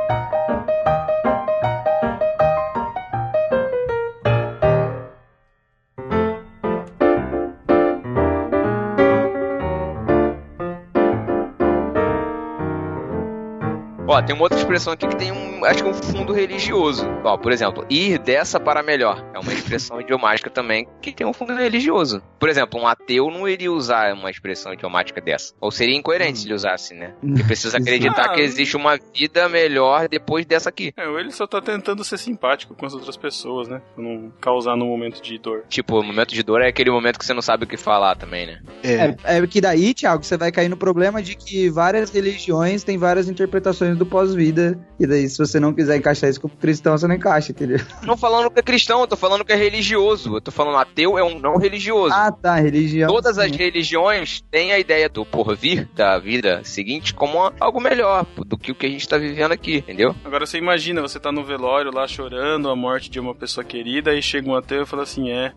Ó, 14.20 14.22
tem 14.22 14.34
uma 14.34 14.42
outra 14.42 14.58
expressão 14.58 14.92
aqui 14.92 15.08
que 15.08 15.16
tem 15.16 15.32
um, 15.32 15.64
acho 15.64 15.82
que 15.82 15.88
um 15.88 15.94
fundo 15.94 16.32
religioso. 16.32 17.06
Ó, 17.24 17.38
por 17.38 17.52
exemplo, 17.52 17.86
ir 17.88 18.18
dessa 18.18 18.60
para 18.60 18.82
melhor. 18.82 19.24
É 19.34 19.38
uma 19.38 19.52
expressão 19.52 19.98
idiomática 20.00 20.50
também 20.50 20.86
que 21.00 21.12
tem 21.12 21.26
um 21.26 21.32
fundo 21.32 21.54
religioso. 21.54 22.22
Por 22.38 22.48
exemplo, 22.48 22.78
um 22.78 22.86
ateu 22.86 23.30
não 23.30 23.48
iria 23.48 23.72
usar 23.72 24.12
uma 24.12 24.30
expressão 24.30 24.74
idiomática 24.74 25.20
dessa. 25.20 25.54
Ou 25.60 25.70
seria 25.70 25.96
incoerente 25.96 26.40
se 26.40 26.46
ele 26.46 26.54
usasse, 26.54 26.94
né? 26.94 27.14
Ele 27.30 27.44
precisa 27.44 27.78
acreditar 27.78 28.24
Ah, 28.24 28.34
que 28.34 28.40
existe 28.40 28.76
uma 28.76 28.98
vida 29.14 29.48
melhor 29.48 30.08
depois 30.08 30.44
dessa 30.44 30.68
aqui. 30.68 30.92
É, 30.96 31.06
ele 31.20 31.30
só 31.30 31.46
tá 31.46 31.60
tentando 31.60 32.02
ser 32.04 32.18
simpático 32.18 32.74
com 32.74 32.84
as 32.84 32.92
outras 32.92 33.16
pessoas, 33.16 33.68
né? 33.68 33.80
Pra 33.94 34.02
não 34.02 34.32
causar 34.40 34.76
no 34.76 34.84
momento 34.84 35.22
de 35.22 35.38
dor. 35.38 35.62
Tipo, 35.68 36.00
o 36.00 36.02
momento 36.02 36.34
de 36.34 36.42
dor 36.42 36.60
é 36.60 36.68
aquele 36.68 36.90
momento 36.90 37.18
que 37.18 37.24
você 37.24 37.32
não 37.32 37.40
sabe 37.40 37.64
o 37.64 37.66
que 37.66 37.76
falar 37.76 38.16
também, 38.16 38.46
né? 38.46 38.60
É, 38.82 39.38
é 39.38 39.46
que 39.46 39.60
daí, 39.60 39.94
Thiago, 39.94 40.24
você 40.24 40.36
vai 40.36 40.50
cair 40.50 40.68
no 40.68 40.76
problema 40.76 41.22
de 41.22 41.36
que 41.36 41.70
várias 41.70 42.10
religiões 42.10 42.82
têm 42.82 42.98
várias 42.98 43.28
interpretações 43.28 43.96
do 43.96 44.09
pós-vida. 44.10 44.78
E 44.98 45.06
daí, 45.06 45.28
se 45.28 45.38
você 45.38 45.58
não 45.58 45.72
quiser 45.72 45.96
encaixar 45.96 46.28
isso 46.28 46.40
como 46.40 46.54
cristão, 46.56 46.96
você 46.96 47.06
não 47.06 47.14
encaixa, 47.14 47.52
entendeu? 47.52 47.78
Não 48.02 48.16
falando 48.16 48.50
que 48.50 48.58
é 48.58 48.62
cristão, 48.62 49.00
eu 49.00 49.06
tô 49.06 49.16
falando 49.16 49.44
que 49.44 49.52
é 49.52 49.56
religioso. 49.56 50.36
Eu 50.36 50.40
tô 50.40 50.50
falando 50.50 50.76
ateu 50.76 51.18
é 51.18 51.22
um 51.22 51.38
não 51.38 51.56
religioso. 51.56 52.14
Ah, 52.14 52.30
tá, 52.30 52.56
religião. 52.56 53.08
Todas 53.08 53.38
as 53.38 53.50
sim. 53.50 53.56
religiões 53.56 54.42
têm 54.50 54.72
a 54.72 54.78
ideia 54.78 55.08
do 55.08 55.24
porvir, 55.24 55.88
da 55.94 56.18
vida 56.18 56.62
seguinte, 56.64 57.14
como 57.14 57.52
algo 57.58 57.80
melhor 57.80 58.26
do 58.46 58.58
que 58.58 58.72
o 58.72 58.74
que 58.74 58.86
a 58.86 58.90
gente 58.90 59.08
tá 59.08 59.16
vivendo 59.16 59.52
aqui, 59.52 59.76
entendeu? 59.76 60.14
Agora 60.24 60.44
você 60.44 60.58
imagina, 60.58 61.00
você 61.00 61.18
tá 61.18 61.30
no 61.30 61.44
velório 61.44 61.92
lá 61.94 62.06
chorando 62.06 62.68
a 62.68 62.76
morte 62.76 63.10
de 63.10 63.20
uma 63.20 63.34
pessoa 63.34 63.64
querida 63.64 64.14
e 64.14 64.20
chega 64.20 64.50
um 64.50 64.56
ateu 64.56 64.82
e 64.82 64.86
fala 64.86 65.04
assim, 65.04 65.30
é. 65.30 65.52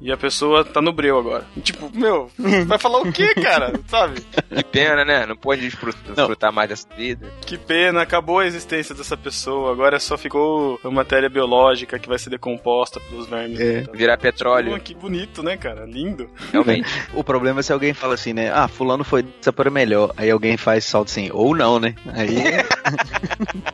E 0.00 0.12
a 0.12 0.16
pessoa 0.16 0.62
tá 0.62 0.82
no 0.82 0.92
breu 0.92 1.18
agora. 1.18 1.46
Tipo, 1.62 1.90
meu, 1.94 2.30
vai 2.66 2.78
falar 2.78 3.00
o 3.00 3.10
quê, 3.10 3.34
cara? 3.34 3.72
Sabe? 3.88 4.20
Que 4.54 4.62
pena, 4.64 5.04
né? 5.06 5.24
Não 5.24 5.36
pode 5.36 5.62
desfrutar, 5.62 6.52
mais 6.52 6.68
dessa 6.68 6.86
vida. 6.94 7.32
Que 7.40 7.56
pena, 7.56 8.02
acabou 8.02 8.40
a 8.40 8.46
existência 8.46 8.94
dessa 8.94 9.16
pessoa. 9.16 9.72
Agora 9.72 9.98
só 9.98 10.18
ficou 10.18 10.78
a 10.84 10.90
matéria 10.90 11.30
biológica 11.30 11.98
que 11.98 12.08
vai 12.08 12.18
ser 12.18 12.28
decomposta 12.28 13.00
pelos 13.00 13.26
vermes. 13.26 13.58
É. 13.58 13.78
Então, 13.80 13.94
Virar 13.94 14.18
petróleo, 14.18 14.72
Pô, 14.74 14.80
que 14.80 14.94
bonito, 14.94 15.42
né, 15.42 15.56
cara? 15.56 15.86
Lindo. 15.86 16.28
realmente. 16.52 16.88
O 17.14 17.24
problema 17.24 17.60
é 17.60 17.62
se 17.62 17.72
alguém 17.72 17.94
fala 17.94 18.14
assim, 18.14 18.34
né? 18.34 18.52
Ah, 18.52 18.68
fulano 18.68 19.02
foi 19.02 19.22
dessa 19.22 19.52
para 19.52 19.70
melhor. 19.70 20.12
Aí 20.16 20.30
alguém 20.30 20.58
faz 20.58 20.84
salto 20.84 21.08
assim, 21.08 21.30
ou 21.32 21.56
não, 21.56 21.80
né? 21.80 21.94
Aí. 22.12 22.36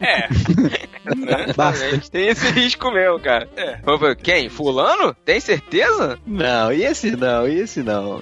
É. 0.01 0.29
né? 1.05 1.53
Basta. 1.57 1.99
Tem 2.11 2.29
esse 2.29 2.51
risco 2.51 2.91
mesmo, 2.91 3.19
cara. 3.21 3.49
É. 3.57 3.81
Quem? 4.23 4.49
Fulano? 4.49 5.15
Tem 5.25 5.41
certeza? 5.41 6.19
não, 6.27 6.73
e 6.73 6.85
esse 6.85 7.17
não, 7.17 7.49
e 7.49 7.61
esse 7.61 7.83
não. 7.83 8.21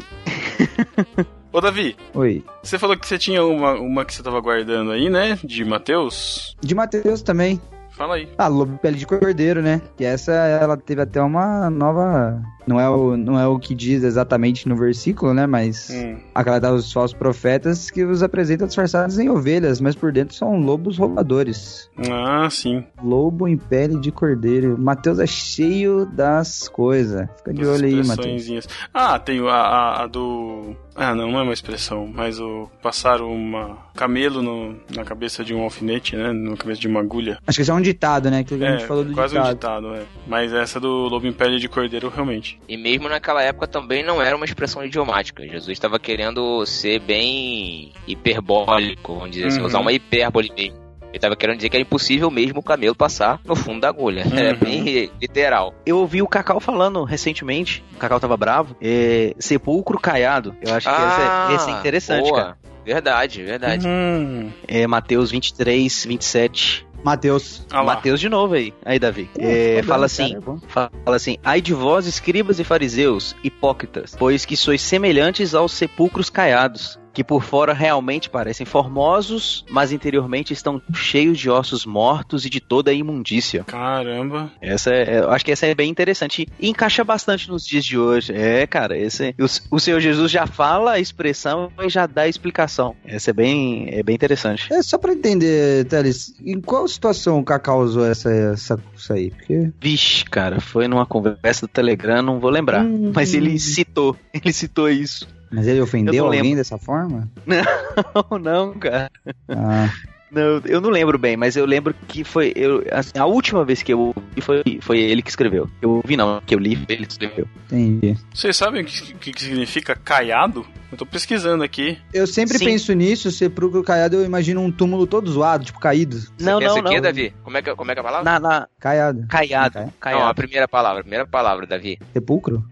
Ô, 1.53 1.61
Davi, 1.61 1.97
Oi. 2.15 2.45
você 2.63 2.79
falou 2.79 2.97
que 2.97 3.07
você 3.07 3.19
tinha 3.19 3.45
uma, 3.45 3.73
uma 3.75 4.05
que 4.05 4.15
você 4.15 4.23
tava 4.23 4.41
guardando 4.41 4.93
aí, 4.93 5.11
né? 5.11 5.39
De 5.43 5.65
Mateus. 5.65 6.57
De 6.61 6.75
Mateus 6.75 7.23
também. 7.23 7.61
Fala 7.91 8.15
aí. 8.15 8.29
Ah, 8.39 8.47
lobo 8.47 8.79
pele 8.79 8.97
de 8.97 9.07
cordeiro, 9.07 9.61
né? 9.61 9.83
Que 9.97 10.05
essa 10.05 10.33
ela 10.33 10.77
teve 10.77 11.03
até 11.03 11.21
uma 11.21 11.69
nova. 11.69 12.41
Não 12.71 12.79
é 12.81 12.89
o, 12.89 13.17
não 13.17 13.37
é 13.39 13.47
o 13.49 13.59
que 13.59 13.75
diz 13.75 14.05
exatamente 14.05 14.69
no 14.69 14.77
versículo, 14.77 15.35
né? 15.35 15.45
Mas 15.45 15.91
Hum. 15.91 16.17
aquela 16.33 16.61
dos 16.61 16.93
falsos 16.93 17.19
profetas 17.19 17.91
que 17.91 18.05
os 18.05 18.23
apresentam 18.23 18.67
disfarçados 18.69 19.19
em 19.19 19.29
ovelhas, 19.29 19.81
mas 19.81 19.97
por 19.97 20.13
dentro 20.13 20.37
são 20.37 20.57
lobos 20.61 20.97
roubadores. 20.97 21.91
Ah, 22.09 22.49
sim. 22.49 22.85
Lobo 23.03 23.49
em 23.49 23.57
pele 23.57 23.99
de 23.99 24.13
cordeiro. 24.13 24.77
Mateus 24.79 25.19
é 25.19 25.27
cheio 25.27 26.07
das 26.07 26.69
coisas. 26.69 27.29
Fica 27.39 27.53
de 27.53 27.63
Das 27.63 27.69
olho 27.81 27.87
aí, 27.87 28.07
Mateus. 28.07 28.69
Ah, 28.95 29.19
tem 29.19 29.41
a, 29.41 29.53
a- 29.53 30.03
a 30.05 30.07
do. 30.07 30.77
Ah, 30.95 31.15
não, 31.15 31.31
não 31.33 31.39
é 31.41 31.43
uma 31.43 31.53
expressão, 31.53 32.07
mas 32.07 32.39
o 32.39 32.69
passar 32.83 33.21
uma 33.23 33.79
camelo 33.97 34.43
no- 34.43 34.77
na 34.95 35.05
cabeça 35.05 35.43
de 35.43 35.55
um 35.55 35.63
alfinete, 35.63 36.15
né? 36.15 36.33
Na 36.33 36.57
cabeça 36.57 36.81
de 36.81 36.87
uma 36.89 37.01
agulha. 37.01 37.39
Acho 37.47 37.57
que 37.57 37.63
isso 37.63 37.71
é 37.71 37.75
um 37.75 37.81
ditado, 37.81 38.31
né? 38.31 38.45
Que 38.45 38.55
a 38.55 38.59
gente 38.59 38.85
É, 38.85 38.87
falou 38.87 39.05
do 39.05 39.13
quase 39.15 39.35
um 39.37 39.41
ditado. 39.43 39.55
ditado, 39.55 39.95
é. 39.95 40.03
Mas 40.27 40.53
essa 40.53 40.79
do 40.79 40.89
lobo 41.09 41.27
em 41.27 41.33
pele 41.33 41.59
de 41.59 41.69
cordeiro, 41.69 42.13
realmente. 42.15 42.60
E 42.69 42.77
mesmo 42.77 43.09
naquela 43.09 43.43
época 43.43 43.67
também 43.67 44.03
não 44.05 44.23
era 44.23 44.37
uma 44.37 44.45
expressão 44.45 44.85
idiomática. 44.85 45.43
Jesus 45.47 45.71
estava 45.71 45.99
querendo 45.99 46.65
ser 46.65 47.01
bem 47.01 47.93
hiperbólico, 48.07 49.15
vamos 49.15 49.31
dizer 49.33 49.49
assim, 49.49 49.61
Uhum. 49.61 49.67
usar 49.67 49.81
uma 49.81 49.93
hipérbole 49.93 50.53
mesmo. 50.57 50.79
Ele 51.09 51.17
estava 51.17 51.35
querendo 51.35 51.57
dizer 51.57 51.69
que 51.69 51.77
era 51.77 51.83
impossível 51.83 52.31
mesmo 52.31 52.61
o 52.61 52.63
camelo 52.63 52.95
passar 52.95 53.41
no 53.45 53.57
fundo 53.57 53.81
da 53.81 53.89
agulha. 53.89 54.23
Era 54.33 54.53
Uhum. 54.53 54.61
bem 54.61 55.11
literal. 55.21 55.75
Eu 55.85 55.99
ouvi 55.99 56.23
o 56.23 56.29
Cacau 56.29 56.61
falando 56.61 57.03
recentemente, 57.03 57.83
o 57.97 57.99
Cacau 57.99 58.21
tava 58.21 58.37
bravo, 58.37 58.77
é, 58.81 59.35
sepulcro 59.37 59.99
caiado. 59.99 60.55
Eu 60.63 60.73
acho 60.73 60.87
que 60.89 61.03
esse, 61.03 61.21
é, 61.21 61.55
esse 61.57 61.69
é 61.71 61.73
interessante, 61.73 62.29
Ah, 62.29 62.31
boa. 62.31 62.43
cara. 62.45 62.59
Verdade, 62.85 63.43
verdade. 63.43 63.87
Hum. 63.89 64.51
É 64.69 64.87
Mateus 64.87 65.33
23, 65.33 66.05
27. 66.07 66.87
Mateus. 67.05 67.67
Ah. 67.71 67.83
Mateus 67.83 68.21
de 68.21 68.29
novo 68.29 68.55
aí. 68.55 68.73
Aí, 68.85 68.99
Davi. 68.99 69.31
Pô, 69.35 69.41
É, 69.43 69.83
fala 69.83 69.95
cara, 69.95 70.07
assim, 70.07 70.35
é 70.35 70.41
bom. 70.41 70.59
Fala 70.69 70.91
assim: 71.07 71.37
Ai 71.45 71.61
de 71.61 71.75
vós, 71.75 72.07
escribas 72.07 72.59
e 72.61 72.65
fariseus, 72.65 73.35
hipócritas, 73.43 74.15
pois 74.19 74.45
que 74.45 74.57
sois 74.57 74.81
semelhantes 74.83 75.55
aos 75.55 75.73
sepulcros 75.73 76.31
caiados, 76.31 76.99
que 77.13 77.25
por 77.25 77.43
fora 77.43 77.73
realmente 77.73 78.31
parecem 78.31 78.65
formosos, 78.67 79.65
mas 79.71 79.93
interiormente 79.93 80.53
estão 80.53 80.81
cheios 80.95 81.39
de 81.39 81.51
ossos 81.51 81.85
mortos 81.85 82.45
e 82.45 82.51
de 82.51 82.61
toda 82.61 82.91
a 82.91 82.95
imundícia. 82.95 83.65
Caramba. 83.65 84.51
Essa 84.61 84.91
é, 84.95 85.21
eu 85.21 85.31
acho 85.31 85.45
que 85.45 85.53
essa 85.53 85.67
é 85.67 85.75
bem 85.75 85.91
interessante 85.91 86.47
e 86.59 86.69
encaixa 86.69 87.03
bastante 87.05 87.49
nos 87.49 87.67
dias 87.67 87.85
de 87.85 87.99
hoje. 87.99 88.33
É, 88.33 88.67
cara, 88.67 88.97
esse 88.97 89.35
o, 89.39 89.77
o 89.77 89.81
Senhor 89.81 90.01
Jesus 90.01 90.31
já 90.31 90.47
fala 90.47 90.93
a 90.93 91.01
expressão 91.01 91.71
e 91.83 91.89
já 91.89 92.07
dá 92.07 92.23
a 92.23 92.29
explicação. 92.29 92.95
Essa 93.05 93.31
é 93.31 93.33
bem, 93.35 93.89
é 93.91 94.03
bem 94.03 94.15
interessante. 94.15 94.73
É 94.73 94.83
só 94.83 94.99
pra 94.99 95.13
entender, 95.13 95.85
Teles, 95.87 96.35
em 96.45 96.61
qual 96.61 96.87
situação 96.87 97.39
o 97.39 97.45
Cacau 97.45 97.81
usou 97.81 98.05
essa, 98.07 98.31
essa, 98.31 98.79
isso 98.95 99.13
aí? 99.13 99.31
Porque. 99.31 99.71
Vixe, 99.81 100.25
cara, 100.25 100.61
foi 100.61 100.87
numa 100.89 101.07
conversa 101.07 101.67
do 101.67 101.69
Telegram, 101.71 102.23
não 102.23 102.39
vou 102.41 102.51
lembrar, 102.51 102.85
Hum. 102.85 103.13
mas 103.15 103.35
ele 103.35 103.59
citou, 103.59 104.17
ele 104.33 104.53
citou 104.53 104.89
isso. 104.89 105.27
Mas 105.51 105.67
ele 105.67 105.81
Eu 105.81 105.85
ofendeu 105.85 106.25
alguém 106.25 106.43
lembro. 106.43 106.57
dessa 106.59 106.79
forma? 106.79 107.29
Não, 107.47 108.39
não, 108.39 108.75
cara. 108.75 109.11
Ah, 109.49 109.91
Não, 110.31 110.63
eu 110.65 110.81
não 110.81 110.91
lembro 110.91 111.19
bem, 111.19 111.37
mas 111.37 111.57
eu 111.57 111.67
lembro 111.67 111.93
que 112.07 112.23
foi. 112.23 112.53
Eu, 112.55 112.85
assim, 112.93 113.19
a 113.19 113.27
última 113.27 113.65
vez 113.65 113.83
que 113.83 113.93
eu 113.93 113.99
ouvi 113.99 114.41
foi, 114.41 114.63
foi 114.81 114.99
ele 115.01 115.23
que 115.23 115.29
escreveu. 115.31 115.69
Eu 115.83 115.91
ouvi 115.97 116.17
não, 116.17 116.41
que 116.47 116.55
eu 116.55 116.59
li, 116.61 116.79
ele 116.89 117.05
que 117.05 117.11
escreveu. 117.13 117.49
entendi. 117.67 118.17
Vocês 118.33 118.57
sabem 118.57 118.83
o 118.83 118.85
que, 118.85 119.15
que- 119.15 119.33
que 119.33 119.43
significa 119.43 119.97
caiado? 119.97 120.65
Eu 120.93 120.97
tô 120.99 121.05
pesquisando 121.05 121.65
aqui. 121.65 121.99
Eu 122.15 122.27
sempre 122.29 122.59
Sim. 122.59 122.65
penso 122.65 122.93
nisso, 122.93 123.31
sepulcro 123.33 123.83
caiado, 123.83 124.17
eu 124.17 124.25
imagino 124.25 124.61
um 124.61 124.71
túmulo 124.71 125.05
todo 125.07 125.31
zoado, 125.31 125.65
tipo 125.65 125.81
caído. 125.81 126.17
Não, 126.39 126.59
Pensa 126.61 126.75
não, 126.75 126.81
o 126.81 126.85
quê, 126.89 126.95
não. 126.97 127.03
Davi? 127.03 127.35
Como 127.43 127.57
é 127.57 127.63
que, 127.63 127.75
como 127.75 127.91
é 127.91 127.95
que 127.95 127.99
é 127.99 128.03
a 128.03 128.05
palavra? 128.05 128.25
Na, 128.33 128.39
na 128.41 128.69
Caiado. 128.79 129.27
caiado, 129.29 129.73
Cai- 129.75 129.83
Não, 129.83 129.91
a 129.91 129.93
caiado. 130.23 130.35
primeira 130.37 130.69
palavra, 130.69 131.01
a 131.01 131.03
primeira 131.03 131.27
palavra, 131.27 131.67
Davi. 131.67 131.99
Sepulcro? 132.13 132.65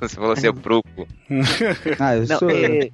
Você 0.00 0.16
falou 0.16 0.36
sepulcro. 0.36 1.06
Ah, 1.98 2.16
eu 2.16 2.26
Não, 2.26 2.38
sou. 2.38 2.50
é, 2.50 2.90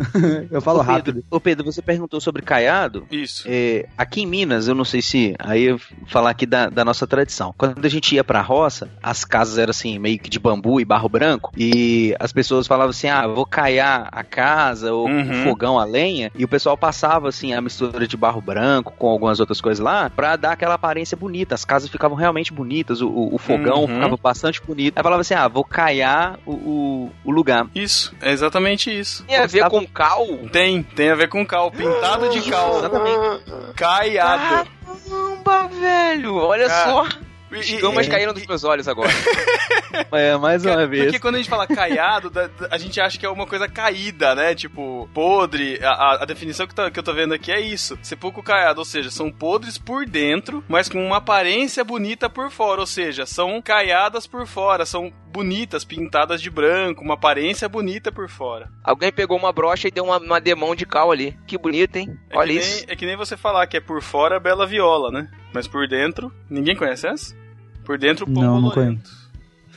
Eu 0.50 0.60
falo 0.60 0.78
ô, 0.80 0.84
Pedro, 0.84 0.94
rápido. 0.94 1.24
ô 1.30 1.40
Pedro, 1.40 1.64
você 1.64 1.82
perguntou 1.82 2.20
sobre 2.20 2.42
caiado. 2.42 3.06
Isso. 3.10 3.44
É, 3.46 3.86
aqui 3.98 4.22
em 4.22 4.26
Minas, 4.26 4.66
eu 4.68 4.74
não 4.74 4.84
sei 4.84 5.02
se. 5.02 5.34
Aí 5.38 5.64
eu 5.64 5.76
vou 5.78 6.06
falar 6.08 6.30
aqui 6.30 6.46
da, 6.46 6.68
da 6.70 6.84
nossa 6.84 7.06
tradição. 7.06 7.54
Quando 7.56 7.84
a 7.84 7.88
gente 7.88 8.14
ia 8.14 8.24
pra 8.24 8.40
roça, 8.40 8.90
as 9.02 9.24
casas 9.24 9.58
eram 9.58 9.70
assim, 9.70 9.98
meio 9.98 10.18
que 10.18 10.30
de 10.30 10.38
bambu 10.38 10.80
e 10.80 10.84
barro 10.84 11.08
branco. 11.08 11.52
E 11.56 12.14
as 12.18 12.32
pessoas 12.32 12.66
falavam 12.66 12.90
assim: 12.90 13.08
ah, 13.08 13.26
vou 13.26 13.44
caiar 13.46 14.08
a 14.10 14.22
casa 14.24 14.92
ou 14.92 15.08
Uhum. 15.10 15.30
o 15.30 15.44
fogão 15.44 15.78
a 15.78 15.84
lenha. 15.84 16.30
E 16.34 16.44
o 16.44 16.48
pessoal 16.48 16.76
passava 16.76 17.28
assim 17.28 17.52
a 17.52 17.60
mistura 17.60 18.06
de 18.06 18.16
barro 18.16 18.40
branco 18.40 18.92
com 18.98 19.08
algumas 19.08 19.38
outras 19.40 19.60
coisas 19.60 19.82
lá 19.84 20.08
pra 20.08 20.36
dar 20.36 20.52
aquela 20.52 20.74
aparência 20.74 21.16
bonita. 21.16 21.54
As 21.54 21.64
casas 21.64 21.90
ficavam 21.90 22.16
realmente 22.16 22.52
bonitas, 22.52 23.00
o, 23.02 23.08
o- 23.08 23.34
o 23.34 23.38
fogão 23.38 23.80
Uhum. 23.82 23.88
ficava 23.88 24.16
bastante 24.22 24.60
bonito. 24.62 24.96
Aí 24.96 25.02
falava 25.02 25.20
assim: 25.20 25.34
ah, 25.34 25.48
vou 25.48 25.64
caiar 25.64 26.29
o, 26.46 26.52
o, 26.52 27.12
o 27.24 27.30
lugar. 27.30 27.66
Isso, 27.74 28.14
é 28.20 28.30
exatamente 28.30 28.90
isso. 28.96 29.24
Tem 29.24 29.36
a 29.36 29.46
ver 29.46 29.68
com 29.68 29.86
cal? 29.86 30.26
Tem, 30.52 30.82
tem 30.82 31.10
a 31.10 31.14
ver 31.14 31.28
com 31.28 31.44
cal, 31.46 31.70
pintado 31.70 32.28
de 32.28 32.50
cal. 32.50 32.78
Exatamente. 32.78 33.44
Caiado. 33.76 34.68
Caramba, 35.10 35.68
velho! 35.68 36.36
Olha 36.36 36.68
Cara, 36.68 36.84
só! 36.84 37.08
Escamas 37.52 38.06
e- 38.06 38.10
caíram 38.10 38.32
dos 38.32 38.46
meus 38.46 38.64
olhos 38.64 38.86
agora. 38.88 39.10
É, 40.12 40.36
mais 40.36 40.64
uma 40.64 40.86
vez. 40.86 41.04
Porque 41.04 41.18
quando 41.18 41.34
a 41.34 41.38
gente 41.38 41.50
fala 41.50 41.66
caiado, 41.66 42.30
a 42.70 42.78
gente 42.78 43.00
acha 43.00 43.18
que 43.18 43.26
é 43.26 43.28
uma 43.28 43.46
coisa 43.46 43.68
caída, 43.68 44.34
né? 44.34 44.54
Tipo, 44.54 45.08
podre. 45.12 45.78
A, 45.82 46.22
a- 46.22 46.24
definição 46.24 46.66
que, 46.66 46.74
tá- 46.74 46.90
que 46.90 46.98
eu 46.98 47.02
tô 47.02 47.12
vendo 47.12 47.34
aqui 47.34 47.50
é 47.52 47.60
isso. 47.60 47.98
Sepulcro 48.02 48.42
caiado, 48.42 48.78
ou 48.80 48.84
seja, 48.84 49.10
são 49.10 49.30
podres 49.32 49.78
por 49.78 50.06
dentro, 50.06 50.64
mas 50.68 50.88
com 50.88 51.04
uma 51.04 51.16
aparência 51.16 51.82
bonita 51.84 52.30
por 52.30 52.50
fora. 52.50 52.80
Ou 52.80 52.86
seja, 52.86 53.26
são 53.26 53.60
caiadas 53.60 54.26
por 54.28 54.46
fora, 54.46 54.86
são 54.86 55.12
bonitas, 55.32 55.84
pintadas 55.84 56.40
de 56.40 56.50
branco, 56.50 57.02
uma 57.02 57.14
aparência 57.14 57.68
bonita 57.68 58.10
por 58.12 58.28
fora. 58.28 58.68
Alguém 58.84 59.12
pegou 59.12 59.36
uma 59.36 59.52
brocha 59.52 59.88
e 59.88 59.92
deu 59.92 60.04
uma, 60.04 60.18
uma 60.18 60.40
demão 60.40 60.74
de 60.74 60.86
cal 60.86 61.10
ali. 61.10 61.36
Que 61.46 61.58
bonito, 61.58 61.96
hein? 61.96 62.16
É 62.30 62.36
Olha 62.38 62.52
isso. 62.52 62.84
Nem, 62.86 62.92
é 62.92 62.96
que 62.96 63.06
nem 63.06 63.16
você 63.16 63.36
falar 63.36 63.66
que 63.66 63.76
é 63.76 63.80
por 63.80 64.00
fora 64.02 64.38
bela 64.40 64.66
viola, 64.66 65.10
né? 65.10 65.28
Mas 65.52 65.66
por 65.66 65.86
dentro, 65.88 66.32
ninguém 66.48 66.76
conhece 66.76 67.06
essa? 67.08 67.39
Por 67.84 67.98
dentro, 67.98 68.26
pão 68.26 68.42
Não, 68.42 68.60
não 68.60 68.70
bolorento. 68.70 69.10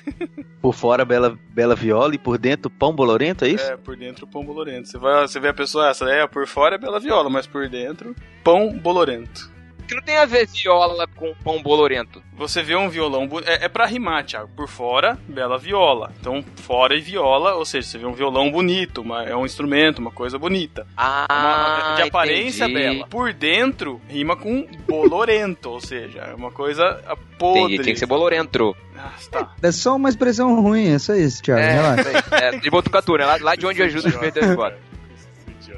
Por 0.62 0.74
fora, 0.74 1.04
bela, 1.06 1.38
bela 1.50 1.76
viola 1.76 2.16
e 2.16 2.18
por 2.18 2.38
dentro, 2.38 2.70
pão 2.70 2.94
bolorento, 2.94 3.46
é 3.46 3.50
isso? 3.50 3.66
É, 3.66 3.78
por 3.78 3.96
dentro, 3.96 4.28
pão 4.28 4.44
bolorento. 4.44 4.88
Você, 4.88 4.98
vai, 4.98 5.28
você 5.28 5.40
vê 5.40 5.50
a 5.50 5.54
pessoa, 5.54 5.90
essa 5.90 6.06
é, 6.10 6.26
por 6.28 6.48
fora 6.48 6.76
é 6.76 6.78
bela 6.78 7.00
viola, 7.00 7.30
mas 7.30 7.48
por 7.48 7.70
dentro, 7.70 8.16
pão 8.44 8.72
bolorento. 8.78 9.52
Que 9.94 9.96
não 9.96 10.04
tem 10.04 10.18
a 10.18 10.26
ver 10.26 10.48
viola 10.48 11.08
com 11.16 11.34
pão 11.44 11.62
bolorento. 11.62 12.22
Você 12.36 12.64
vê 12.64 12.76
um 12.76 12.90
violão. 12.90 13.30
É, 13.46 13.66
é 13.66 13.70
pra 13.70 13.86
rimar, 13.86 14.26
Thiago. 14.26 14.50
Por 14.56 14.68
fora, 14.68 15.18
bela 15.28 15.58
viola. 15.58 16.12
Então, 16.20 16.44
fora 16.58 16.96
e 16.96 17.02
viola, 17.02 17.54
ou 17.56 17.66
seja, 17.66 17.88
você 17.88 17.98
vê 17.98 18.06
um 18.06 18.14
violão 18.14 18.50
bonito, 18.52 19.02
uma- 19.02 19.24
é 19.24 19.36
um 19.36 19.46
instrumento, 19.46 20.00
uma 20.00 20.12
coisa 20.12 20.38
bonita. 20.40 20.88
Ah, 20.98 21.26
Uma- 21.30 21.96
de 21.96 22.02
aparência 22.04 22.66
entendi. 22.66 22.80
bela. 22.80 23.08
Por 23.08 23.34
dentro, 23.34 24.02
rima 24.10 24.36
com 24.36 24.68
bolorento, 24.88 25.70
ou 25.70 25.80
seja, 25.82 26.20
é 26.22 26.34
uma 26.34 26.52
coisa 26.52 27.00
podre. 27.38 27.62
Entendi, 27.76 27.84
tinha 27.84 27.94
que 27.94 28.00
ser 28.00 28.06
bolorento. 28.08 28.76
Ah, 28.98 29.12
tá. 29.32 29.52
É 29.62 29.72
só 29.72 29.96
uma 29.96 30.10
expressão 30.10 30.62
ruim, 30.62 30.94
é 30.94 31.00
só 31.00 31.14
isso, 31.14 31.42
Thiago. 31.44 31.62
Relaxa. 31.62 32.10
É, 32.32 32.46
é, 32.56 32.60
de 32.60 32.70
Botucatu, 32.70 33.16
né? 33.18 33.26
Lá, 33.26 33.38
lá 33.42 33.56
de 33.56 33.66
onde 33.66 33.82
ajuda 33.84 34.08
os 34.10 34.16
perdedores 34.18 34.50
agora. 34.50 34.80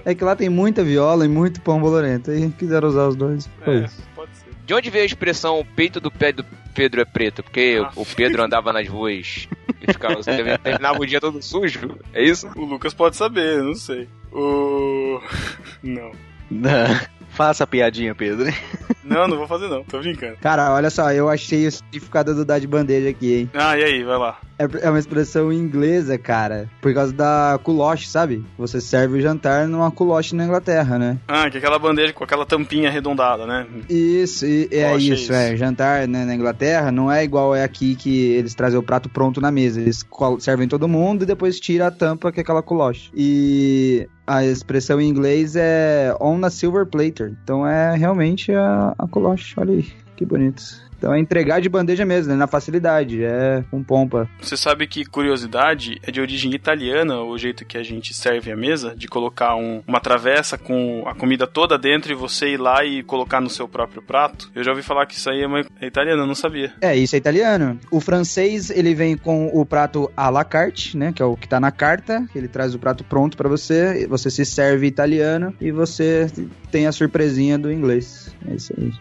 É 0.06 0.14
que 0.14 0.24
lá 0.24 0.36
tem 0.36 0.49
muita 0.49 0.84
viola 0.84 1.26
e 1.26 1.28
muito 1.28 1.60
pão 1.62 1.80
bolorento. 1.82 2.30
Aí 2.32 2.49
quiseram 2.51 2.88
usar 2.88 3.08
os 3.08 3.16
dois. 3.16 3.49
Foi 3.64 3.78
É, 3.82 3.86
isso. 3.86 4.03
pode 4.16 4.36
ser. 4.38 4.45
De 4.66 4.74
onde 4.74 4.89
veio 4.89 5.03
a 5.03 5.06
expressão 5.08 5.60
o 5.60 5.66
peito 5.66 5.99
do 5.99 6.12
pé 6.12 6.32
do 6.32 6.45
Pedro 6.74 7.01
é 7.01 7.06
preto? 7.06 7.41
Porque 7.43 7.82
Ah. 7.84 7.91
o 7.95 8.06
Pedro 8.06 8.43
andava 8.43 8.72
nas 8.72 8.88
ruas 8.88 9.47
e 9.82 9.91
ficava, 9.91 10.22
terminava 10.24 10.99
o 10.99 11.06
dia 11.06 11.20
todo 11.20 11.41
sujo. 11.41 11.97
É 12.14 12.24
isso? 12.24 12.47
O 12.56 12.66
Lucas 12.66 12.93
pode 12.93 13.16
saber, 13.16 13.62
não 13.64 13.76
sei. 13.76 14.08
O. 14.32 15.20
Não. 15.84 16.12
Não. 16.51 16.99
Faça 17.36 17.64
a 17.64 17.68
piadinha, 17.68 18.16
Pedro. 18.16 18.46
Não, 19.06 19.28
não 19.28 19.38
vou 19.38 19.48
fazer 19.48 19.68
não, 19.68 19.84
tô 19.84 20.00
brincando. 20.00 20.36
Cara, 20.42 20.74
olha 20.74 20.90
só, 20.90 21.12
eu 21.12 21.30
achei 21.30 21.68
o 21.68 21.72
significado 21.72 22.34
do 22.34 22.44
dar 22.44 22.58
de 22.58 22.66
bandeja 22.66 23.08
aqui, 23.10 23.36
hein? 23.36 23.52
Ah, 23.54 23.78
e 23.78 23.84
aí, 23.84 24.04
vai 24.04 24.18
lá. 24.18 24.40
É, 24.58 24.64
é 24.82 24.90
uma 24.90 24.98
expressão 24.98 25.54
inglesa, 25.54 26.18
cara. 26.18 26.68
Por 26.82 26.92
causa 26.92 27.14
da 27.14 27.60
culoche, 27.62 28.08
sabe? 28.10 28.44
Você 28.58 28.82
serve 28.82 29.20
o 29.20 29.22
jantar 29.22 29.68
numa 29.68 29.92
culoche 29.92 30.36
na 30.36 30.44
Inglaterra, 30.46 30.98
né? 30.98 31.20
Ah, 31.28 31.48
que 31.52 31.58
é 31.58 31.60
aquela 31.60 31.78
bandeja 31.78 32.14
com 32.14 32.24
aquela 32.24 32.48
tampinha 32.48 32.90
arredondada, 32.90 33.46
né? 33.46 33.68
Isso, 33.88 34.44
e- 34.44 34.68
é 34.72 34.82
é 34.82 34.98
isso, 34.98 35.32
é. 35.32 35.56
Jantar 35.56 36.08
né, 36.08 36.26
na 36.26 36.34
Inglaterra 36.34 36.92
não 36.92 37.12
é 37.12 37.24
igual 37.24 37.54
é 37.54 37.64
aqui 37.64 37.96
que 37.96 38.32
eles 38.32 38.56
trazem 38.56 38.80
o 38.80 38.84
prato 38.84 39.08
pronto 39.08 39.40
na 39.40 39.52
mesa. 39.52 39.80
Eles 39.80 40.04
servem 40.40 40.68
todo 40.68 40.88
mundo 40.88 41.22
e 41.22 41.28
depois 41.28 41.60
tira 41.60 41.88
a 41.88 41.92
tampa, 41.92 42.32
que 42.32 42.40
é 42.40 42.42
aquela 42.42 42.64
culoche. 42.64 43.12
E 43.14 44.08
a 44.28 44.45
expressão 44.45 44.99
em 44.99 45.09
inglês 45.09 45.55
é 45.55 46.15
on 46.19 46.43
a 46.43 46.49
silver 46.49 46.86
platter. 46.86 47.36
Então 47.43 47.65
é 47.67 47.95
realmente 47.95 48.53
a, 48.53 48.93
a 48.97 49.07
culoche. 49.07 49.53
Olha 49.57 49.73
aí, 49.73 49.86
que 50.15 50.26
bonito. 50.26 50.85
Então 50.98 51.14
é 51.14 51.20
entregar 51.20 51.60
de 51.62 51.70
bandeja 51.70 52.06
mesmo, 52.06 52.32
né? 52.32 52.38
Na 52.38 52.48
facilidade, 52.48 53.24
é 53.24 53.64
com 53.70 53.84
pompa. 53.84 54.30
Você 54.41 54.56
sabe 54.58 54.88
que, 54.88 55.06
curiosidade, 55.06 56.00
é 56.04 56.12
de 56.12 56.22
origem 56.22 56.54
italiana 56.54 57.22
o 57.22 57.38
jeito 57.38 57.66
que 57.66 57.78
a 57.78 57.84
gente 57.84 58.14
serve 58.14 58.52
a 58.52 58.56
mesa, 58.56 58.96
de 58.96 59.08
colocar 59.08 59.56
um- 59.56 59.82
uma 59.88 60.00
travessa 60.00 60.58
com 60.58 61.04
a 61.08 61.14
comida 61.14 61.46
toda 61.46 61.78
dentro 61.78 62.12
e 62.12 62.16
você 62.16 62.50
ir 62.54 62.58
lá 62.60 62.84
e 62.86 63.04
colocar 63.04 63.41
no 63.41 63.50
seu 63.50 63.68
próprio 63.68 64.02
prato. 64.02 64.50
Eu 64.56 64.64
já 64.64 64.72
ouvi 64.72 64.82
falar 64.84 65.06
que 65.06 65.16
isso 65.16 65.30
aí 65.30 65.41
é, 65.41 65.48
uma, 65.48 65.60
é 65.82 65.86
italiano, 65.88 66.22
eu 66.24 66.28
não 66.28 66.36
sabia. 66.36 66.74
É, 66.82 66.96
isso 66.96 67.16
é 67.16 67.18
italiano. 67.20 67.80
O 67.91 68.00
francês, 68.00 68.70
ele 68.70 68.93
vem 68.96 69.18
com 69.18 69.48
o 69.54 69.66
prato 69.66 70.10
à 70.16 70.30
la 70.30 70.43
carte, 70.43 70.98
né? 70.98 71.12
Que 71.14 71.22
é 71.22 71.26
o 71.26 71.36
que 71.36 71.48
tá 71.48 71.60
na 71.60 71.72
carta. 71.72 72.26
Ele 72.36 72.48
traz 72.48 72.74
o 72.74 72.80
prato 72.80 73.04
pronto 73.04 73.36
pra 73.38 73.50
você. 73.50 74.08
Você 74.08 74.30
se 74.30 74.46
serve 74.46 74.88
italiano 74.88 75.54
e 75.60 75.72
você 75.72 76.28
tem 76.72 76.88
a 76.88 76.91
surpresinha 76.91 77.58
do 77.58 77.72
inglês. 77.72 78.34
É 78.48 78.56
isso 78.56 78.74
aí. 78.78 78.91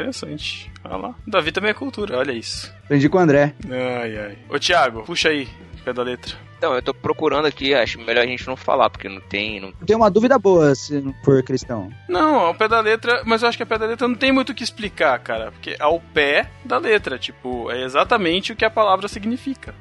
Interessante. 0.00 0.70
Olha 0.84 0.96
lá. 0.96 1.14
Davi 1.26 1.52
também 1.52 1.70
é 1.70 1.74
cultura, 1.74 2.18
olha 2.18 2.32
isso. 2.32 2.72
Aprendi 2.84 3.08
com 3.08 3.18
o 3.18 3.20
André. 3.20 3.54
Ai, 3.68 4.18
ai. 4.18 4.38
Ô, 4.48 4.58
Thiago, 4.58 5.02
puxa 5.02 5.30
aí, 5.30 5.48
pé 5.84 5.92
da 5.92 6.02
letra. 6.02 6.34
Então, 6.58 6.74
eu 6.74 6.80
tô 6.80 6.94
procurando 6.94 7.46
aqui, 7.46 7.74
acho 7.74 8.00
melhor 8.00 8.24
a 8.24 8.26
gente 8.26 8.46
não 8.46 8.56
falar, 8.56 8.88
porque 8.88 9.08
não 9.08 9.20
tem. 9.20 9.60
Não... 9.60 9.72
Tem 9.72 9.94
uma 9.94 10.10
dúvida 10.10 10.38
boa 10.38 10.74
se 10.74 11.00
não 11.00 11.14
for 11.22 11.42
cristão. 11.42 11.90
Não, 12.08 12.36
ao 12.40 12.54
pé 12.54 12.66
da 12.66 12.80
letra, 12.80 13.22
mas 13.26 13.42
eu 13.42 13.48
acho 13.48 13.58
que 13.58 13.62
a 13.62 13.66
pé 13.66 13.78
da 13.78 13.86
letra 13.86 14.08
não 14.08 14.14
tem 14.14 14.32
muito 14.32 14.50
o 14.50 14.54
que 14.54 14.64
explicar, 14.64 15.18
cara. 15.18 15.52
Porque 15.52 15.76
ao 15.78 16.00
pé 16.00 16.48
da 16.64 16.78
letra, 16.78 17.18
tipo, 17.18 17.70
é 17.70 17.82
exatamente 17.82 18.52
o 18.52 18.56
que 18.56 18.64
a 18.64 18.70
palavra 18.70 19.06
significa. 19.06 19.74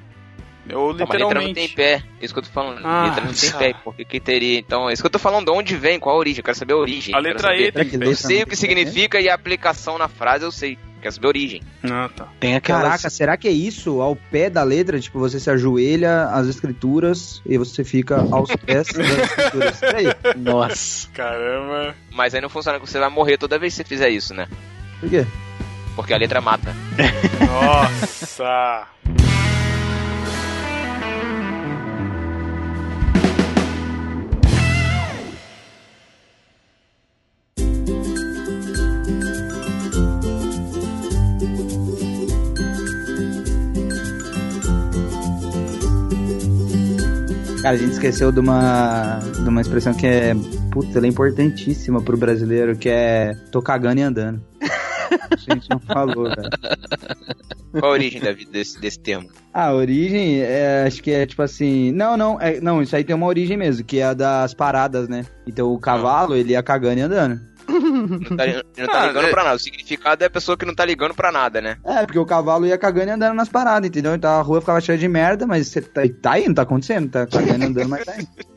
Ou 0.73 0.93
Não, 0.93 1.05
mas 1.07 1.19
letra 1.19 1.41
não 1.41 1.53
tem 1.53 1.67
literalmente. 1.67 1.75
pé. 1.75 2.03
Isso 2.21 2.33
que 2.33 2.39
eu 2.39 2.43
tô 2.43 2.49
falando. 2.49 2.81
Ah, 2.83 3.05
letra 3.07 3.25
não 3.25 3.33
tem 3.33 3.51
pé. 3.51 3.75
Porque 3.83 4.03
que 4.05 4.19
teria. 4.19 4.59
Então, 4.59 4.89
é 4.89 4.93
isso 4.93 5.01
que 5.03 5.07
eu 5.07 5.11
tô 5.11 5.19
falando. 5.19 5.45
De 5.45 5.51
onde 5.51 5.75
vem? 5.75 5.99
Qual 5.99 6.15
a 6.15 6.19
origem? 6.19 6.39
Eu 6.39 6.43
quero 6.43 6.57
saber 6.57 6.73
a 6.73 6.77
origem. 6.77 7.13
A 7.13 7.19
letra 7.19 7.55
E 7.55 7.71
tem 7.71 7.85
que 7.87 7.97
pé. 7.97 8.07
Eu 8.07 8.15
sei 8.15 8.43
o 8.43 8.47
que 8.47 8.55
significa 8.55 9.19
e 9.19 9.29
a 9.29 9.35
aplicação 9.35 9.97
na 9.97 10.07
frase 10.07 10.43
eu 10.43 10.51
sei. 10.51 10.77
Quero 11.01 11.13
saber 11.13 11.27
a 11.27 11.29
origem. 11.29 11.61
Ah, 11.83 12.09
tá. 12.15 12.27
Tem 12.39 12.55
aquelas... 12.55 12.81
Caraca, 12.81 13.09
será 13.11 13.37
que 13.37 13.47
é 13.47 13.51
isso? 13.51 14.01
Ao 14.01 14.15
pé 14.15 14.49
da 14.49 14.63
letra? 14.63 14.99
Tipo, 14.99 15.19
você 15.19 15.39
se 15.39 15.51
ajoelha 15.51 16.23
às 16.31 16.47
escrituras 16.47 17.43
e 17.45 17.59
você 17.59 17.83
fica 17.83 18.25
aos 18.31 18.49
pés 18.55 18.87
das 18.87 19.07
escrituras. 19.07 19.81
E 19.83 19.85
aí? 19.85 20.35
Nossa. 20.35 21.07
Caramba. 21.13 21.95
Mas 22.11 22.33
aí 22.33 22.41
não 22.41 22.49
funciona 22.49 22.79
que 22.79 22.87
você 22.89 22.97
vai 22.97 23.09
morrer 23.09 23.37
toda 23.37 23.59
vez 23.59 23.73
que 23.73 23.77
você 23.77 23.83
fizer 23.83 24.09
isso, 24.09 24.33
né? 24.33 24.47
Por 24.99 25.09
quê? 25.09 25.27
Porque 25.95 26.11
a 26.13 26.17
letra 26.17 26.41
mata. 26.41 26.75
Nossa. 27.45 28.87
Cara, 47.65 47.77
a 47.77 47.79
gente 47.79 47.93
esqueceu 47.93 48.31
de 48.31 48.39
uma, 48.39 49.17
de 49.17 49.49
uma 49.49 49.59
expressão 49.59 49.91
que 49.91 50.05
é. 50.05 50.35
Putz, 50.71 50.95
ela 50.95 51.07
é 51.07 51.09
importantíssima 51.09 51.99
pro 51.99 52.15
brasileiro, 52.15 52.77
que 52.77 52.87
é 52.87 53.33
tô 53.51 53.59
cagando 53.59 54.01
e 54.01 54.03
andando. 54.03 54.39
A 55.31 55.35
gente 55.35 55.67
não 55.71 55.79
falou, 55.79 56.25
velho. 56.25 56.47
Qual 57.73 57.85
a 57.85 57.89
origem 57.89 58.21
da 58.21 58.31
vida 58.33 58.51
desse, 58.51 58.79
desse 58.79 58.99
termo? 58.99 59.31
A 59.51 59.73
origem, 59.73 60.41
é, 60.41 60.83
acho 60.85 61.01
que 61.01 61.09
é 61.09 61.25
tipo 61.25 61.41
assim. 61.41 61.91
Não, 61.91 62.15
não, 62.15 62.39
é, 62.39 62.61
não, 62.61 62.83
isso 62.83 62.95
aí 62.95 63.03
tem 63.03 63.15
uma 63.15 63.25
origem 63.25 63.57
mesmo, 63.57 63.83
que 63.83 63.97
é 63.97 64.03
a 64.03 64.13
das 64.13 64.53
paradas, 64.53 65.09
né? 65.09 65.25
Então 65.47 65.73
o 65.73 65.79
cavalo, 65.79 66.35
ele 66.35 66.51
ia 66.51 66.61
cagando 66.61 66.99
e 66.99 67.01
andando. 67.01 67.41
Não 67.67 68.37
tá, 68.37 68.45
não 68.77 68.87
tá 68.87 69.01
Ah, 69.03 69.07
ligando 69.07 69.25
é- 69.27 69.31
pra 69.31 69.43
nada. 69.43 69.55
O 69.55 69.59
significado 69.59 70.23
é 70.23 70.27
a 70.27 70.29
pessoa 70.29 70.57
que 70.57 70.65
não 70.65 70.75
tá 70.75 70.85
ligando 70.85 71.13
pra 71.13 71.31
nada, 71.31 71.61
né? 71.61 71.77
É, 71.83 72.05
porque 72.05 72.19
o 72.19 72.25
cavalo 72.25 72.65
ia 72.65 72.77
cagando 72.77 73.07
e 73.09 73.11
andando 73.11 73.35
nas 73.35 73.49
paradas, 73.49 73.87
entendeu? 73.87 74.13
Então 74.15 74.31
a 74.31 74.41
rua 74.41 74.61
ficava 74.61 74.79
cheia 74.81 74.97
de 74.97 75.07
merda, 75.07 75.45
mas 75.47 75.67
você 75.67 75.81
tá, 75.81 76.01
tá 76.21 76.39
indo, 76.39 76.53
tá 76.55 76.61
acontecendo, 76.61 77.09
tá 77.09 77.25
cagando 77.27 77.63
e 77.63 77.67
andando, 77.67 77.89
mas 77.89 78.05
tá 78.05 78.15
indo. 78.15 78.27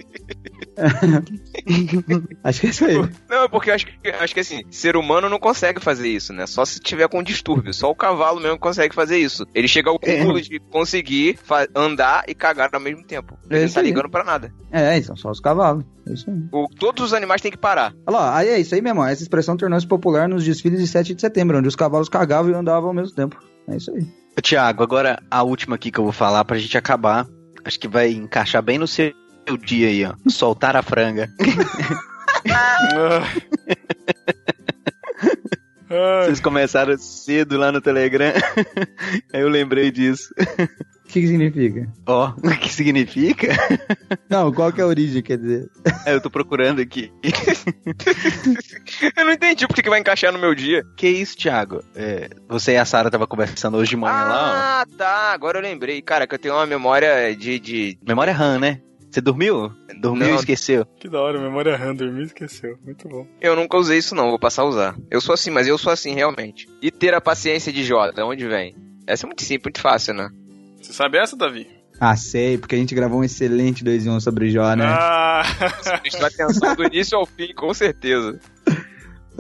acho 2.44 2.60
que 2.60 2.66
é 2.66 2.70
isso 2.70 2.84
aí. 2.84 2.94
Não, 3.28 3.44
é 3.44 3.48
porque 3.48 3.70
eu 3.70 3.74
acho 3.74 3.86
que, 3.86 4.08
acho 4.08 4.34
que 4.34 4.40
assim, 4.40 4.62
ser 4.70 4.96
humano 4.96 5.28
não 5.28 5.38
consegue 5.38 5.80
fazer 5.80 6.08
isso, 6.08 6.32
né? 6.32 6.46
Só 6.46 6.64
se 6.64 6.78
tiver 6.80 7.08
com 7.08 7.22
distúrbio. 7.22 7.72
Só 7.74 7.90
o 7.90 7.94
cavalo 7.94 8.40
mesmo 8.40 8.58
consegue 8.58 8.94
fazer 8.94 9.18
isso. 9.18 9.46
Ele 9.54 9.68
chega 9.68 9.90
ao 9.90 9.98
cúmulo 9.98 10.40
de 10.40 10.58
conseguir 10.60 11.38
andar 11.74 12.24
e 12.28 12.34
cagar 12.34 12.70
ao 12.72 12.80
mesmo 12.80 13.04
tempo. 13.04 13.36
Ele 13.46 13.56
É 13.56 13.58
não 13.60 13.64
isso 13.66 13.74
tá 13.74 13.80
aí. 13.80 13.86
ligando 13.86 14.08
pra 14.10 14.24
nada. 14.24 14.52
É, 14.70 15.00
são 15.02 15.16
só 15.16 15.30
os 15.30 15.40
cavalos. 15.40 15.84
É 16.08 16.12
isso 16.12 16.30
aí. 16.30 16.36
O- 16.52 16.68
todos 16.78 17.04
os 17.04 17.12
animais 17.14 17.40
têm 17.40 17.50
que 17.50 17.58
parar. 17.58 17.92
Olha 18.06 18.16
lá, 18.18 18.36
aí 18.36 18.48
é 18.48 18.58
isso 18.60 18.74
aí 18.74 18.80
mesmo. 18.82 19.04
Essa 19.04 19.22
expressão 19.22 19.56
tornou-se 19.56 19.86
popular 19.86 20.28
nos 20.28 20.44
desfiles 20.44 20.80
de 20.80 20.86
7 20.86 21.14
de 21.14 21.20
setembro, 21.20 21.58
onde 21.58 21.68
os 21.68 21.76
cavalos 21.76 22.08
cagavam 22.08 22.50
e 22.50 22.54
andavam 22.54 22.88
ao 22.88 22.94
mesmo 22.94 23.14
tempo. 23.14 23.36
É 23.68 23.76
isso 23.76 23.90
aí. 23.92 24.06
Tiago, 24.40 24.82
agora 24.84 25.20
a 25.30 25.42
última 25.42 25.74
aqui 25.74 25.90
que 25.90 25.98
eu 25.98 26.04
vou 26.04 26.12
falar 26.12 26.44
pra 26.44 26.58
gente 26.58 26.76
acabar. 26.78 27.26
Acho 27.64 27.78
que 27.80 27.88
vai 27.88 28.12
encaixar 28.12 28.62
bem 28.62 28.78
no 28.78 28.86
seu 28.86 29.12
dia 29.56 29.88
aí, 29.88 30.04
ó. 30.04 30.14
Soltar 30.28 30.76
a 30.76 30.82
franga. 30.82 31.30
Ah. 32.50 33.22
Vocês 36.24 36.40
começaram 36.40 36.96
cedo 36.98 37.56
lá 37.56 37.72
no 37.72 37.80
Telegram. 37.80 38.32
aí 39.32 39.40
eu 39.40 39.48
lembrei 39.48 39.90
disso. 39.90 40.28
O 40.38 41.10
que, 41.10 41.22
que 41.22 41.26
significa? 41.26 41.88
Ó, 42.06 42.34
o 42.36 42.50
que 42.58 42.70
significa? 42.70 43.48
Não, 44.28 44.52
qual 44.52 44.70
que 44.70 44.82
é 44.82 44.84
a 44.84 44.86
origem, 44.86 45.22
quer 45.22 45.38
dizer? 45.38 45.66
É, 46.04 46.12
eu 46.12 46.20
tô 46.20 46.28
procurando 46.28 46.82
aqui. 46.82 47.10
Eu 49.16 49.24
não 49.24 49.32
entendi 49.32 49.66
porque 49.66 49.80
que 49.82 49.88
vai 49.88 50.00
encaixar 50.00 50.30
no 50.30 50.38
meu 50.38 50.54
dia. 50.54 50.84
Que 50.98 51.08
isso, 51.08 51.38
Thiago? 51.38 51.82
É, 51.96 52.28
você 52.46 52.72
e 52.72 52.76
a 52.76 52.84
Sara 52.84 53.10
tava 53.10 53.26
conversando 53.26 53.78
hoje 53.78 53.90
de 53.90 53.96
manhã 53.96 54.12
lá, 54.12 54.80
Ah, 54.82 54.86
tá. 54.98 55.32
Agora 55.32 55.58
eu 55.58 55.62
lembrei. 55.62 56.02
Cara, 56.02 56.26
que 56.26 56.34
eu 56.34 56.38
tenho 56.38 56.54
uma 56.54 56.66
memória 56.66 57.34
de. 57.34 57.58
de... 57.58 57.98
Memória 58.06 58.34
RAM, 58.34 58.58
né? 58.58 58.82
Você 59.10 59.20
dormiu? 59.20 59.72
Dormiu 60.00 60.28
Não. 60.28 60.34
e 60.34 60.38
esqueceu. 60.38 60.84
que 60.98 61.08
da 61.08 61.20
hora, 61.20 61.40
memória 61.40 61.76
RAM, 61.76 61.94
dormi 61.94 62.20
e 62.20 62.24
esqueceu. 62.26 62.76
Muito 62.84 63.08
bom. 63.08 63.26
Eu 63.40 63.56
nunca 63.56 63.76
usei 63.78 63.98
isso, 63.98 64.14
não. 64.14 64.28
Vou 64.28 64.38
passar 64.38 64.62
a 64.62 64.66
usar. 64.66 64.96
Eu 65.10 65.20
sou 65.20 65.32
assim, 65.34 65.50
mas 65.50 65.66
eu 65.66 65.78
sou 65.78 65.92
assim 65.92 66.14
realmente. 66.14 66.68
E 66.82 66.90
ter 66.90 67.14
a 67.14 67.20
paciência 67.20 67.72
de 67.72 67.82
Jó, 67.84 68.10
de 68.10 68.20
onde 68.22 68.46
vem? 68.46 68.76
Essa 69.06 69.24
é 69.24 69.26
muito 69.26 69.42
simples, 69.42 69.64
muito 69.64 69.80
fácil, 69.80 70.12
né? 70.14 70.28
Você 70.82 70.92
sabe 70.92 71.18
essa, 71.18 71.36
Davi? 71.36 71.66
Ah, 71.98 72.14
sei, 72.14 72.58
porque 72.58 72.74
a 72.76 72.78
gente 72.78 72.94
gravou 72.94 73.20
um 73.20 73.24
excelente 73.24 73.82
2 73.82 74.06
em 74.06 74.10
1 74.10 74.20
sobre 74.20 74.50
Jó, 74.50 74.74
né? 74.76 74.84
Ah, 74.86 75.42
Prestou 76.02 76.26
atenção 76.26 76.76
do 76.76 76.84
início 76.84 77.18
ao 77.18 77.26
fim, 77.26 77.52
com 77.54 77.72
certeza. 77.74 78.38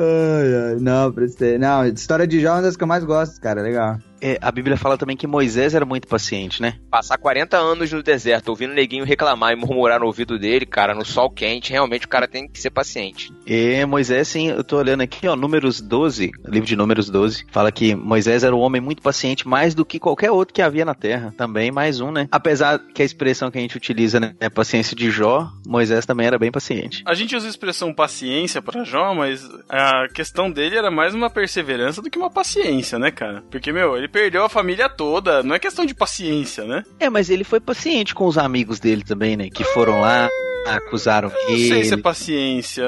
Ai, 0.00 0.54
ai, 0.74 0.76
não, 0.80 1.12
prestei. 1.12 1.58
Não, 1.58 1.84
história 1.84 2.24
de 2.24 2.40
Jó 2.40 2.50
é 2.50 2.52
uma 2.52 2.62
das 2.62 2.76
que 2.76 2.84
eu 2.84 2.86
mais 2.88 3.02
gosto, 3.02 3.40
cara, 3.40 3.60
legal. 3.62 3.98
É, 4.20 4.38
a 4.40 4.50
Bíblia 4.50 4.76
fala 4.76 4.96
também 4.98 5.16
que 5.16 5.26
Moisés 5.26 5.74
era 5.74 5.84
muito 5.84 6.08
paciente, 6.08 6.60
né? 6.60 6.74
Passar 6.90 7.18
40 7.18 7.56
anos 7.56 7.92
no 7.92 8.02
deserto, 8.02 8.48
ouvindo 8.48 8.72
o 8.72 8.74
neguinho 8.74 9.04
reclamar 9.04 9.52
e 9.52 9.56
murmurar 9.56 10.00
no 10.00 10.06
ouvido 10.06 10.38
dele, 10.38 10.66
cara, 10.66 10.94
no 10.94 11.04
sol 11.04 11.30
quente, 11.30 11.70
realmente 11.70 12.06
o 12.06 12.08
cara 12.08 12.26
tem 12.26 12.48
que 12.48 12.60
ser 12.60 12.70
paciente. 12.70 13.32
E 13.46 13.84
Moisés, 13.86 14.28
sim, 14.28 14.48
eu 14.48 14.64
tô 14.64 14.76
olhando 14.78 15.02
aqui, 15.02 15.26
ó, 15.26 15.36
Números 15.36 15.80
12, 15.80 16.30
livro 16.46 16.66
de 16.66 16.76
Números 16.76 17.08
12, 17.10 17.46
fala 17.50 17.70
que 17.70 17.94
Moisés 17.94 18.42
era 18.42 18.54
um 18.54 18.60
homem 18.60 18.80
muito 18.80 19.02
paciente, 19.02 19.46
mais 19.46 19.74
do 19.74 19.84
que 19.84 19.98
qualquer 19.98 20.30
outro 20.30 20.54
que 20.54 20.62
havia 20.62 20.84
na 20.84 20.94
terra. 20.94 21.32
Também 21.36 21.70
mais 21.70 22.00
um, 22.00 22.10
né? 22.10 22.28
Apesar 22.30 22.78
que 22.78 23.02
a 23.02 23.04
expressão 23.04 23.50
que 23.50 23.58
a 23.58 23.60
gente 23.60 23.76
utiliza, 23.76 24.18
né, 24.18 24.34
é 24.40 24.48
paciência 24.48 24.96
de 24.96 25.10
Jó, 25.10 25.48
Moisés 25.66 26.06
também 26.06 26.26
era 26.26 26.38
bem 26.38 26.50
paciente. 26.50 27.02
a 27.06 27.14
gente 27.14 27.36
usa 27.36 27.46
a 27.46 27.50
expressão 27.50 27.94
paciência 27.94 28.60
pra 28.60 28.84
Jó, 28.84 29.14
mas 29.14 29.48
a 29.68 30.08
questão 30.12 30.50
dele 30.50 30.76
era 30.76 30.90
mais 30.90 31.14
uma 31.14 31.30
perseverança 31.30 32.02
do 32.02 32.10
que 32.10 32.18
uma 32.18 32.30
paciência, 32.30 32.98
né, 32.98 33.10
cara? 33.10 33.42
Porque, 33.50 33.72
meu, 33.72 33.96
ele 33.96 34.07
perdeu 34.08 34.44
a 34.44 34.48
família 34.48 34.88
toda. 34.88 35.42
Não 35.42 35.54
é 35.54 35.58
questão 35.58 35.84
de 35.86 35.94
paciência, 35.94 36.64
né? 36.64 36.82
É, 36.98 37.08
mas 37.10 37.28
ele 37.30 37.44
foi 37.44 37.60
paciente 37.60 38.14
com 38.14 38.26
os 38.26 38.36
amigos 38.38 38.80
dele 38.80 39.02
também, 39.04 39.36
né? 39.36 39.48
Que 39.48 39.62
foram 39.64 40.00
lá, 40.00 40.28
acusaram 40.66 41.30
Não 41.30 41.56
sei 41.56 41.84
se 41.84 41.90
é 41.90 41.92
ele. 41.94 42.02
paciência. 42.02 42.84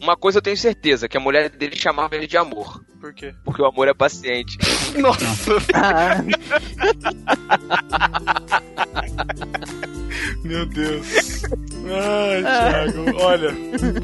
Uma 0.00 0.16
coisa 0.16 0.38
eu 0.38 0.42
tenho 0.42 0.56
certeza, 0.56 1.08
que 1.08 1.16
a 1.16 1.20
mulher 1.20 1.48
dele 1.50 1.76
chamava 1.76 2.14
ele 2.16 2.26
de 2.26 2.36
amor, 2.36 2.82
Por 3.00 3.12
quê? 3.14 3.32
porque 3.44 3.62
o 3.62 3.66
amor 3.66 3.86
é 3.88 3.94
paciente. 3.94 4.56
Nossa, 4.98 5.54
meu 10.44 10.66
Deus. 10.66 11.06
Ai, 11.92 12.42
Thiago, 12.42 13.16
olha, 13.22 13.54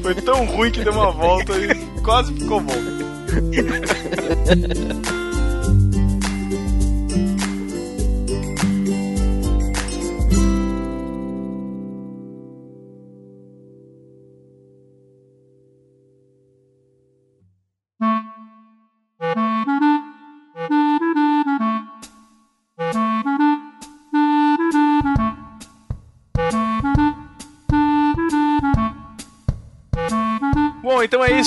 foi 0.01 0.15
tão 0.15 0.45
ruim 0.45 0.71
que 0.71 0.83
deu 0.83 0.93
uma 0.93 1.11
volta 1.11 1.53
e 1.57 1.75
quase 2.01 2.33
ficou 2.33 2.59
bom. 2.61 2.73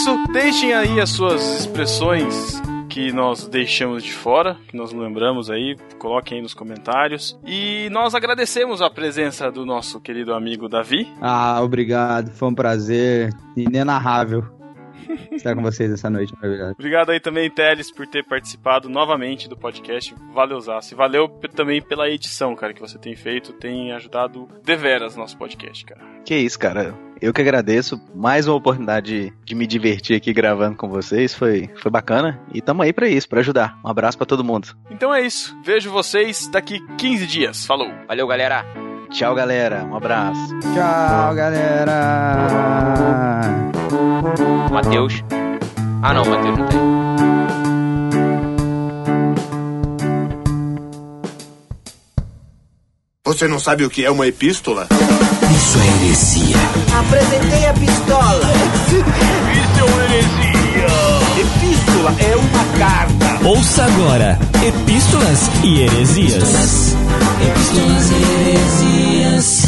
isso. 0.00 0.32
Deixem 0.32 0.72
aí 0.72 0.98
as 0.98 1.10
suas 1.10 1.60
expressões 1.60 2.60
que 2.88 3.12
nós 3.12 3.46
deixamos 3.46 4.02
de 4.02 4.12
fora, 4.12 4.56
que 4.66 4.76
nós 4.76 4.92
lembramos 4.92 5.50
aí, 5.50 5.76
coloquem 5.98 6.38
aí 6.38 6.42
nos 6.42 6.54
comentários. 6.54 7.38
E 7.46 7.88
nós 7.90 8.14
agradecemos 8.14 8.80
a 8.80 8.88
presença 8.88 9.50
do 9.50 9.66
nosso 9.66 10.00
querido 10.00 10.32
amigo 10.32 10.68
Davi. 10.68 11.06
Ah, 11.20 11.60
obrigado, 11.62 12.30
foi 12.30 12.48
um 12.48 12.54
prazer 12.54 13.30
inenarrável 13.54 14.59
estar 15.40 15.54
com 15.54 15.62
vocês 15.62 15.90
essa 15.90 16.08
noite 16.10 16.34
maravilhosa. 16.34 16.72
Obrigado 16.72 17.10
aí 17.10 17.20
também, 17.20 17.50
Teles, 17.50 17.90
por 17.90 18.06
ter 18.06 18.24
participado 18.24 18.88
novamente 18.88 19.48
do 19.48 19.56
podcast. 19.56 20.14
Valeu, 20.32 20.60
Zassi. 20.60 20.94
Valeu 20.94 21.28
também 21.54 21.82
pela 21.82 22.08
edição, 22.08 22.54
cara, 22.54 22.72
que 22.72 22.80
você 22.80 22.98
tem 22.98 23.14
feito. 23.16 23.52
Tem 23.52 23.92
ajudado 23.92 24.48
deveras 24.64 25.16
nosso 25.16 25.36
podcast, 25.36 25.84
cara. 25.84 26.00
que 26.24 26.34
isso, 26.34 26.58
cara. 26.58 26.94
Eu 27.20 27.34
que 27.34 27.40
agradeço. 27.42 28.00
Mais 28.14 28.48
uma 28.48 28.56
oportunidade 28.56 29.30
de, 29.30 29.32
de 29.44 29.54
me 29.54 29.66
divertir 29.66 30.16
aqui 30.16 30.32
gravando 30.32 30.76
com 30.76 30.88
vocês. 30.88 31.34
Foi, 31.34 31.68
foi 31.76 31.90
bacana. 31.90 32.40
E 32.54 32.62
tamo 32.62 32.82
aí 32.82 32.92
pra 32.92 33.08
isso, 33.08 33.28
pra 33.28 33.40
ajudar. 33.40 33.78
Um 33.84 33.88
abraço 33.88 34.16
pra 34.16 34.26
todo 34.26 34.42
mundo. 34.44 34.68
Então 34.90 35.14
é 35.14 35.20
isso. 35.20 35.54
Vejo 35.62 35.90
vocês 35.90 36.48
daqui 36.48 36.80
15 36.96 37.26
dias. 37.26 37.66
Falou! 37.66 37.90
Valeu, 38.08 38.26
galera! 38.26 38.89
Tchau, 39.10 39.34
galera. 39.34 39.84
Um 39.84 39.96
abraço. 39.96 40.58
Tchau, 40.60 41.34
galera! 41.34 41.90
Matheus. 44.70 45.24
Ah 46.02 46.14
não, 46.14 46.24
Matheus 46.24 46.58
não 46.58 46.66
tem. 46.66 46.80
Você 53.26 53.40
Você 53.40 53.48
não 53.48 53.58
sabe 53.58 53.84
o 53.84 53.90
que 53.90 54.04
é 54.04 54.10
uma 54.10 54.26
epístola? 54.26 54.86
Isso 55.56 55.78
é 55.78 56.04
heresia. 56.04 56.56
Apresentei 56.98 57.66
a 57.66 57.72
pistola. 57.72 58.52
Isso 58.90 59.80
é 59.80 59.84
uma 59.84 60.04
heresia. 60.04 60.86
Epístola 61.40 62.14
é 62.20 62.36
uma 62.36 62.64
carta. 62.78 63.29
Ouça 63.42 63.84
agora 63.84 64.38
Epístolas 64.62 65.50
e 65.64 65.80
Heresias. 65.80 66.94
Epístolas 67.42 68.10
e 68.10 68.14
heresias. 68.44 69.62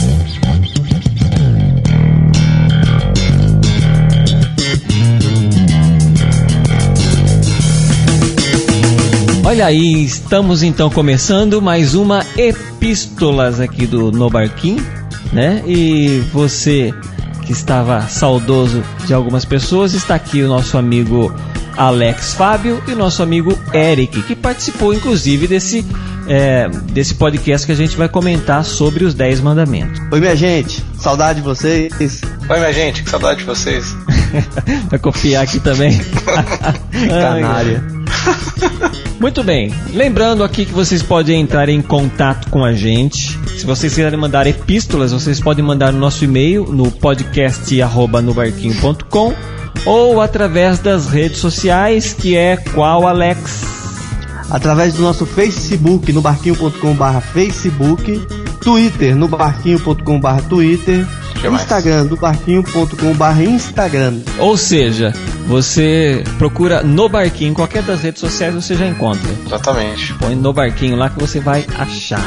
Olha 9.42 9.66
aí, 9.66 10.04
estamos 10.04 10.62
então 10.62 10.90
começando 10.90 11.62
mais 11.62 11.94
uma 11.94 12.26
Epístolas 12.36 13.58
aqui 13.58 13.86
do 13.86 14.12
No 14.12 14.28
Barquinho, 14.28 14.86
né? 15.32 15.62
E 15.66 16.22
você 16.30 16.92
que 17.46 17.52
estava 17.52 18.02
saudoso 18.02 18.82
de 19.06 19.14
algumas 19.14 19.46
pessoas, 19.46 19.94
está 19.94 20.14
aqui 20.14 20.42
o 20.42 20.48
nosso 20.48 20.76
amigo 20.76 21.34
Alex 21.76 22.34
Fábio 22.34 22.82
e 22.86 22.92
o 22.92 22.96
nosso 22.96 23.22
amigo 23.22 23.58
Eric, 23.74 24.22
que 24.22 24.34
participou 24.34 24.92
inclusive 24.92 25.46
desse, 25.46 25.86
é, 26.28 26.68
desse 26.92 27.14
podcast 27.14 27.66
que 27.66 27.72
a 27.72 27.76
gente 27.76 27.96
vai 27.96 28.08
comentar 28.08 28.64
sobre 28.64 29.04
os 29.04 29.14
10 29.14 29.40
mandamentos. 29.40 30.00
Oi, 30.10 30.20
minha 30.20 30.36
gente, 30.36 30.84
saudade 30.98 31.40
de 31.40 31.44
vocês. 31.44 32.20
Oi, 32.48 32.58
minha 32.58 32.72
gente, 32.72 33.02
que 33.02 33.10
saudade 33.10 33.40
de 33.40 33.46
vocês. 33.46 33.94
vai 34.90 34.98
copiar 34.98 35.44
aqui 35.44 35.60
também. 35.60 36.00
Canária. 37.08 37.84
Muito 39.20 39.44
bem, 39.44 39.72
lembrando 39.92 40.44
aqui 40.44 40.66
que 40.66 40.72
vocês 40.72 41.02
podem 41.02 41.40
entrar 41.40 41.68
em 41.68 41.80
contato 41.80 42.50
com 42.50 42.64
a 42.64 42.72
gente. 42.72 43.38
Se 43.56 43.64
vocês 43.64 43.94
quiserem 43.94 44.18
mandar 44.18 44.44
epístolas, 44.46 45.12
vocês 45.12 45.40
podem 45.40 45.64
mandar 45.64 45.92
no 45.92 45.98
nosso 45.98 46.24
e-mail 46.24 46.64
no 46.64 46.90
podcast@nobarquinho.com 46.90 49.32
ou 49.84 50.20
através 50.20 50.78
das 50.78 51.06
redes 51.06 51.38
sociais, 51.38 52.12
que 52.12 52.36
é 52.36 52.56
qual 52.56 53.06
Alex? 53.06 53.62
Através 54.50 54.94
do 54.94 55.02
nosso 55.02 55.24
Facebook 55.24 56.12
no 56.12 56.20
barquinho.com/barra 56.20 57.20
Facebook, 57.20 58.26
Twitter 58.60 59.16
no 59.16 59.26
barquinho.com/barra 59.26 60.42
Twitter, 60.42 61.06
Instagram 61.44 62.04
no 62.04 62.16
barquinho.com/barra 62.16 63.42
Instagram. 63.44 64.20
Ou 64.38 64.56
seja, 64.56 65.12
você 65.46 66.22
procura 66.38 66.82
no 66.82 67.08
barquinho, 67.08 67.50
em 67.50 67.54
qualquer 67.54 67.82
das 67.82 68.02
redes 68.02 68.20
sociais 68.20 68.54
você 68.54 68.74
já 68.74 68.86
encontra. 68.86 69.30
Exatamente. 69.46 70.12
Põe 70.14 70.34
no 70.36 70.52
barquinho 70.52 70.96
lá 70.96 71.08
que 71.08 71.18
você 71.18 71.40
vai 71.40 71.66
achar. 71.78 72.22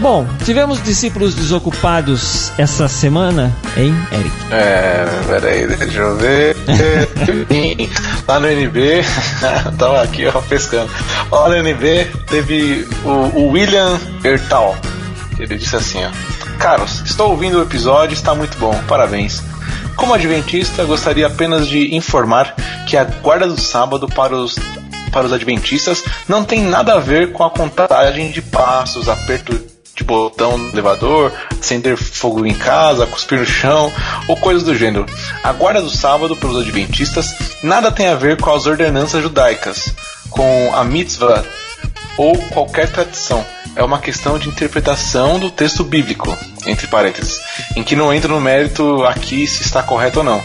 Bom, 0.00 0.26
tivemos 0.46 0.82
discípulos 0.82 1.34
desocupados 1.34 2.50
essa 2.56 2.88
semana, 2.88 3.54
hein, 3.76 3.94
Eric? 4.10 4.34
É, 4.50 5.04
peraí, 5.26 5.66
deixa 5.66 5.98
eu 5.98 6.16
ver. 6.16 6.56
Lá 8.26 8.40
no 8.40 8.48
NB, 8.48 9.02
tava 9.78 10.02
aqui 10.02 10.26
ó, 10.26 10.40
pescando. 10.40 10.90
Lá 11.30 11.50
no 11.50 11.56
NB 11.56 12.10
teve 12.28 12.88
o, 13.04 13.10
o 13.40 13.48
William 13.50 14.00
Ertal. 14.24 14.74
Ele 15.38 15.58
disse 15.58 15.76
assim: 15.76 15.98
ó, 16.02 16.10
Caros, 16.58 17.02
estou 17.04 17.32
ouvindo 17.32 17.58
o 17.58 17.62
episódio, 17.62 18.14
está 18.14 18.34
muito 18.34 18.56
bom, 18.56 18.74
parabéns. 18.88 19.42
Como 19.96 20.14
adventista, 20.14 20.82
gostaria 20.84 21.26
apenas 21.26 21.68
de 21.68 21.94
informar 21.94 22.54
que 22.86 22.96
a 22.96 23.04
guarda 23.04 23.46
do 23.46 23.60
sábado 23.60 24.08
para 24.08 24.34
os 24.34 24.56
para 25.12 25.26
os 25.26 25.32
adventistas 25.32 26.02
não 26.26 26.42
tem 26.42 26.62
nada 26.62 26.94
a 26.94 26.98
ver 27.00 27.32
com 27.32 27.44
a 27.44 27.50
contagem 27.50 28.30
de 28.30 28.40
passos, 28.40 29.08
aperto 29.08 29.60
de 30.00 30.04
botão 30.04 30.56
no 30.56 30.70
elevador, 30.70 31.32
acender 31.58 31.96
fogo 31.96 32.46
em 32.46 32.54
casa, 32.54 33.06
cuspir 33.06 33.38
no 33.38 33.46
chão 33.46 33.92
ou 34.26 34.36
coisas 34.36 34.62
do 34.62 34.74
gênero. 34.74 35.06
A 35.44 35.52
guarda 35.52 35.82
do 35.82 35.90
sábado 35.90 36.34
para 36.34 36.48
os 36.48 36.56
adventistas 36.56 37.34
nada 37.62 37.92
tem 37.92 38.08
a 38.08 38.14
ver 38.14 38.40
com 38.40 38.50
as 38.50 38.66
ordenanças 38.66 39.22
judaicas, 39.22 39.94
com 40.30 40.74
a 40.74 40.82
mitzvah 40.84 41.44
ou 42.16 42.36
qualquer 42.48 42.90
tradição. 42.90 43.44
É 43.76 43.84
uma 43.84 44.00
questão 44.00 44.38
de 44.38 44.48
interpretação 44.48 45.38
do 45.38 45.50
texto 45.50 45.84
bíblico, 45.84 46.36
entre 46.66 46.86
parênteses, 46.86 47.38
em 47.76 47.82
que 47.82 47.94
não 47.94 48.12
entra 48.12 48.32
no 48.32 48.40
mérito 48.40 49.04
aqui 49.04 49.46
se 49.46 49.62
está 49.62 49.82
correto 49.82 50.20
ou 50.20 50.24
não. 50.24 50.42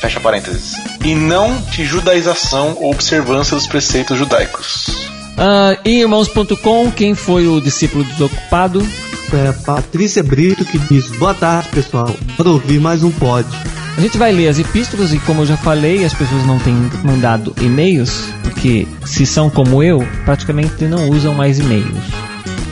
Fecha 0.00 0.20
parênteses. 0.20 0.74
E 1.04 1.14
não 1.14 1.60
de 1.62 1.84
judaização 1.84 2.76
ou 2.78 2.92
observância 2.92 3.56
dos 3.56 3.66
preceitos 3.66 4.18
judaicos. 4.18 5.21
Ah, 5.36 5.76
em 5.84 6.00
irmãos.com, 6.00 6.90
quem 6.92 7.14
foi 7.14 7.46
o 7.48 7.60
discípulo 7.60 8.04
desocupado? 8.04 8.86
É 9.32 9.50
Patrícia 9.64 10.22
Brito 10.22 10.64
que 10.64 10.78
diz: 10.78 11.08
Boa 11.18 11.34
tarde, 11.34 11.68
pessoal. 11.70 12.14
Para 12.36 12.50
ouvir 12.50 12.78
mais 12.80 13.02
um 13.02 13.10
pod. 13.10 13.48
A 13.96 14.00
gente 14.00 14.16
vai 14.18 14.32
ler 14.32 14.48
as 14.48 14.58
epístolas 14.58 15.12
e, 15.12 15.18
como 15.20 15.42
eu 15.42 15.46
já 15.46 15.56
falei, 15.56 16.04
as 16.04 16.14
pessoas 16.14 16.44
não 16.46 16.58
têm 16.58 16.74
mandado 17.04 17.54
e-mails, 17.60 18.24
porque 18.42 18.86
se 19.04 19.26
são 19.26 19.50
como 19.50 19.82
eu, 19.82 20.06
praticamente 20.24 20.84
não 20.84 21.10
usam 21.10 21.34
mais 21.34 21.58
e-mails 21.58 21.98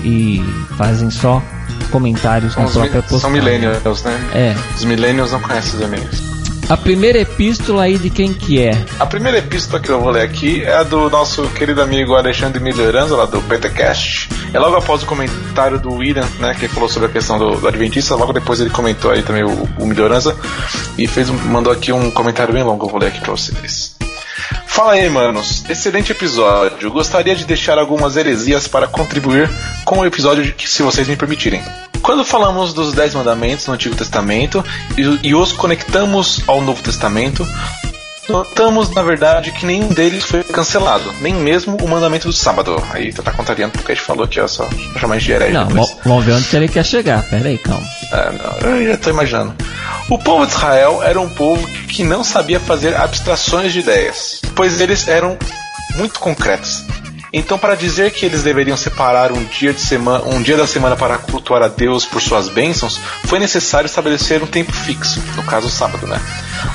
e 0.02 0.42
fazem 0.78 1.10
só 1.10 1.42
comentários 1.90 2.54
São, 2.54 2.62
na 2.64 2.70
própria 2.70 3.02
mi- 3.02 3.08
são 3.08 3.08
postagem. 3.30 3.36
millennials, 3.38 4.02
né? 4.02 4.30
É. 4.34 4.54
Os 4.76 4.84
millennials 4.84 5.32
não 5.32 5.40
conhecem 5.40 5.74
os 5.78 5.84
e-mails. 5.86 6.29
A 6.70 6.76
primeira 6.76 7.18
epístola 7.18 7.82
aí 7.82 7.98
de 7.98 8.08
quem 8.08 8.32
que 8.32 8.62
é? 8.62 8.70
A 9.00 9.04
primeira 9.04 9.38
epístola 9.38 9.82
que 9.82 9.88
eu 9.88 10.00
vou 10.00 10.12
ler 10.12 10.22
aqui 10.22 10.62
é 10.62 10.72
a 10.72 10.84
do 10.84 11.10
nosso 11.10 11.42
querido 11.48 11.82
amigo 11.82 12.14
Alexandre 12.14 12.62
Melhoranza, 12.62 13.16
lá 13.16 13.26
do 13.26 13.42
Pentecast. 13.42 14.28
É 14.54 14.58
logo 14.60 14.76
após 14.76 15.02
o 15.02 15.06
comentário 15.06 15.80
do 15.80 15.92
William, 15.94 16.28
né, 16.38 16.54
que 16.54 16.68
falou 16.68 16.88
sobre 16.88 17.08
a 17.08 17.12
questão 17.12 17.40
do, 17.40 17.56
do 17.56 17.66
Adventista. 17.66 18.14
Logo 18.14 18.32
depois 18.32 18.60
ele 18.60 18.70
comentou 18.70 19.10
aí 19.10 19.20
também 19.24 19.42
o, 19.42 19.68
o 19.80 19.84
Melhoranza 19.84 20.36
e 20.96 21.08
fez, 21.08 21.28
mandou 21.28 21.72
aqui 21.72 21.90
um 21.90 22.08
comentário 22.08 22.54
bem 22.54 22.62
longo. 22.62 22.86
Eu 22.86 22.90
vou 22.90 23.00
ler 23.00 23.08
aqui 23.08 23.18
pra 23.20 23.32
vocês. 23.32 23.96
Fala 24.64 24.92
aí, 24.92 25.10
manos. 25.10 25.68
Excelente 25.68 26.12
episódio. 26.12 26.88
Gostaria 26.92 27.34
de 27.34 27.44
deixar 27.44 27.78
algumas 27.78 28.16
heresias 28.16 28.68
para 28.68 28.86
contribuir 28.86 29.50
com 29.84 29.98
o 29.98 30.06
episódio, 30.06 30.54
se 30.56 30.84
vocês 30.84 31.08
me 31.08 31.16
permitirem. 31.16 31.60
Quando 32.10 32.24
falamos 32.24 32.72
dos 32.72 32.92
Dez 32.92 33.14
Mandamentos 33.14 33.68
no 33.68 33.74
Antigo 33.74 33.94
Testamento 33.94 34.64
e, 34.98 35.28
e 35.28 35.32
os 35.32 35.52
conectamos 35.52 36.42
ao 36.48 36.60
Novo 36.60 36.82
Testamento, 36.82 37.46
notamos, 38.28 38.90
na 38.90 39.00
verdade, 39.00 39.52
que 39.52 39.64
nenhum 39.64 39.86
deles 39.86 40.24
foi 40.24 40.42
cancelado, 40.42 41.08
nem 41.20 41.32
mesmo 41.32 41.76
o 41.76 41.86
mandamento 41.86 42.26
do 42.26 42.32
sábado. 42.32 42.82
Aí 42.90 43.12
tá 43.12 43.30
contrariando 43.30 43.74
porque 43.74 43.92
a 43.92 43.94
gente 43.94 44.04
falou 44.04 44.24
aqui, 44.24 44.40
ó, 44.40 44.48
só 44.48 44.64
pra 44.64 45.00
chamar 45.00 45.18
de 45.18 45.30
herege. 45.30 45.52
Não, 45.52 45.68
vamos 46.04 46.24
ver 46.24 46.32
onde 46.32 46.56
ele 46.56 46.66
quer 46.66 46.84
chegar. 46.84 47.22
Pera 47.30 47.48
aí, 47.48 47.58
calma. 47.58 47.86
É, 48.12 48.32
não, 48.32 48.70
eu 48.70 48.88
já 48.88 48.96
tô 48.96 49.10
imaginando. 49.10 49.54
O 50.08 50.18
povo 50.18 50.44
de 50.44 50.52
Israel 50.52 51.04
era 51.04 51.20
um 51.20 51.28
povo 51.28 51.64
que 51.86 52.02
não 52.02 52.24
sabia 52.24 52.58
fazer 52.58 52.96
abstrações 52.96 53.72
de 53.72 53.78
ideias, 53.78 54.42
pois 54.56 54.80
eles 54.80 55.06
eram 55.06 55.38
muito 55.94 56.18
concretos. 56.18 56.84
Então, 57.32 57.58
para 57.58 57.74
dizer 57.74 58.10
que 58.10 58.26
eles 58.26 58.42
deveriam 58.42 58.76
separar 58.76 59.32
um 59.32 59.44
dia, 59.44 59.72
de 59.72 59.80
semana, 59.80 60.24
um 60.24 60.42
dia 60.42 60.56
da 60.56 60.66
semana 60.66 60.96
para 60.96 61.16
cultuar 61.18 61.62
a 61.62 61.68
Deus 61.68 62.04
por 62.04 62.20
suas 62.20 62.48
bênçãos, 62.48 62.98
foi 63.26 63.38
necessário 63.38 63.86
estabelecer 63.86 64.42
um 64.42 64.46
tempo 64.46 64.72
fixo, 64.72 65.22
no 65.36 65.44
caso 65.44 65.68
o 65.68 65.70
sábado, 65.70 66.06
né? 66.06 66.20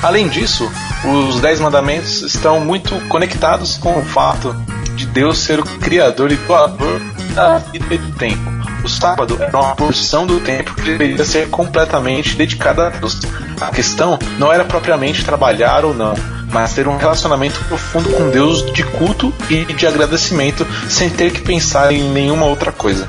Além 0.02 0.28
disso, 0.28 0.70
os 1.04 1.40
Dez 1.40 1.60
Mandamentos 1.60 2.22
estão 2.22 2.60
muito 2.60 2.94
conectados 3.08 3.76
com 3.76 3.98
o 3.98 4.04
fato 4.04 4.54
de 4.94 5.06
Deus 5.06 5.38
ser 5.38 5.60
o 5.60 5.64
Criador 5.64 6.32
e 6.32 6.36
doador 6.36 7.00
da 7.34 7.58
vida 7.58 7.94
e 7.94 7.98
do 7.98 8.12
tempo. 8.12 8.65
O 8.86 8.88
sábado 8.88 9.36
era 9.40 9.58
uma 9.58 9.74
porção 9.74 10.24
do 10.24 10.38
tempo 10.38 10.72
que 10.76 10.82
deveria 10.82 11.24
ser 11.24 11.50
completamente 11.50 12.36
dedicada 12.36 12.86
a 12.86 12.90
Deus. 12.90 13.18
A 13.60 13.66
questão 13.72 14.16
não 14.38 14.52
era 14.52 14.64
propriamente 14.64 15.24
trabalhar 15.24 15.84
ou 15.84 15.92
não, 15.92 16.14
mas 16.52 16.72
ter 16.72 16.86
um 16.86 16.96
relacionamento 16.96 17.58
profundo 17.64 18.08
com 18.10 18.30
Deus 18.30 18.64
de 18.72 18.84
culto 18.84 19.34
e 19.50 19.64
de 19.64 19.88
agradecimento 19.88 20.64
sem 20.88 21.10
ter 21.10 21.32
que 21.32 21.40
pensar 21.40 21.92
em 21.92 22.08
nenhuma 22.12 22.46
outra 22.46 22.70
coisa. 22.70 23.08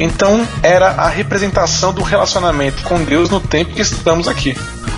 Então 0.00 0.44
era 0.60 0.88
a 0.88 1.08
representação 1.08 1.94
do 1.94 2.02
relacionamento 2.02 2.82
com 2.82 3.04
Deus 3.04 3.30
no 3.30 3.38
tempo 3.38 3.74
que 3.74 3.82
estamos 3.82 4.26
aqui. 4.26 4.56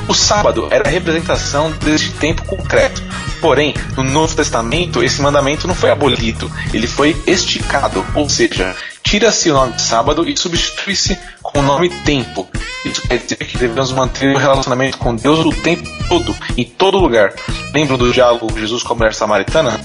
O 0.09 0.15
sábado 0.15 0.69
era 0.71 0.89
a 0.89 0.91
representação 0.91 1.71
deste 1.71 2.11
tempo 2.13 2.43
concreto. 2.47 3.03
Porém, 3.43 3.75
no 3.95 4.03
Novo 4.03 4.35
Testamento, 4.35 5.05
esse 5.05 5.21
mandamento 5.21 5.69
não 5.69 5.75
foi 5.75 5.91
abolido, 5.91 6.51
ele 6.73 6.87
foi 6.87 7.15
esticado, 7.27 8.05
ou 8.15 8.29
seja, 8.29 8.75
tira-se 9.03 9.51
o 9.51 9.55
nome 9.55 9.79
sábado 9.79 10.29
e 10.29 10.37
substitui-se 10.37 11.19
com 11.43 11.61
o 11.61 11.63
nome 11.63 11.91
tempo. 12.05 12.49
Isso 12.85 13.03
quer 13.03 13.19
dizer 13.19 13.37
que 13.37 13.59
devemos 13.59 13.93
manter 13.93 14.35
o 14.35 14.39
relacionamento 14.39 14.97
com 14.97 15.15
Deus 15.15 15.41
o 15.41 15.53
tempo 15.53 15.87
todo, 16.09 16.35
em 16.57 16.65
todo 16.65 16.99
lugar. 16.99 17.35
Lembram 17.75 17.99
do 17.99 18.11
diálogo 18.11 18.59
Jesus 18.59 18.83
com 18.83 18.95
a 18.95 18.97
mulher 18.97 19.15
samaritana? 19.15 19.79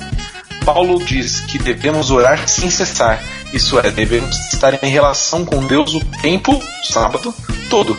Paulo 0.66 1.04
diz 1.04 1.42
que 1.42 1.60
devemos 1.60 2.10
orar 2.10 2.48
sem 2.48 2.72
cessar, 2.72 3.22
isso 3.52 3.78
é, 3.78 3.92
devemos 3.92 4.36
estar 4.54 4.82
em 4.82 4.90
relação 4.90 5.46
com 5.46 5.66
Deus 5.68 5.94
o 5.94 6.00
tempo, 6.22 6.64
sábado, 6.84 7.34
todo. 7.70 7.98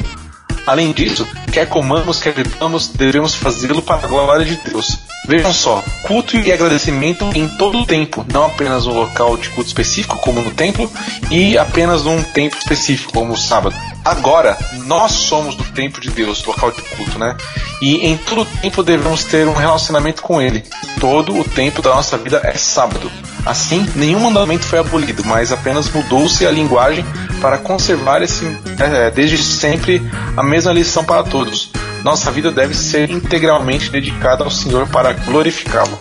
Além 0.66 0.92
disso, 0.92 1.26
quer 1.52 1.68
comamos, 1.68 2.20
quer 2.20 2.32
bebamos, 2.32 2.88
devemos 2.88 3.34
fazê-lo 3.34 3.82
para 3.82 4.04
a 4.04 4.08
glória 4.08 4.44
de 4.44 4.56
Deus. 4.56 4.98
Vejam 5.26 5.54
só, 5.54 5.82
culto 6.02 6.36
e 6.36 6.52
agradecimento 6.52 7.24
em 7.34 7.48
todo 7.48 7.80
o 7.80 7.86
tempo, 7.86 8.24
não 8.30 8.44
apenas 8.44 8.86
um 8.86 8.92
local 8.92 9.36
de 9.38 9.48
culto 9.50 9.68
específico, 9.68 10.18
como 10.18 10.42
no 10.42 10.50
templo, 10.50 10.90
e 11.30 11.56
apenas 11.56 12.04
num 12.04 12.22
tempo 12.22 12.56
específico, 12.58 13.12
como 13.12 13.32
o 13.32 13.36
sábado. 13.36 13.74
Agora, 14.04 14.56
nós 14.84 15.12
somos 15.12 15.56
do 15.56 15.64
templo 15.64 15.98
de 15.98 16.10
Deus, 16.10 16.44
local 16.44 16.70
de 16.70 16.82
culto, 16.82 17.18
né? 17.18 17.34
E 17.80 18.06
em 18.06 18.18
todo 18.18 18.42
o 18.42 18.44
tempo 18.44 18.82
devemos 18.82 19.24
ter 19.24 19.48
um 19.48 19.54
relacionamento 19.54 20.20
com 20.20 20.42
Ele. 20.42 20.62
Todo 21.00 21.38
o 21.38 21.44
tempo 21.44 21.80
da 21.80 21.94
nossa 21.94 22.18
vida 22.18 22.40
é 22.44 22.54
sábado. 22.54 23.10
Assim, 23.46 23.86
nenhum 23.96 24.20
mandamento 24.20 24.64
foi 24.64 24.78
abolido, 24.78 25.22
mas 25.24 25.52
apenas 25.52 25.90
mudou-se 25.90 26.46
a 26.46 26.50
linguagem 26.50 27.04
para 27.40 27.56
conservar 27.56 28.22
esse, 28.22 28.44
é, 28.78 29.10
desde 29.10 29.38
sempre 29.38 30.02
a 30.36 30.42
mesma 30.42 30.72
lição 30.72 31.02
para 31.02 31.22
todos. 31.22 31.70
Nossa 32.04 32.30
vida 32.30 32.52
deve 32.52 32.74
ser 32.74 33.10
integralmente 33.10 33.90
dedicada 33.90 34.44
ao 34.44 34.50
Senhor 34.50 34.86
para 34.86 35.14
glorificá-lo. 35.14 35.98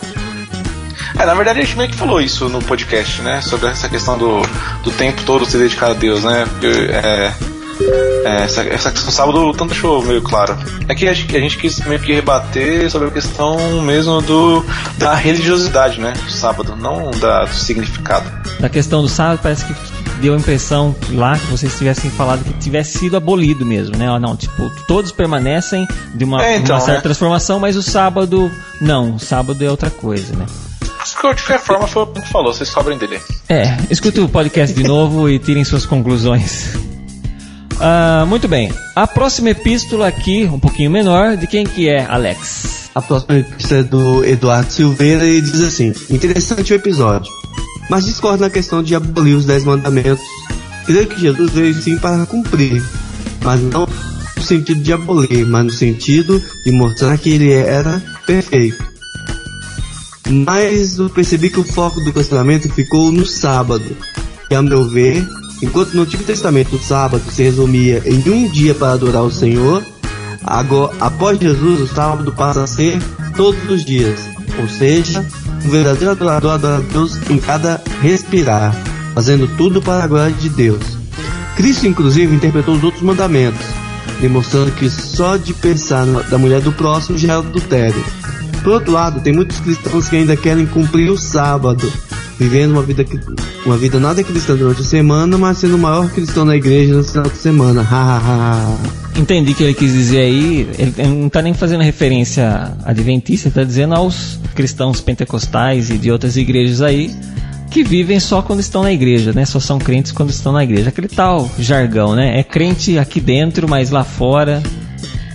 É, 1.17 1.25
na 1.25 1.33
verdade 1.33 1.59
a 1.59 1.63
gente 1.63 1.77
meio 1.77 1.89
que 1.89 1.95
falou 1.95 2.19
isso 2.19 2.49
no 2.49 2.61
podcast, 2.61 3.21
né? 3.21 3.39
Sobre 3.41 3.69
essa 3.69 3.87
questão 3.87 4.17
do, 4.17 4.41
do 4.83 4.91
tempo 4.91 5.23
todo 5.23 5.45
ser 5.45 5.59
dedicado 5.59 5.93
a 5.93 5.95
Deus, 5.95 6.23
né? 6.23 6.45
É, 6.91 7.33
é, 8.25 8.43
essa, 8.43 8.63
essa 8.63 8.91
questão 8.91 9.09
do 9.09 9.15
sábado 9.15 9.53
tanto 9.53 9.71
deixou 9.71 10.03
meio 10.03 10.21
claro. 10.21 10.57
É 10.89 10.93
que 10.93 11.07
a 11.07 11.13
gente, 11.13 11.37
a 11.37 11.39
gente 11.39 11.57
quis 11.57 11.79
meio 11.85 12.01
que 12.01 12.13
rebater 12.13 12.91
sobre 12.91 13.07
a 13.07 13.11
questão 13.11 13.81
mesmo 13.81 14.21
do 14.21 14.65
da 14.97 15.15
religiosidade, 15.15 16.01
né? 16.01 16.11
Do 16.11 16.31
sábado, 16.31 16.75
não 16.75 17.11
da, 17.11 17.45
do 17.45 17.55
significado. 17.55 18.29
Da 18.59 18.67
questão 18.67 19.01
do 19.01 19.07
sábado, 19.07 19.39
parece 19.41 19.65
que 19.65 19.73
deu 20.21 20.33
a 20.33 20.37
impressão 20.37 20.95
lá 21.11 21.37
que 21.37 21.45
vocês 21.47 21.77
tivessem 21.77 22.09
falado 22.11 22.43
que 22.43 22.53
tivesse 22.53 22.97
sido 22.97 23.17
abolido 23.17 23.65
mesmo, 23.65 23.95
né? 23.97 24.07
Não, 24.19 24.35
tipo, 24.35 24.71
todos 24.87 25.11
permanecem 25.11 25.87
de 26.15 26.23
uma, 26.23 26.43
É, 26.43 26.57
então, 26.57 26.75
uma 26.75 26.81
certa 26.81 26.99
né? 26.99 27.01
transformação, 27.03 27.59
mas 27.59 27.75
o 27.75 27.83
sábado, 27.83 28.51
não, 28.81 29.15
o 29.15 29.19
sábado 29.19 29.63
é 29.63 29.69
outra 29.69 29.89
coisa, 29.89 30.35
né? 30.35 30.45
Mas 30.99 31.09
de 31.09 31.15
qualquer 31.17 31.59
forma 31.59 31.87
foi 31.87 32.03
o 32.03 32.07
que 32.07 32.21
falou, 32.29 32.53
vocês 32.53 32.69
cobrem 32.69 32.97
dele. 32.97 33.19
É, 33.49 33.77
escute 33.89 34.19
o 34.21 34.29
podcast 34.29 34.73
de 34.73 34.83
novo 34.87 35.29
e 35.29 35.37
tirem 35.39 35.63
suas 35.63 35.85
conclusões. 35.85 36.69
Ah, 37.79 38.23
muito 38.27 38.47
bem. 38.47 38.71
A 38.95 39.05
próxima 39.05 39.49
epístola 39.49 40.07
aqui, 40.07 40.45
um 40.45 40.59
pouquinho 40.59 40.89
menor, 40.91 41.35
de 41.35 41.47
quem 41.47 41.65
que 41.65 41.89
é, 41.89 42.05
Alex? 42.05 42.89
A 42.95 43.01
próxima 43.01 43.39
epístola 43.39 43.79
é 43.79 43.83
do 43.83 44.23
Eduardo 44.23 44.71
Silveira 44.71 45.25
e 45.25 45.41
diz 45.41 45.61
assim: 45.61 45.93
Interessante 46.09 46.71
o 46.71 46.75
episódio, 46.75 47.29
mas 47.89 48.05
discordo 48.05 48.43
na 48.43 48.49
questão 48.49 48.81
de 48.81 48.95
abolir 48.95 49.35
os 49.35 49.45
Dez 49.45 49.63
Mandamentos. 49.63 50.23
Creio 50.85 51.07
que 51.07 51.19
Jesus 51.19 51.51
veio 51.51 51.73
sim 51.81 51.97
para 51.97 52.25
cumprir, 52.25 52.83
mas 53.43 53.61
não 53.61 53.87
no 54.35 54.43
sentido 54.43 54.81
de 54.81 54.91
abolir, 54.91 55.45
mas 55.45 55.65
no 55.65 55.71
sentido 55.71 56.41
de 56.65 56.71
mostrar 56.71 57.17
que 57.17 57.29
ele 57.29 57.51
era 57.51 58.01
perfeito. 58.25 58.83
Mas 60.29 60.97
eu 60.97 61.09
percebi 61.09 61.49
que 61.49 61.59
o 61.59 61.63
foco 61.63 61.99
do 62.01 62.13
questionamento 62.13 62.69
ficou 62.69 63.11
no 63.11 63.25
sábado, 63.25 63.95
que, 64.47 64.55
a 64.55 64.61
meu 64.61 64.87
ver, 64.87 65.25
enquanto 65.61 65.93
no 65.93 66.03
Antigo 66.03 66.23
Testamento 66.23 66.75
o 66.75 66.81
sábado 66.81 67.23
se 67.31 67.43
resumia 67.43 68.01
em 68.05 68.29
um 68.29 68.49
dia 68.49 68.73
para 68.73 68.93
adorar 68.93 69.23
o 69.23 69.31
Senhor, 69.31 69.83
agora, 70.43 70.93
após 70.99 71.39
Jesus 71.39 71.81
o 71.81 71.87
sábado 71.87 72.33
passa 72.33 72.63
a 72.63 72.67
ser 72.67 72.97
todos 73.35 73.69
os 73.69 73.83
dias, 73.83 74.19
ou 74.59 74.67
seja, 74.67 75.25
verdadeiro 75.69 76.11
adorador 76.11 76.51
adora 76.51 76.81
Deus 76.81 77.17
em 77.29 77.37
cada 77.37 77.81
respirar, 78.01 78.75
fazendo 79.13 79.47
tudo 79.57 79.81
para 79.81 80.03
a 80.03 80.07
glória 80.07 80.33
de 80.33 80.49
Deus. 80.49 80.83
Cristo, 81.55 81.87
inclusive, 81.87 82.35
interpretou 82.35 82.75
os 82.75 82.83
outros 82.83 83.03
mandamentos, 83.03 83.65
demonstrando 84.19 84.71
que 84.71 84.89
só 84.89 85.37
de 85.37 85.53
pensar 85.53 86.05
na, 86.05 86.37
mulher 86.37 86.61
do 86.61 86.71
próximo 86.71 87.17
já 87.17 87.33
é 87.33 87.37
adultério. 87.37 88.03
Por 88.63 88.73
outro 88.73 88.91
lado, 88.91 89.21
tem 89.21 89.33
muitos 89.33 89.59
cristãos 89.59 90.07
que 90.07 90.15
ainda 90.15 90.35
querem 90.35 90.65
cumprir 90.65 91.09
o 91.09 91.17
sábado, 91.17 91.91
vivendo 92.39 92.71
uma 92.71 92.81
vida, 92.81 93.05
uma 93.65 93.77
vida 93.77 93.99
nada 93.99 94.23
cristã 94.23 94.55
durante 94.55 94.81
a 94.81 94.85
semana, 94.85 95.37
mas 95.37 95.57
sendo 95.57 95.75
o 95.75 95.79
maior 95.79 96.09
cristão 96.09 96.45
na 96.45 96.55
igreja 96.55 96.95
no 96.95 97.03
final 97.03 97.29
de 97.29 97.37
semana. 97.37 97.81
Ha, 97.81 97.95
ha, 97.95 98.17
ha, 98.17 98.77
ha. 98.99 99.02
Entendi 99.15 99.51
o 99.51 99.55
que 99.55 99.63
ele 99.63 99.73
quis 99.73 99.91
dizer 99.93 100.19
aí. 100.21 100.67
Ele 100.77 100.93
não 101.07 101.27
está 101.27 101.41
nem 101.41 101.53
fazendo 101.53 101.81
referência 101.81 102.73
adventista, 102.83 103.47
está 103.49 103.63
dizendo 103.63 103.93
aos 103.93 104.39
cristãos 104.55 105.01
pentecostais 105.01 105.89
e 105.89 105.97
de 105.97 106.11
outras 106.11 106.35
igrejas 106.35 106.81
aí 106.81 107.13
que 107.69 107.83
vivem 107.83 108.19
só 108.19 108.41
quando 108.41 108.59
estão 108.59 108.83
na 108.83 108.91
igreja, 108.91 109.31
né? 109.33 109.45
Só 109.45 109.59
são 109.59 109.79
crentes 109.79 110.11
quando 110.11 110.29
estão 110.29 110.51
na 110.51 110.63
igreja. 110.63 110.89
Aquele 110.89 111.07
tal 111.07 111.49
jargão, 111.59 112.15
né? 112.15 112.39
É 112.39 112.43
crente 112.43 112.97
aqui 112.99 113.19
dentro, 113.19 113.67
mas 113.67 113.89
lá 113.89 114.03
fora. 114.03 114.61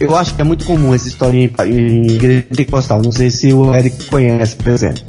Eu 0.00 0.14
acho 0.16 0.34
que 0.34 0.40
é 0.40 0.44
muito 0.44 0.64
comum 0.64 0.94
essa 0.94 1.08
história 1.08 1.36
em, 1.36 1.50
em 1.72 2.06
igreja 2.12 2.42
pentecostal. 2.48 3.02
Não 3.02 3.10
sei 3.12 3.30
se 3.30 3.52
o 3.52 3.74
Eric 3.74 4.04
conhece, 4.04 4.54
por 4.56 4.68
exemplo. 4.68 5.02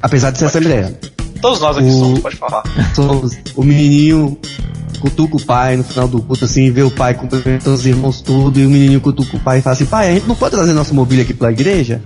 Apesar 0.00 0.30
de 0.30 0.38
ser 0.38 0.46
assembleia. 0.46 0.98
Todos 1.42 1.60
nós 1.60 1.76
aqui 1.76 1.86
O- 1.88 1.92
somos, 1.92 2.20
pode 2.20 2.36
falar. 2.36 2.62
Somos 2.94 3.36
o 3.54 3.62
menininho 3.62 4.38
cutuca 4.96 5.36
o 5.36 5.44
pai 5.44 5.76
no 5.76 5.84
final 5.84 6.08
do 6.08 6.20
culto, 6.20 6.44
assim, 6.44 6.70
vê 6.70 6.82
o 6.82 6.90
pai 6.90 7.14
cumprimentando 7.14 7.74
os 7.74 7.86
irmãos 7.86 8.20
tudo, 8.20 8.58
e 8.58 8.66
o 8.66 8.70
menininho 8.70 9.00
cutuca 9.00 9.36
o 9.36 9.40
pai 9.40 9.58
e 9.58 9.62
fala 9.62 9.74
assim, 9.74 9.86
pai, 9.86 10.10
a 10.10 10.14
gente 10.14 10.26
não 10.26 10.36
pode 10.36 10.54
trazer 10.54 10.72
nossa 10.72 10.94
mobília 10.94 11.24
aqui 11.24 11.34
pra 11.34 11.52
igreja? 11.52 12.00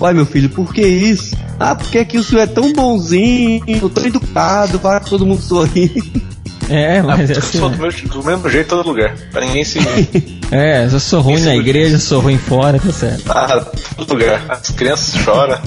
Uai, 0.00 0.12
meu 0.12 0.26
filho, 0.26 0.50
por 0.50 0.72
que 0.72 0.86
isso? 0.86 1.36
Ah, 1.58 1.74
porque 1.74 1.98
aqui 1.98 2.18
o 2.18 2.24
senhor 2.24 2.42
é 2.42 2.46
tão 2.46 2.72
bonzinho, 2.72 3.88
tão 3.90 4.04
educado, 4.04 4.78
para 4.78 5.00
que 5.00 5.10
todo 5.10 5.24
mundo 5.24 5.40
sorrir. 5.40 5.92
É, 6.70 7.02
mas 7.02 7.28
é 7.30 7.34
Eu 7.34 7.38
assim. 7.38 7.58
sou 7.58 7.68
do, 7.68 7.76
meu- 7.78 7.92
do 7.92 8.24
mesmo 8.24 8.48
jeito 8.48 8.66
em 8.66 8.76
todo 8.76 8.86
lugar. 8.88 9.14
Pra 9.30 9.44
ninguém 9.44 9.64
se. 9.64 9.78
É, 10.52 10.84
eu 10.84 11.00
sou 11.00 11.20
ruim 11.20 11.40
na 11.40 11.56
igreja, 11.56 11.98
sou 11.98 12.20
ruim 12.20 12.38
fora, 12.38 12.78
tá 12.78 12.92
certo. 12.92 13.24
Ah, 13.28 13.66
todo 13.96 14.12
lugar. 14.12 14.40
As 14.48 14.70
crianças 14.70 15.20
choram. 15.22 15.58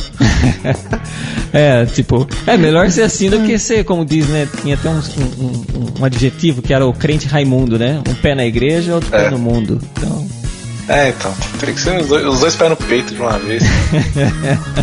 É, 1.54 1.86
tipo, 1.86 2.28
é 2.46 2.58
melhor 2.58 2.90
ser 2.92 3.04
assim 3.04 3.30
do 3.30 3.40
que 3.42 3.58
ser, 3.58 3.84
como 3.86 4.06
diz, 4.06 4.28
né? 4.28 4.48
Tinha 4.62 4.76
até 4.76 4.90
um, 4.90 5.00
um, 5.40 5.66
um- 6.00 6.06
adjetivo 6.06 6.62
que 6.62 6.74
era 6.74 6.86
o 6.86 6.92
crente 6.94 7.26
Raimundo, 7.26 7.80
né? 7.80 8.02
Um 8.08 8.14
pé 8.16 8.36
na 8.36 8.46
igreja, 8.46 8.96
outro 8.96 9.10
pé 9.10 9.26
É. 9.26 9.30
no 9.30 9.40
mundo. 9.40 9.80
Então, 9.98 10.28
É, 10.90 11.10
então. 11.10 11.34
Tem 11.60 11.74
que 11.74 11.80
ser 11.82 12.00
os 12.02 12.08
dois, 12.08 12.26
os 12.26 12.40
dois 12.42 12.56
pés 12.56 12.70
no 12.70 12.76
peito 12.76 13.14
de 13.16 13.22
uma 13.22 13.40
vez. 13.40 13.64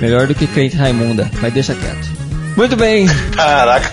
melhor 0.00 0.26
do 0.26 0.34
que 0.34 0.46
crente 0.46 0.76
Raimunda, 0.76 1.30
mas 1.40 1.52
deixa 1.52 1.74
quieto. 1.74 2.08
Muito 2.56 2.76
bem, 2.76 3.06
Caraca, 3.36 3.90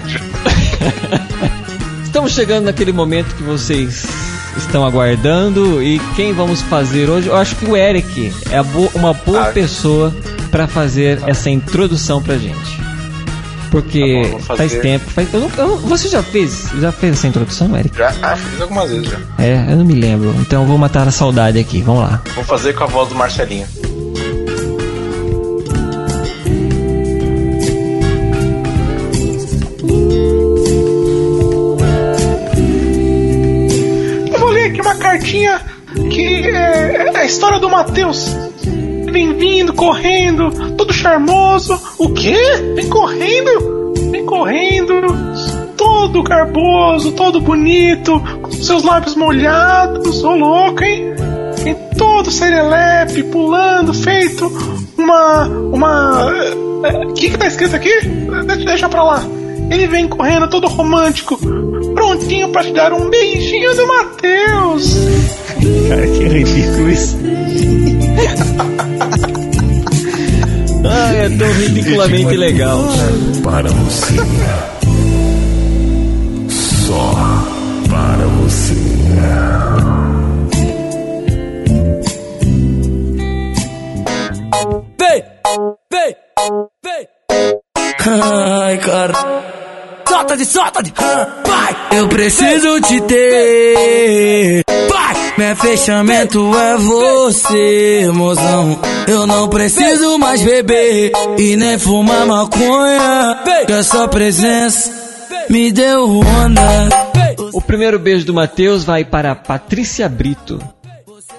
estamos 2.03 2.31
chegando 2.33 2.65
naquele 2.65 2.91
momento 2.91 3.35
que 3.35 3.43
vocês 3.43 4.05
estão 4.57 4.85
aguardando 4.85 5.81
e 5.83 5.99
quem 6.15 6.33
vamos 6.33 6.61
fazer 6.61 7.09
hoje? 7.09 7.27
Eu 7.27 7.35
acho 7.35 7.55
que 7.55 7.65
o 7.65 7.75
Eric 7.77 8.33
é 8.51 8.61
uma 8.95 9.13
boa 9.13 9.49
Ah. 9.49 9.51
pessoa 9.51 10.13
para 10.51 10.67
fazer 10.67 11.21
essa 11.27 11.49
introdução 11.49 12.21
pra 12.21 12.37
gente. 12.37 12.87
Porque 13.69 14.21
Tá 14.23 14.29
bom, 14.31 14.39
faz 14.57 14.71
tempo. 14.79 15.09
Faz, 15.11 15.27
eu 15.33 15.41
não- 15.41 15.51
eu 15.57 15.77
você 15.77 16.07
já 16.07 16.23
fez? 16.23 16.69
Já 16.79 16.89
fez 16.91 17.13
essa 17.17 17.27
introdução, 17.27 17.75
Eric? 17.77 17.95
já 17.97 18.13
ah, 18.21 18.35
fiz 18.37 18.61
algumas 18.61 18.89
vezes 18.89 19.09
já. 19.09 19.17
É, 19.37 19.65
eu 19.71 19.75
não 19.75 19.85
me 19.85 19.93
lembro. 19.93 20.33
Então 20.39 20.61
eu 20.63 20.67
vou 20.67 20.77
matar 20.77 21.05
a 21.07 21.11
saudade 21.11 21.59
aqui. 21.59 21.81
Vamos 21.81 22.03
lá. 22.03 22.21
Vou 22.33 22.45
fazer 22.45 22.73
com 22.73 22.85
a 22.85 22.87
voz 22.87 23.09
do 23.09 23.15
Marcelinho. 23.15 23.67
É, 36.67 37.11
é 37.13 37.17
a 37.17 37.25
história 37.25 37.59
do 37.59 37.69
Matheus. 37.69 38.35
Vem 39.11 39.33
vindo, 39.33 39.73
correndo, 39.73 40.75
todo 40.75 40.93
charmoso. 40.93 41.79
O 41.97 42.09
quê? 42.09 42.37
Vem 42.75 42.89
correndo? 42.89 43.93
Vem 44.11 44.25
correndo, 44.25 44.93
todo 45.75 46.23
garboso, 46.23 47.11
todo 47.13 47.41
bonito, 47.41 48.19
com 48.41 48.51
seus 48.51 48.83
lábios 48.83 49.15
molhados. 49.15 50.23
Ô 50.23 50.35
louco, 50.35 50.83
hein? 50.83 51.13
Vem 51.63 51.75
todo 51.97 52.31
serelepe, 52.31 53.23
pulando, 53.23 53.93
feito 53.93 54.51
uma. 54.97 55.47
uma. 55.47 56.27
O 57.07 57.13
que 57.13 57.29
que 57.29 57.37
tá 57.37 57.47
escrito 57.47 57.75
aqui? 57.75 57.93
Deixa, 58.65 58.87
pra 58.89 59.03
lá. 59.03 59.23
Ele 59.69 59.87
vem 59.87 60.07
correndo 60.07 60.49
todo 60.49 60.67
romântico, 60.67 61.37
prontinho 61.93 62.49
pra 62.49 62.63
te 62.63 62.71
dar 62.71 62.93
um 62.93 63.09
beijinho 63.09 63.75
do 63.75 63.87
Matheus. 63.87 64.95
Cara, 65.87 66.05
que 66.07 66.27
ridículo 66.27 66.89
isso. 66.89 67.15
ah, 70.83 71.13
é 71.13 71.29
tão 71.29 71.51
ridiculamente 71.53 72.35
legal. 72.35 72.83
Para 73.43 73.69
você. 73.69 74.15
Só 76.49 77.13
para 77.89 78.25
você. 78.27 78.73
Vem! 84.99 85.23
Vem! 85.91 86.15
Vem! 86.83 87.07
Ai, 88.09 88.77
cara. 88.79 89.13
Solta 90.07 90.35
de 90.35 90.45
solta 90.45 90.81
de. 90.83 90.91
Vai! 90.91 91.75
Eu 91.97 92.09
preciso 92.09 92.81
te 92.81 92.99
ter. 93.01 94.66
Meu 95.37 95.55
fechamento 95.55 96.57
é 96.57 96.77
você, 96.77 98.09
mozão. 98.11 98.79
Eu 99.07 99.27
não 99.27 99.47
preciso 99.47 100.17
mais 100.17 100.41
beber 100.41 101.11
e 101.37 101.55
nem 101.55 101.77
fumar 101.77 102.25
maconha. 102.25 103.37
Que 103.67 103.73
a 103.73 103.83
sua 103.83 104.07
presença 104.07 104.91
me 105.47 105.71
deu 105.71 106.21
onda. 106.21 106.89
O 107.53 107.61
primeiro 107.61 107.99
beijo 107.99 108.25
do 108.25 108.33
Matheus 108.33 108.83
vai 108.83 109.05
para 109.05 109.35
Patrícia 109.35 110.09
Brito. 110.09 110.59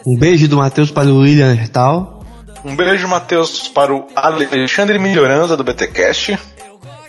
Um 0.07 0.16
beijo 0.16 0.46
do 0.46 0.59
Matheus 0.59 0.92
para 0.92 1.09
o 1.09 1.18
William 1.18 1.53
Hertal. 1.53 2.24
Um 2.64 2.76
beijo, 2.76 3.09
Matheus, 3.09 3.66
para 3.66 3.92
o 3.92 4.07
Alexandre 4.14 4.99
Melhoranza 5.01 5.57
do 5.57 5.64
BTcast. 5.64 6.38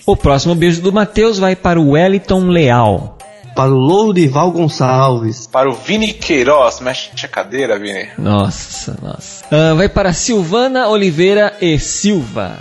O 0.08 0.18
próximo 0.18 0.56
beijo 0.56 0.82
do 0.82 0.92
Matheus 0.92 1.38
vai 1.38 1.56
para 1.56 1.80
o 1.80 1.92
Wellington 1.92 2.48
Leal. 2.48 3.19
Para 3.56 3.72
o 3.72 3.78
Lourival 3.78 4.52
Gonçalves. 4.52 5.48
Para 5.48 5.70
o 5.70 5.74
Vini 5.74 6.14
Queiroz. 6.14 6.80
Mexe 6.80 7.10
a 7.24 7.28
cadeira, 7.28 7.78
Vini. 7.78 8.08
Nossa, 8.18 8.98
nossa. 9.02 9.46
Ah, 9.52 9.74
vai 9.74 9.90
para 9.90 10.14
Silvana 10.14 10.88
Oliveira 10.88 11.56
e 11.62 11.78
Silva. 11.80 12.58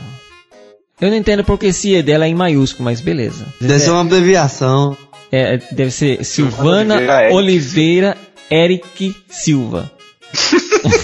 Eu 1.00 1.10
não 1.10 1.16
entendo 1.16 1.44
porque 1.44 1.66
esse 1.66 1.94
E 1.94 2.02
dela 2.02 2.24
é 2.24 2.28
em 2.28 2.34
maiúsculo, 2.34 2.84
mas 2.84 3.00
beleza. 3.00 3.46
Deve 3.60 3.78
ser 3.78 3.90
uma 3.90 4.00
abreviação. 4.00 4.96
É, 5.30 5.58
deve 5.70 5.90
ser 5.90 6.24
Silvana 6.24 6.96
Oliveira 6.96 7.34
Oliveira, 7.34 8.16
Eric. 8.50 8.50
Eric 8.50 9.16
Silva. 9.28 9.90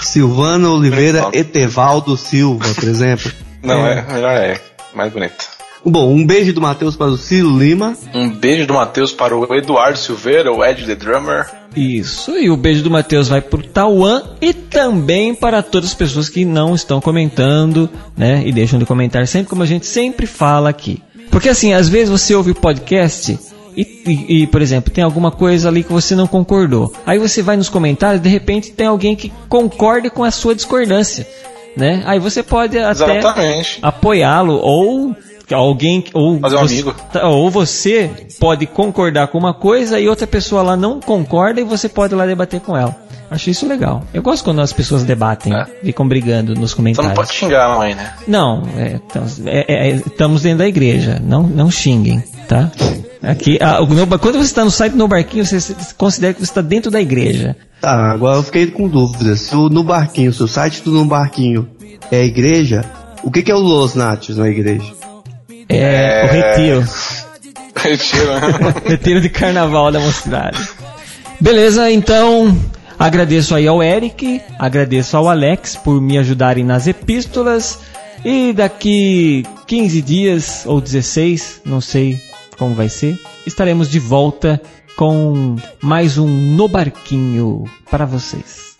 Silvana 0.00 0.70
Oliveira 0.70 1.28
Etevaldo 1.32 2.16
Silva, 2.16 2.72
por 2.74 2.84
exemplo. 2.84 3.30
Não, 3.62 3.86
é, 3.86 4.02
melhor 4.02 4.36
é. 4.36 4.60
Mais 4.94 5.12
bonito. 5.12 5.53
Bom, 5.86 6.14
um 6.14 6.24
beijo 6.26 6.52
do 6.52 6.60
Matheus 6.60 6.96
para 6.96 7.08
o 7.10 7.16
Ciro 7.18 7.58
Lima. 7.58 7.94
Um 8.14 8.30
beijo 8.30 8.66
do 8.66 8.72
Matheus 8.74 9.12
para 9.12 9.36
o 9.36 9.54
Eduardo 9.54 9.98
Silveira, 9.98 10.50
o 10.52 10.64
Ed 10.64 10.84
The 10.86 10.94
Drummer. 10.94 11.46
Isso, 11.76 12.38
e 12.38 12.48
o 12.50 12.56
beijo 12.56 12.82
do 12.82 12.90
Matheus 12.90 13.28
vai 13.28 13.40
pro 13.42 13.62
Tauan 13.62 14.22
e 14.40 14.54
também 14.54 15.34
para 15.34 15.62
todas 15.62 15.90
as 15.90 15.94
pessoas 15.94 16.28
que 16.28 16.44
não 16.44 16.74
estão 16.74 17.00
comentando, 17.00 17.90
né? 18.16 18.42
E 18.46 18.52
deixam 18.52 18.78
de 18.78 18.86
comentar 18.86 19.26
sempre, 19.26 19.50
como 19.50 19.62
a 19.62 19.66
gente 19.66 19.84
sempre 19.86 20.26
fala 20.26 20.68
aqui. 20.70 21.02
Porque 21.30 21.48
assim, 21.48 21.72
às 21.74 21.88
vezes 21.88 22.08
você 22.08 22.34
ouve 22.34 22.52
o 22.52 22.54
podcast 22.54 23.36
e, 23.76 23.82
e- 24.06 24.42
e, 24.42 24.46
por 24.46 24.62
exemplo, 24.62 24.92
tem 24.92 25.02
alguma 25.02 25.32
coisa 25.32 25.68
ali 25.68 25.82
que 25.82 25.92
você 25.92 26.14
não 26.14 26.28
concordou. 26.28 26.92
Aí 27.04 27.18
você 27.18 27.42
vai 27.42 27.56
nos 27.56 27.68
comentários, 27.68 28.22
de 28.22 28.28
repente 28.28 28.70
tem 28.70 28.86
alguém 28.86 29.16
que 29.16 29.32
concorde 29.48 30.08
com 30.10 30.22
a 30.22 30.30
sua 30.30 30.54
discordância, 30.54 31.26
né? 31.76 32.04
Aí 32.06 32.20
você 32.20 32.40
pode 32.42 32.78
até 32.78 33.20
apoiá-lo 33.82 34.54
ou 34.62 35.16
alguém 35.52 36.04
ou 36.14 36.38
Fazer 36.40 36.56
um 36.56 36.60
você, 36.60 36.74
amigo. 36.74 36.94
tá, 37.12 37.28
ou 37.28 37.50
você 37.50 38.10
pode 38.40 38.66
concordar 38.66 39.28
com 39.28 39.36
uma 39.38 39.52
coisa 39.52 39.98
e 40.00 40.08
outra 40.08 40.26
pessoa 40.26 40.62
lá 40.62 40.76
não 40.76 41.00
concorda 41.00 41.60
e 41.60 41.64
você 41.64 41.88
pode 41.88 42.14
ir 42.14 42.16
lá 42.16 42.24
debater 42.26 42.60
com 42.60 42.76
ela. 42.76 42.96
Acho 43.30 43.50
isso 43.50 43.66
legal. 43.66 44.04
Eu 44.14 44.22
gosto 44.22 44.44
quando 44.44 44.60
as 44.60 44.72
pessoas 44.72 45.02
debatem, 45.02 45.52
ficam 45.82 46.06
brigando 46.06 46.54
nos 46.54 46.70
Você 46.70 46.76
comentários. 46.76 47.08
não 47.08 47.16
pode 47.16 47.32
xingar 47.32 47.72
a 47.72 47.76
mãe, 47.78 47.94
né? 47.94 48.12
Não, 48.28 48.62
é, 48.76 48.94
estamos- 49.06 49.40
é, 49.46 49.64
é, 49.66 49.88
é, 49.88 49.94
estamos 49.96 50.42
dentro 50.42 50.58
da 50.58 50.68
igreja. 50.68 51.20
Não, 51.24 51.42
não 51.42 51.70
xinguem, 51.70 52.22
tá? 52.46 52.70
Aqui, 53.22 53.58
o 53.80 53.86
no- 53.86 54.18
quando 54.18 54.34
você 54.34 54.44
está 54.44 54.62
no 54.64 54.70
site 54.70 54.94
no 54.94 55.08
barquinho, 55.08 55.44
você 55.44 55.74
considera 55.96 56.34
que 56.34 56.40
você 56.40 56.50
está 56.50 56.60
dentro 56.60 56.90
da 56.90 57.00
igreja. 57.00 57.56
Tá, 57.80 58.12
agora 58.12 58.36
eu 58.38 58.42
fiquei 58.42 58.66
com 58.68 58.86
dúvidas. 58.88 59.40
Se 59.40 59.56
o 59.56 59.68
No 59.68 59.82
Barquinho, 59.82 60.32
se 60.32 60.42
o 60.42 60.48
site 60.48 60.82
do 60.82 60.90
No 60.92 61.04
Barquinho 61.06 61.68
é 62.10 62.18
a 62.20 62.24
igreja, 62.24 62.84
o 63.22 63.30
que, 63.30 63.42
que 63.42 63.50
é 63.50 63.54
o 63.54 63.58
Los 63.58 63.94
Natos 63.94 64.36
na 64.36 64.48
igreja? 64.48 64.92
É, 65.68 66.24
o 66.24 66.32
retiro. 66.32 66.84
Retiro, 67.76 68.26
né? 68.26 68.74
Retiro 68.86 69.20
de 69.20 69.28
carnaval 69.28 69.92
da 69.92 70.00
mocidade. 70.00 70.58
Beleza, 71.40 71.90
então 71.90 72.56
agradeço 72.98 73.54
aí 73.54 73.66
ao 73.66 73.82
Eric, 73.82 74.40
agradeço 74.58 75.16
ao 75.16 75.28
Alex 75.28 75.76
por 75.76 76.00
me 76.00 76.16
ajudarem 76.16 76.64
nas 76.64 76.86
epístolas. 76.86 77.78
E 78.24 78.54
daqui 78.54 79.44
15 79.66 80.00
dias 80.00 80.62
ou 80.64 80.80
16, 80.80 81.60
não 81.64 81.80
sei 81.80 82.18
como 82.56 82.74
vai 82.74 82.88
ser, 82.88 83.20
estaremos 83.46 83.90
de 83.90 83.98
volta 83.98 84.60
com 84.96 85.56
mais 85.82 86.16
um 86.16 86.26
No 86.26 86.66
Barquinho 86.66 87.64
para 87.90 88.06
vocês. 88.06 88.74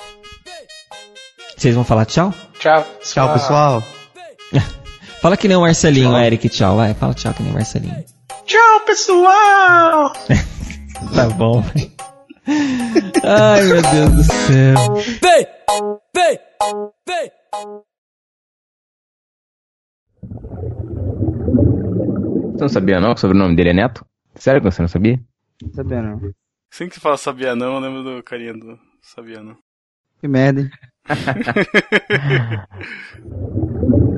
Vocês 1.57 1.75
vão 1.75 1.85
falar 1.85 2.07
tchau? 2.07 2.33
Tchau. 2.59 2.87
Tchau, 3.03 3.33
pessoal. 3.35 3.83
Fala 5.25 5.37
que 5.39 5.49
nem 5.49 5.57
o 5.57 5.63
Marcelinho, 5.63 6.15
Eric, 6.19 6.51
tchau, 6.51 6.77
vai. 6.77 6.93
Fala 6.93 7.15
tchau 7.15 7.33
que 7.33 7.43
nem 7.43 7.51
o 7.51 7.55
Marcelinho. 7.55 8.05
Tchau, 8.45 8.81
pessoal! 8.85 10.13
Tá 11.15 11.31
bom. 11.31 11.65
Ai, 13.25 13.63
meu 13.63 13.81
Deus 13.81 14.17
do 14.17 14.23
céu. 14.23 14.75
Vem! 15.23 15.47
Vem! 16.15 16.39
Vem! 17.09 17.31
Você 22.53 22.61
não 22.61 22.69
sabia 22.69 23.01
não 23.01 23.15
que 23.15 23.19
o 23.19 23.23
sobrenome 23.23 23.57
dele 23.57 23.71
é 23.71 23.73
Neto? 23.73 24.05
Sério 24.35 24.61
que 24.61 24.71
você 24.71 24.83
não 24.83 24.89
sabia? 24.89 25.19
Sabia 25.73 26.03
não. 26.03 26.21
Sempre 26.71 26.91
que 26.91 26.97
você 26.97 27.01
fala 27.01 27.17
sabia 27.17 27.57
não, 27.57 27.77
eu 27.77 27.81
lembro 27.81 28.03
do 28.03 28.23
carinha 28.23 28.53
do 28.53 28.79
sabia 29.01 29.43
não. 29.43 29.57
Que 30.21 30.29
merda, 30.29 30.61
hein? 30.61 30.71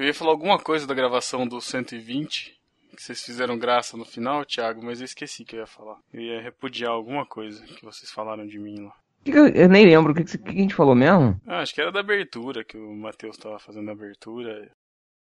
Eu 0.00 0.06
ia 0.06 0.14
falar 0.14 0.30
alguma 0.30 0.58
coisa 0.58 0.86
da 0.86 0.94
gravação 0.94 1.46
do 1.46 1.60
120, 1.60 2.58
que 2.96 3.02
vocês 3.02 3.22
fizeram 3.22 3.58
graça 3.58 3.98
no 3.98 4.06
final, 4.06 4.46
Thiago, 4.46 4.82
mas 4.82 4.98
eu 4.98 5.04
esqueci 5.04 5.44
que 5.44 5.54
eu 5.54 5.60
ia 5.60 5.66
falar. 5.66 5.98
Eu 6.10 6.22
ia 6.22 6.40
repudiar 6.40 6.90
alguma 6.90 7.26
coisa 7.26 7.62
que 7.66 7.84
vocês 7.84 8.10
falaram 8.10 8.46
de 8.46 8.58
mim 8.58 8.80
lá. 8.80 8.94
Eu, 9.26 9.68
nem 9.68 9.84
lembro 9.84 10.12
o 10.12 10.14
que, 10.14 10.22
a 10.22 10.52
gente 10.52 10.74
falou 10.74 10.94
mesmo. 10.94 11.38
Ah, 11.46 11.60
acho 11.60 11.74
que 11.74 11.82
era 11.82 11.92
da 11.92 12.00
abertura, 12.00 12.64
que 12.64 12.78
o 12.78 12.96
Matheus 12.96 13.36
tava 13.36 13.58
fazendo 13.58 13.90
a 13.90 13.92
abertura. 13.92 14.70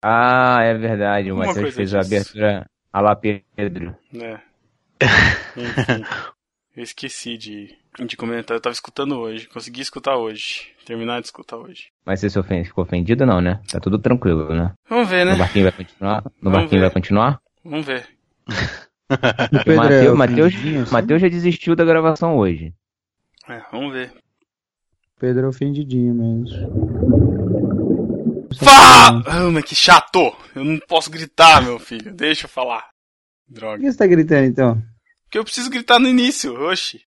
Ah, 0.01 0.63
é 0.63 0.73
verdade. 0.75 1.33
O 1.33 1.37
Matheus 1.37 1.75
fez 1.75 1.93
a 1.93 1.99
disso. 1.99 2.15
abertura 2.15 2.71
a 2.93 3.01
lá 3.01 3.17
Pedro. 3.17 3.97
né? 4.13 4.41
Enfim, 5.57 6.05
eu 6.79 6.83
esqueci 6.85 7.37
de, 7.37 7.75
de 8.07 8.17
comentar. 8.17 8.57
Eu 8.57 8.61
tava 8.61 8.73
escutando 8.73 9.19
hoje, 9.19 9.49
consegui 9.49 9.81
escutar 9.81 10.17
hoje. 10.17 10.69
Terminar 10.87 11.21
de 11.21 11.27
escutar 11.27 11.57
hoje. 11.57 11.89
Mas 12.07 12.21
você 12.21 12.31
se 12.31 12.39
ofen- 12.39 12.65
ficou 12.65 12.83
ofendido 12.85 13.27
não, 13.27 13.41
né? 13.41 13.61
Tá 13.71 13.79
tudo 13.79 13.99
tranquilo, 13.99 14.49
né? 14.55 14.73
Vamos 14.89 15.09
ver, 15.09 15.27
né? 15.27 15.33
No 15.33 15.39
barquinho 15.39 15.65
vai 15.65 15.73
continuar? 15.73 16.23
No 16.25 16.31
Vamos 16.43 16.59
barquinho 16.61 16.81
ver. 16.81 16.87
vai 16.87 16.91
continuar? 16.95 17.41
Vamos 17.65 17.87
ver. 17.87 18.09
É 19.11 19.75
Mateus, 19.75 20.19
Mateus, 20.19 20.55
assim? 20.55 20.85
Mateus 20.93 21.23
já 21.23 21.29
desistiu 21.29 21.75
da 21.75 21.83
gravação 21.83 22.37
hoje. 22.37 22.75
É, 23.49 23.63
vamos 23.73 23.91
ver. 23.95 24.13
Pedro 25.19 25.47
é 25.47 25.49
ofendidinho 25.49 26.15
mesmo. 26.15 26.47
Fá! 28.63 29.09
Ah, 29.27 29.51
mas 29.51 29.65
que 29.65 29.75
chato! 29.75 30.37
Eu 30.55 30.63
não 30.63 30.79
posso 30.87 31.11
gritar, 31.11 31.63
meu 31.63 31.79
filho. 31.79 32.13
Deixa 32.15 32.45
eu 32.45 32.51
falar. 32.51 32.91
Por 33.47 33.55
Droga. 33.55 33.79
que 33.83 33.91
você 33.91 33.97
tá 33.97 34.07
gritando 34.07 34.45
então? 34.45 34.83
Porque 35.29 35.39
eu 35.39 35.45
preciso 35.45 35.69
gritar 35.69 35.99
no 35.99 36.09
início, 36.09 36.59
oxi. 36.59 37.03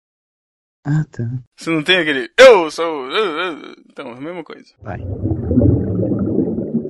Ah, 0.84 1.04
tá. 1.10 1.24
Você 1.58 1.70
não 1.70 1.82
tem 1.82 1.96
aquele. 1.98 2.30
Eu 2.38 2.70
sou. 2.70 3.08
Então, 3.90 4.08
é 4.08 4.12
a 4.12 4.20
mesma 4.20 4.44
coisa. 4.44 4.66
Vai. 4.82 4.98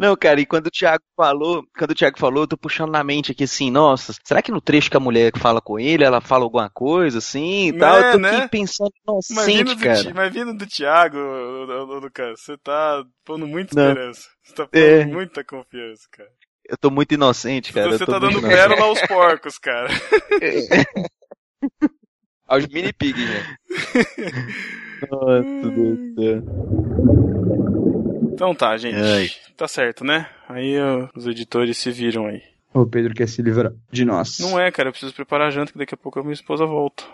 Não, 0.00 0.16
cara, 0.16 0.40
e 0.40 0.46
quando 0.46 0.66
o 0.66 0.70
Thiago 0.70 1.04
falou, 1.16 1.62
quando 1.76 1.90
o 1.90 1.94
Thiago 1.94 2.18
falou, 2.18 2.42
eu 2.44 2.48
tô 2.48 2.56
puxando 2.56 2.90
na 2.90 3.04
mente 3.04 3.30
aqui 3.32 3.44
assim, 3.44 3.70
nossa, 3.70 4.14
será 4.24 4.40
que 4.42 4.50
no 4.50 4.60
trecho 4.60 4.90
que 4.90 4.96
a 4.96 5.00
mulher 5.00 5.30
fala 5.36 5.60
com 5.60 5.78
ele, 5.78 6.02
ela 6.02 6.20
fala 6.22 6.42
alguma 6.44 6.70
coisa 6.70 7.18
assim 7.18 7.68
e 7.68 7.78
tal? 7.78 7.98
Eu 8.00 8.12
tô 8.12 8.18
Né, 8.18 8.36
aqui 8.38 8.48
pensando, 8.48 8.90
inocente, 9.06 9.74
do, 9.74 9.76
cara. 9.76 10.14
mas 10.14 10.32
vindo 10.32 10.54
do 10.54 10.66
Thiago, 10.66 11.18
Lucas, 12.00 12.40
você 12.40 12.56
tá 12.58 13.04
pondo 13.26 13.46
muita 13.46 13.74
Não. 13.78 13.88
esperança. 13.90 14.26
Você 14.42 14.54
tá 14.54 14.64
pondo 14.66 14.82
É. 14.82 15.04
muita 15.04 15.44
confiança, 15.44 16.02
cara. 16.10 16.30
Eu 16.66 16.78
tô 16.78 16.90
muito 16.90 17.12
inocente, 17.12 17.70
cara. 17.72 17.88
você 17.90 18.02
eu 18.02 18.06
tô 18.06 18.12
tá 18.12 18.18
dando 18.20 18.40
pérola 18.40 18.84
aos 18.84 19.02
porcos, 19.02 19.58
cara. 19.58 19.88
Aos 22.46 22.66
mini 22.66 22.92
pig, 22.92 23.14
né? 23.18 23.56
Nossa, 25.10 25.42
Deus 25.70 25.98
do 25.98 26.14
céu. 26.14 26.42
Então 28.32 28.54
tá, 28.54 28.76
gente. 28.76 28.96
Ai. 28.96 29.30
Tá 29.56 29.68
certo, 29.68 30.04
né? 30.04 30.28
Aí 30.48 30.78
ó, 30.80 31.08
os 31.14 31.26
editores 31.26 31.76
se 31.78 31.90
viram 31.90 32.26
aí. 32.26 32.42
O 32.72 32.86
Pedro 32.86 33.14
quer 33.14 33.28
se 33.28 33.42
livrar 33.42 33.72
de 33.90 34.04
nós. 34.04 34.38
Não 34.38 34.58
é, 34.58 34.70
cara, 34.70 34.88
eu 34.88 34.92
preciso 34.92 35.12
preparar 35.14 35.48
a 35.48 35.50
janta 35.50 35.72
que 35.72 35.78
daqui 35.78 35.94
a 35.94 35.98
pouco 35.98 36.18
a 36.20 36.22
minha 36.22 36.32
esposa 36.34 36.64
volta. 36.66 37.04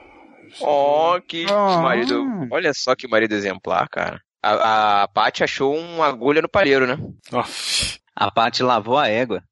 Ó, 0.60 1.18
que 1.20 1.46
Ah. 1.50 1.80
marido. 1.82 2.22
Olha 2.50 2.72
só 2.74 2.94
que 2.94 3.08
marido 3.08 3.32
exemplar, 3.34 3.88
cara. 3.88 4.20
A, 4.42 5.02
a 5.02 5.08
Paty 5.08 5.42
achou 5.42 5.76
uma 5.76 6.06
agulha 6.06 6.40
no 6.40 6.48
palheiro, 6.48 6.86
né? 6.86 6.96
Nossa. 7.32 7.98
A 8.14 8.30
Paty 8.30 8.62
lavou 8.62 8.96
a 8.98 9.08
égua. 9.08 9.42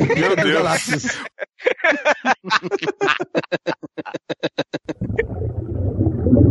Meu 0.00 0.34
Deus. 0.42 1.06